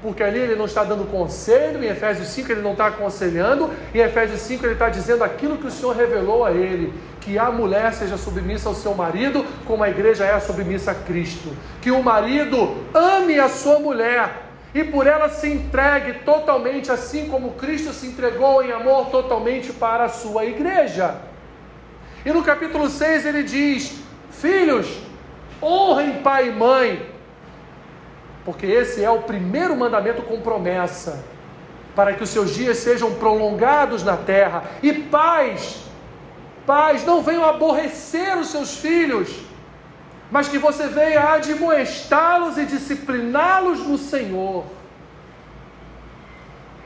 porque 0.00 0.22
ali 0.22 0.38
ele 0.38 0.54
não 0.54 0.64
está 0.64 0.84
dando 0.84 1.04
conselho, 1.10 1.84
em 1.84 1.88
Efésios 1.88 2.28
5 2.28 2.52
ele 2.52 2.62
não 2.62 2.72
está 2.72 2.86
aconselhando, 2.86 3.70
em 3.94 3.98
Efésios 3.98 4.40
5 4.40 4.64
ele 4.64 4.72
está 4.72 4.88
dizendo 4.88 5.22
aquilo 5.22 5.58
que 5.58 5.66
o 5.66 5.70
Senhor 5.70 5.94
revelou 5.94 6.42
a 6.42 6.52
ele 6.52 6.94
que 7.20 7.38
a 7.38 7.50
mulher 7.50 7.92
seja 7.92 8.16
submissa 8.16 8.70
ao 8.70 8.74
seu 8.74 8.94
marido, 8.94 9.44
como 9.66 9.84
a 9.84 9.90
igreja 9.90 10.24
é 10.24 10.40
submissa 10.40 10.92
a 10.92 10.94
Cristo. 10.94 11.50
Que 11.82 11.90
o 11.90 12.02
marido 12.02 12.78
ame 12.94 13.38
a 13.38 13.50
sua 13.50 13.78
mulher 13.78 14.47
e 14.78 14.84
por 14.84 15.08
ela 15.08 15.28
se 15.28 15.48
entregue 15.48 16.20
totalmente, 16.20 16.92
assim 16.92 17.28
como 17.28 17.54
Cristo 17.54 17.92
se 17.92 18.06
entregou 18.06 18.62
em 18.62 18.70
amor 18.70 19.06
totalmente 19.06 19.72
para 19.72 20.04
a 20.04 20.08
sua 20.08 20.44
igreja. 20.44 21.16
E 22.24 22.32
no 22.32 22.44
capítulo 22.44 22.88
6 22.88 23.26
ele 23.26 23.42
diz: 23.42 23.98
Filhos, 24.30 24.86
honrem 25.60 26.22
pai 26.22 26.50
e 26.50 26.52
mãe, 26.52 27.10
porque 28.44 28.66
esse 28.66 29.02
é 29.02 29.10
o 29.10 29.22
primeiro 29.22 29.76
mandamento 29.76 30.22
com 30.22 30.40
promessa, 30.40 31.24
para 31.96 32.12
que 32.12 32.22
os 32.22 32.30
seus 32.30 32.54
dias 32.54 32.78
sejam 32.78 33.14
prolongados 33.14 34.04
na 34.04 34.16
terra, 34.16 34.62
e 34.80 34.92
pais, 34.92 35.82
pais, 36.64 37.04
não 37.04 37.20
venham 37.20 37.44
aborrecer 37.44 38.38
os 38.38 38.46
seus 38.46 38.76
filhos, 38.76 39.28
mas 40.30 40.48
que 40.48 40.58
você 40.58 40.88
venha 40.88 41.34
admoestá-los 41.34 42.58
e 42.58 42.66
discipliná-los 42.66 43.86
no 43.86 43.98
Senhor. 43.98 44.64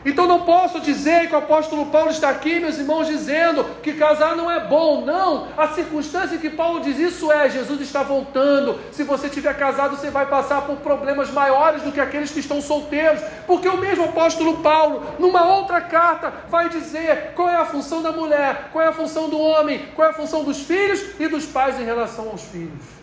Então 0.04 0.26
não 0.26 0.40
posso 0.40 0.80
dizer 0.80 1.28
que 1.28 1.34
o 1.34 1.38
apóstolo 1.38 1.86
Paulo 1.86 2.10
está 2.10 2.28
aqui, 2.28 2.58
meus 2.58 2.76
irmãos, 2.76 3.06
dizendo 3.06 3.64
que 3.82 3.92
casar 3.92 4.34
não 4.34 4.50
é 4.50 4.58
bom. 4.58 5.04
Não, 5.04 5.46
a 5.56 5.68
circunstância 5.68 6.38
que 6.38 6.50
Paulo 6.50 6.80
diz 6.80 6.98
isso 6.98 7.30
é: 7.30 7.48
Jesus 7.48 7.80
está 7.80 8.02
voltando. 8.02 8.80
Se 8.90 9.04
você 9.04 9.28
tiver 9.28 9.56
casado, 9.56 9.96
você 9.96 10.10
vai 10.10 10.26
passar 10.26 10.62
por 10.62 10.78
problemas 10.78 11.30
maiores 11.30 11.82
do 11.82 11.92
que 11.92 12.00
aqueles 12.00 12.32
que 12.32 12.40
estão 12.40 12.60
solteiros. 12.60 13.22
Porque 13.46 13.68
o 13.68 13.76
mesmo 13.76 14.06
apóstolo 14.06 14.58
Paulo, 14.58 15.04
numa 15.20 15.44
outra 15.54 15.80
carta, 15.80 16.32
vai 16.48 16.68
dizer 16.68 17.32
qual 17.36 17.48
é 17.48 17.56
a 17.56 17.64
função 17.64 18.02
da 18.02 18.10
mulher, 18.10 18.70
qual 18.72 18.84
é 18.84 18.88
a 18.88 18.92
função 18.92 19.28
do 19.28 19.38
homem, 19.38 19.86
qual 19.94 20.08
é 20.08 20.10
a 20.10 20.14
função 20.14 20.42
dos 20.42 20.62
filhos 20.64 21.00
e 21.20 21.28
dos 21.28 21.46
pais 21.46 21.78
em 21.80 21.84
relação 21.84 22.28
aos 22.28 22.42
filhos. 22.42 23.01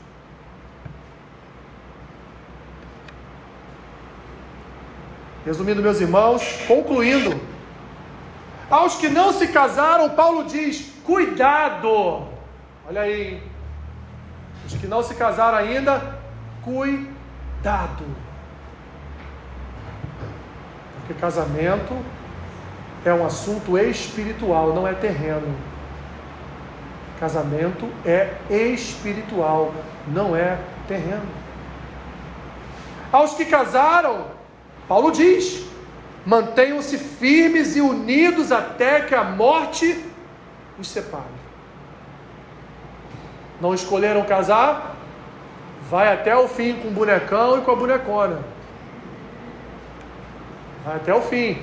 Resumindo, 5.49 5.81
meus 5.81 5.99
irmãos, 5.99 6.43
concluindo, 6.67 7.41
aos 8.69 8.97
que 8.97 9.09
não 9.09 9.33
se 9.33 9.47
casaram, 9.47 10.11
Paulo 10.11 10.43
diz: 10.43 10.93
cuidado. 11.03 12.27
Olha 12.87 13.01
aí, 13.01 13.41
os 14.63 14.75
que 14.75 14.85
não 14.85 15.01
se 15.01 15.15
casaram 15.15 15.57
ainda, 15.57 16.19
cuidado. 16.61 18.05
Porque 20.99 21.19
casamento 21.19 21.97
é 23.03 23.11
um 23.11 23.25
assunto 23.25 23.75
espiritual, 23.75 24.75
não 24.75 24.87
é 24.87 24.93
terreno. 24.93 25.55
Casamento 27.19 27.89
é 28.05 28.37
espiritual, 28.51 29.73
não 30.05 30.35
é 30.35 30.59
terreno. 30.87 31.25
Aos 33.11 33.33
que 33.33 33.45
casaram, 33.45 34.37
Paulo 34.89 35.11
diz: 35.11 35.65
mantenham-se 36.25 36.97
firmes 36.97 37.75
e 37.75 37.81
unidos 37.81 38.51
até 38.51 39.01
que 39.01 39.13
a 39.13 39.23
morte 39.23 40.03
os 40.79 40.87
separe. 40.87 41.23
Não 43.61 43.73
escolheram 43.73 44.23
casar? 44.23 44.95
Vai 45.91 46.11
até 46.11 46.35
o 46.35 46.47
fim 46.47 46.73
com 46.81 46.87
o 46.87 46.91
bonecão 46.91 47.59
e 47.59 47.61
com 47.61 47.71
a 47.71 47.75
bonecona. 47.75 48.39
Vai 50.83 50.95
até 50.95 51.13
o 51.13 51.21
fim. 51.21 51.61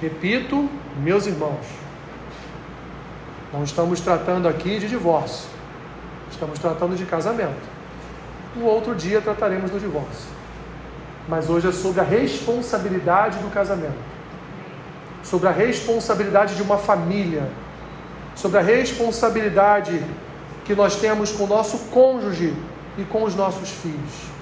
Repito, 0.00 0.68
meus 0.96 1.26
irmãos, 1.26 1.64
não 3.52 3.62
estamos 3.62 4.00
tratando 4.00 4.48
aqui 4.48 4.80
de 4.80 4.88
divórcio, 4.88 5.48
estamos 6.32 6.58
tratando 6.58 6.96
de 6.96 7.04
casamento. 7.04 7.70
No 8.56 8.64
outro 8.64 8.94
dia 8.96 9.20
trataremos 9.20 9.70
do 9.70 9.78
divórcio. 9.78 10.41
Mas 11.28 11.48
hoje 11.48 11.68
é 11.68 11.72
sobre 11.72 12.00
a 12.00 12.04
responsabilidade 12.04 13.38
do 13.38 13.50
casamento, 13.50 13.98
sobre 15.22 15.48
a 15.48 15.52
responsabilidade 15.52 16.56
de 16.56 16.62
uma 16.62 16.78
família, 16.78 17.48
sobre 18.34 18.58
a 18.58 18.62
responsabilidade 18.62 20.02
que 20.64 20.74
nós 20.74 20.96
temos 20.96 21.32
com 21.32 21.44
o 21.44 21.46
nosso 21.46 21.78
cônjuge 21.90 22.54
e 22.98 23.04
com 23.04 23.22
os 23.24 23.34
nossos 23.34 23.70
filhos. 23.70 24.32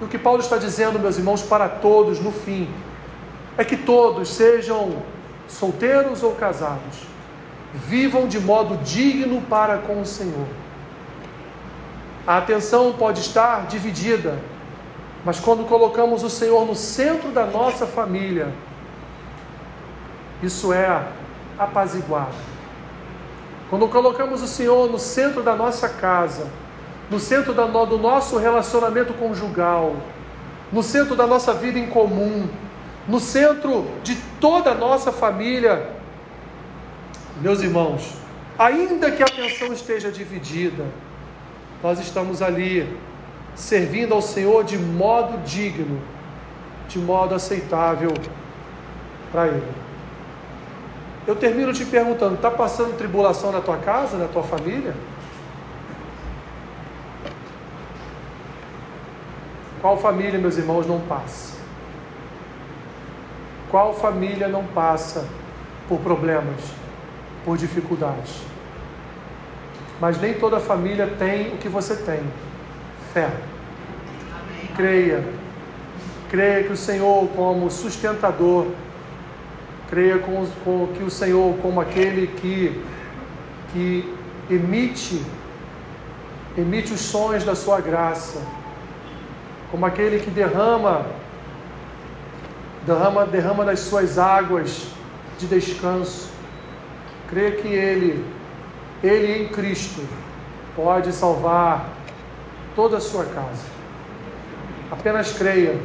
E 0.00 0.04
o 0.04 0.08
que 0.08 0.18
Paulo 0.18 0.40
está 0.40 0.56
dizendo, 0.56 0.98
meus 0.98 1.18
irmãos, 1.18 1.42
para 1.42 1.68
todos 1.68 2.20
no 2.20 2.32
fim, 2.32 2.68
é 3.56 3.64
que 3.64 3.76
todos 3.76 4.28
sejam 4.28 5.02
solteiros 5.48 6.22
ou 6.22 6.32
casados, 6.34 7.06
vivam 7.74 8.26
de 8.26 8.40
modo 8.40 8.76
digno 8.82 9.42
para 9.42 9.78
com 9.78 10.00
o 10.00 10.06
Senhor. 10.06 10.46
A 12.26 12.38
atenção 12.38 12.92
pode 12.92 13.20
estar 13.20 13.66
dividida, 13.66 14.38
mas 15.24 15.38
quando 15.38 15.64
colocamos 15.64 16.22
o 16.22 16.30
Senhor 16.30 16.66
no 16.66 16.74
centro 16.74 17.30
da 17.30 17.44
nossa 17.44 17.86
família, 17.86 18.52
isso 20.42 20.72
é 20.72 21.06
apaziguado. 21.58 22.34
Quando 23.68 23.86
colocamos 23.88 24.42
o 24.42 24.48
Senhor 24.48 24.90
no 24.90 24.98
centro 24.98 25.42
da 25.42 25.54
nossa 25.54 25.88
casa, 25.88 26.48
no 27.10 27.20
centro 27.20 27.52
do 27.52 27.98
nosso 27.98 28.38
relacionamento 28.38 29.12
conjugal, 29.14 29.94
no 30.72 30.82
centro 30.82 31.14
da 31.14 31.26
nossa 31.26 31.52
vida 31.52 31.78
em 31.78 31.86
comum, 31.86 32.48
no 33.06 33.20
centro 33.20 33.86
de 34.02 34.16
toda 34.40 34.70
a 34.70 34.74
nossa 34.74 35.12
família, 35.12 35.90
meus 37.40 37.60
irmãos, 37.60 38.14
ainda 38.58 39.10
que 39.10 39.22
a 39.22 39.26
atenção 39.26 39.72
esteja 39.72 40.10
dividida, 40.10 40.84
nós 41.82 41.98
estamos 41.98 42.40
ali 42.42 42.98
servindo 43.54 44.14
ao 44.14 44.22
Senhor 44.22 44.64
de 44.64 44.78
modo 44.78 45.38
digno, 45.44 46.00
de 46.88 46.98
modo 46.98 47.34
aceitável 47.34 48.12
para 49.30 49.48
Ele. 49.48 49.72
Eu 51.26 51.36
termino 51.36 51.72
te 51.72 51.84
perguntando: 51.84 52.34
está 52.34 52.50
passando 52.50 52.96
tribulação 52.96 53.52
na 53.52 53.60
tua 53.60 53.76
casa, 53.76 54.16
na 54.16 54.26
tua 54.26 54.42
família? 54.42 54.94
Qual 59.80 59.96
família, 59.96 60.38
meus 60.38 60.58
irmãos, 60.58 60.86
não 60.86 61.00
passa? 61.00 61.58
Qual 63.70 63.94
família 63.94 64.48
não 64.48 64.64
passa 64.64 65.26
por 65.88 66.00
problemas, 66.00 66.60
por 67.44 67.56
dificuldades? 67.56 68.42
Mas 70.00 70.20
nem 70.20 70.34
toda 70.34 70.58
família 70.58 71.06
tem 71.18 71.54
o 71.54 71.58
que 71.58 71.68
você 71.68 71.94
tem: 71.96 72.20
fé. 73.12 73.30
Creia. 74.76 75.24
Creia 76.30 76.64
que 76.64 76.72
o 76.72 76.76
Senhor, 76.76 77.28
como 77.28 77.70
sustentador, 77.70 78.66
Creia 79.90 80.20
com, 80.20 80.46
com 80.64 80.86
que 80.94 81.02
o 81.02 81.10
Senhor, 81.10 81.56
como 81.56 81.80
aquele 81.80 82.28
que, 82.28 82.80
que 83.72 84.14
emite, 84.48 85.20
emite 86.56 86.92
os 86.92 87.00
sonhos 87.00 87.42
da 87.42 87.56
sua 87.56 87.80
graça, 87.80 88.40
como 89.68 89.84
aquele 89.84 90.20
que 90.20 90.30
derrama, 90.30 91.06
derrama, 92.86 93.26
derrama 93.26 93.64
das 93.64 93.80
suas 93.80 94.16
águas 94.16 94.86
de 95.40 95.48
descanso. 95.48 96.30
Creia 97.28 97.50
que 97.50 97.66
Ele, 97.66 98.24
Ele 99.02 99.42
em 99.42 99.48
Cristo, 99.48 100.02
pode 100.76 101.12
salvar 101.12 101.88
toda 102.74 102.96
a 102.96 103.00
sua 103.00 103.24
casa. 103.24 103.64
Apenas 104.90 105.32
creia. 105.32 105.78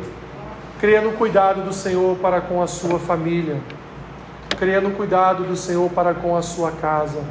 Creia 0.80 1.02
no 1.02 1.14
cuidado 1.14 1.62
do 1.62 1.74
Senhor 1.74 2.18
para 2.18 2.42
com 2.42 2.62
a 2.62 2.68
sua 2.68 3.00
família 3.00 3.58
creia 4.56 4.80
no 4.80 4.92
cuidado 4.92 5.44
do 5.44 5.56
Senhor 5.56 5.90
para 5.92 6.14
com 6.14 6.36
a 6.36 6.42
sua 6.42 6.72
casa. 6.72 7.22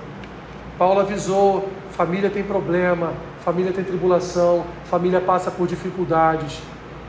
Paulo 0.79 1.01
avisou: 1.01 1.69
família 1.91 2.31
tem 2.31 2.43
problema, 2.43 3.13
família 3.45 3.73
tem 3.73 3.83
tribulação, 3.83 4.65
família 4.85 5.21
passa 5.21 5.51
por 5.51 5.67
dificuldades. 5.67 6.61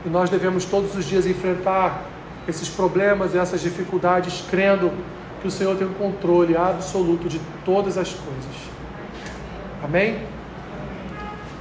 E 0.04 0.08
nós 0.08 0.30
devemos 0.30 0.64
todos 0.64 0.96
os 0.96 1.04
dias 1.04 1.26
enfrentar 1.26 2.02
esses 2.48 2.68
problemas 2.68 3.34
e 3.34 3.38
essas 3.38 3.60
dificuldades, 3.60 4.44
crendo 4.48 4.90
que 5.40 5.48
o 5.48 5.50
Senhor 5.50 5.76
tem 5.76 5.86
o 5.86 5.90
controle 5.90 6.56
absoluto 6.56 7.28
de 7.28 7.40
todas 7.64 7.98
as 7.98 8.12
coisas. 8.12 8.56
Amém? 9.82 10.35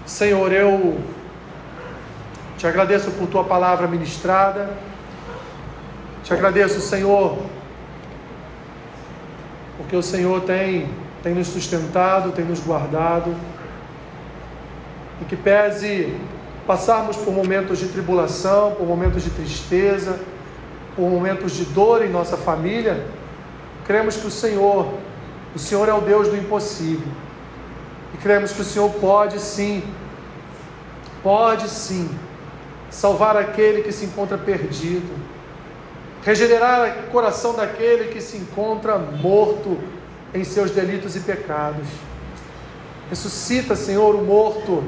Senhor, 0.06 0.52
eu 0.52 1.00
te 2.60 2.68
agradeço 2.68 3.10
por 3.12 3.28
tua 3.28 3.44
palavra 3.44 3.88
ministrada. 3.88 4.70
Te 6.24 6.32
agradeço, 6.32 6.80
Senhor, 6.80 7.40
porque 9.78 9.96
o 9.96 10.04
Senhor 10.04 10.42
tem, 10.42 10.90
tem 11.24 11.34
nos 11.34 11.48
sustentado, 11.48 12.32
tem 12.32 12.46
nos 12.46 12.60
guardado. 12.60 13.36
E 15.22 15.26
que 15.26 15.36
pese 15.36 16.16
passarmos 16.68 17.18
por 17.18 17.34
momentos 17.34 17.80
de 17.80 17.88
tribulação, 17.88 18.74
por 18.74 18.86
momentos 18.86 19.24
de 19.24 19.32
tristeza, 19.32 20.20
por 20.96 21.10
momentos 21.10 21.54
de 21.54 21.66
dor 21.66 22.06
em 22.06 22.10
nossa 22.10 22.38
família, 22.38 23.06
cremos 23.86 24.16
que 24.18 24.28
o 24.28 24.32
Senhor, 24.32 24.88
o 25.56 25.60
Senhor 25.60 25.90
é 25.90 25.94
o 25.94 26.02
Deus 26.02 26.28
do 26.28 26.38
impossível. 26.38 27.25
E 28.16 28.18
cremos 28.18 28.52
que 28.52 28.62
o 28.62 28.66
Senhor 28.66 28.90
pode 28.94 29.40
sim, 29.40 29.84
pode 31.22 31.70
sim, 31.70 32.10
salvar 32.90 33.38
aquele 33.38 33.84
que 33.84 33.92
se 33.92 34.06
encontra 34.06 34.40
perdido 34.40 35.36
regenerar 36.26 37.06
o 37.08 37.12
coração 37.12 37.54
daquele 37.54 38.06
que 38.06 38.20
se 38.20 38.36
encontra 38.36 38.98
morto 38.98 39.78
em 40.34 40.44
seus 40.44 40.72
delitos 40.72 41.16
e 41.16 41.20
pecados. 41.20 41.88
Ressuscita, 43.12 43.76
Senhor, 43.76 44.16
o 44.16 44.24
morto. 44.24 44.84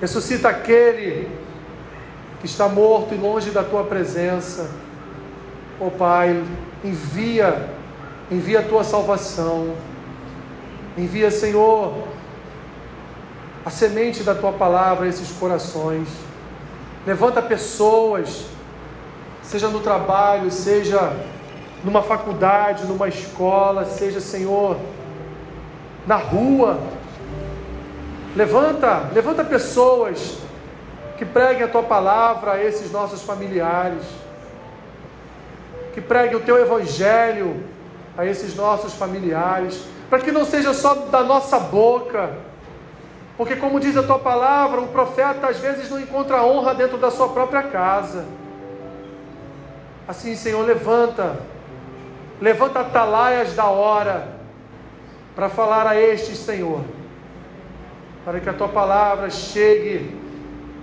Ressuscita 0.00 0.48
aquele 0.48 1.30
que 2.40 2.46
está 2.46 2.68
morto 2.68 3.14
e 3.14 3.16
longe 3.16 3.52
da 3.52 3.62
tua 3.62 3.84
presença. 3.84 4.68
Ó 5.80 5.86
oh, 5.86 5.90
Pai, 5.92 6.42
envia, 6.82 7.70
envia 8.28 8.58
a 8.58 8.64
tua 8.64 8.82
salvação. 8.82 9.76
Envia, 10.98 11.30
Senhor, 11.30 12.08
a 13.64 13.70
semente 13.70 14.22
da 14.22 14.34
tua 14.34 14.52
palavra 14.52 15.06
a 15.06 15.08
esses 15.08 15.30
corações. 15.32 16.08
Levanta 17.06 17.40
pessoas 17.42 18.46
seja 19.44 19.68
no 19.68 19.80
trabalho, 19.80 20.50
seja 20.50 21.12
numa 21.84 22.02
faculdade, 22.02 22.86
numa 22.86 23.08
escola, 23.08 23.84
seja, 23.84 24.20
Senhor, 24.20 24.76
na 26.06 26.16
rua. 26.16 26.78
Levanta, 28.34 29.10
levanta 29.12 29.44
pessoas 29.44 30.38
que 31.18 31.24
preguem 31.24 31.62
a 31.62 31.68
tua 31.68 31.82
palavra 31.82 32.52
a 32.52 32.64
esses 32.64 32.90
nossos 32.90 33.22
familiares, 33.22 34.02
que 35.92 36.00
preguem 36.00 36.36
o 36.36 36.40
teu 36.40 36.58
evangelho 36.58 37.62
a 38.16 38.24
esses 38.24 38.56
nossos 38.56 38.94
familiares, 38.94 39.84
para 40.08 40.20
que 40.20 40.32
não 40.32 40.44
seja 40.44 40.72
só 40.72 40.94
da 40.94 41.22
nossa 41.22 41.58
boca, 41.60 42.30
porque, 43.36 43.56
como 43.56 43.80
diz 43.80 43.96
a 43.96 44.02
tua 44.02 44.18
palavra, 44.18 44.80
o 44.80 44.88
profeta 44.88 45.48
às 45.48 45.58
vezes 45.58 45.90
não 45.90 46.00
encontra 46.00 46.44
honra 46.44 46.74
dentro 46.74 46.96
da 46.98 47.10
sua 47.10 47.28
própria 47.28 47.64
casa. 47.64 48.24
Assim, 50.06 50.36
Senhor, 50.36 50.64
levanta, 50.64 51.40
levanta 52.40 52.80
atalaias 52.80 53.54
da 53.54 53.64
hora 53.64 54.28
para 55.34 55.48
falar 55.48 55.86
a 55.86 56.00
estes, 56.00 56.38
Senhor, 56.38 56.82
para 58.24 58.38
que 58.38 58.48
a 58.48 58.52
tua 58.52 58.68
palavra 58.68 59.28
chegue 59.30 60.16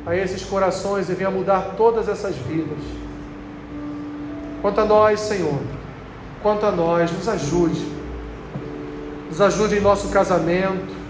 a 0.05 0.13
esses 0.15 0.43
corações 0.43 1.09
e 1.09 1.13
venha 1.13 1.31
mudar 1.31 1.75
todas 1.77 2.09
essas 2.09 2.35
vidas. 2.35 2.79
Quanto 4.61 4.81
a 4.81 4.85
nós, 4.85 5.21
Senhor, 5.21 5.59
quanto 6.43 6.65
a 6.65 6.71
nós, 6.71 7.11
nos 7.11 7.29
ajude, 7.29 7.87
nos 9.29 9.39
ajude 9.39 9.77
em 9.77 9.81
nosso 9.81 10.09
casamento. 10.09 11.00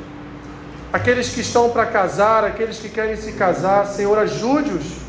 Aqueles 0.93 1.29
que 1.29 1.41
estão 1.41 1.69
para 1.69 1.85
casar, 1.85 2.43
aqueles 2.43 2.77
que 2.77 2.89
querem 2.89 3.15
se 3.15 3.31
casar, 3.33 3.85
Senhor, 3.85 4.17
ajude-os 4.17 5.01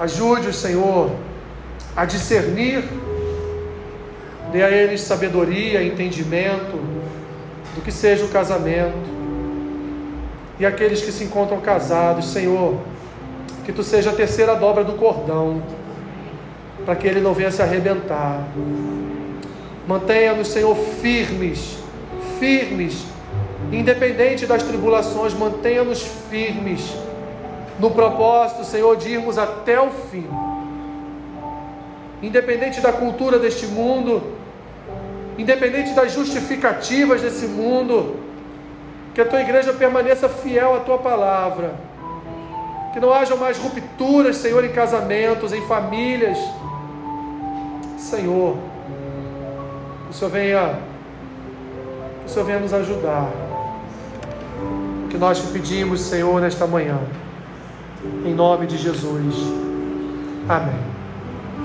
Ajude-os, 0.00 0.56
Senhor, 0.56 1.10
a 1.94 2.06
discernir, 2.06 2.82
dê 4.50 4.62
a 4.62 4.70
eles 4.70 5.02
sabedoria, 5.02 5.84
entendimento, 5.84 6.80
do 7.74 7.82
que 7.84 7.92
seja 7.92 8.24
o 8.24 8.28
casamento. 8.28 8.96
E 10.58 10.64
aqueles 10.64 11.02
que 11.02 11.12
se 11.12 11.24
encontram 11.24 11.60
casados, 11.60 12.32
Senhor, 12.32 12.80
que 13.66 13.72
tu 13.74 13.82
seja 13.82 14.08
a 14.08 14.14
terceira 14.14 14.54
dobra 14.54 14.82
do 14.82 14.94
cordão, 14.94 15.62
para 16.86 16.96
que 16.96 17.06
ele 17.06 17.20
não 17.20 17.34
venha 17.34 17.50
se 17.50 17.60
arrebentar. 17.60 18.42
Mantenha-nos, 19.86 20.48
Senhor, 20.48 20.74
firmes, 21.02 21.76
firmes, 22.38 23.04
independente 23.72 24.46
das 24.46 24.62
tribulações, 24.62 25.32
mantenha-nos 25.34 26.02
firmes 26.28 26.92
no 27.78 27.90
propósito, 27.90 28.64
Senhor, 28.64 28.96
de 28.96 29.08
irmos 29.08 29.38
até 29.38 29.80
o 29.80 29.90
fim. 29.90 30.28
Independente 32.22 32.80
da 32.80 32.92
cultura 32.92 33.38
deste 33.38 33.66
mundo, 33.66 34.22
independente 35.38 35.94
das 35.94 36.12
justificativas 36.12 37.22
desse 37.22 37.46
mundo, 37.46 38.16
que 39.14 39.20
a 39.20 39.24
tua 39.24 39.40
igreja 39.40 39.72
permaneça 39.72 40.28
fiel 40.28 40.74
à 40.74 40.80
tua 40.80 40.98
palavra, 40.98 41.74
que 42.92 43.00
não 43.00 43.12
haja 43.12 43.34
mais 43.36 43.56
rupturas, 43.56 44.36
Senhor, 44.36 44.64
em 44.64 44.72
casamentos, 44.72 45.52
em 45.52 45.66
famílias. 45.66 46.38
Senhor, 47.96 48.56
que 50.06 50.10
o 50.10 50.12
Senhor 50.12 50.30
venha, 50.30 50.78
que 52.20 52.26
o 52.26 52.28
Senhor 52.28 52.44
venha 52.44 52.58
nos 52.58 52.74
ajudar. 52.74 53.49
Que 55.10 55.18
nós 55.18 55.40
te 55.40 55.48
pedimos, 55.48 56.00
Senhor, 56.00 56.40
nesta 56.40 56.66
manhã, 56.66 56.98
em 58.24 58.32
nome 58.32 58.66
de 58.66 58.78
Jesus. 58.78 59.34
Amém. 60.48 60.99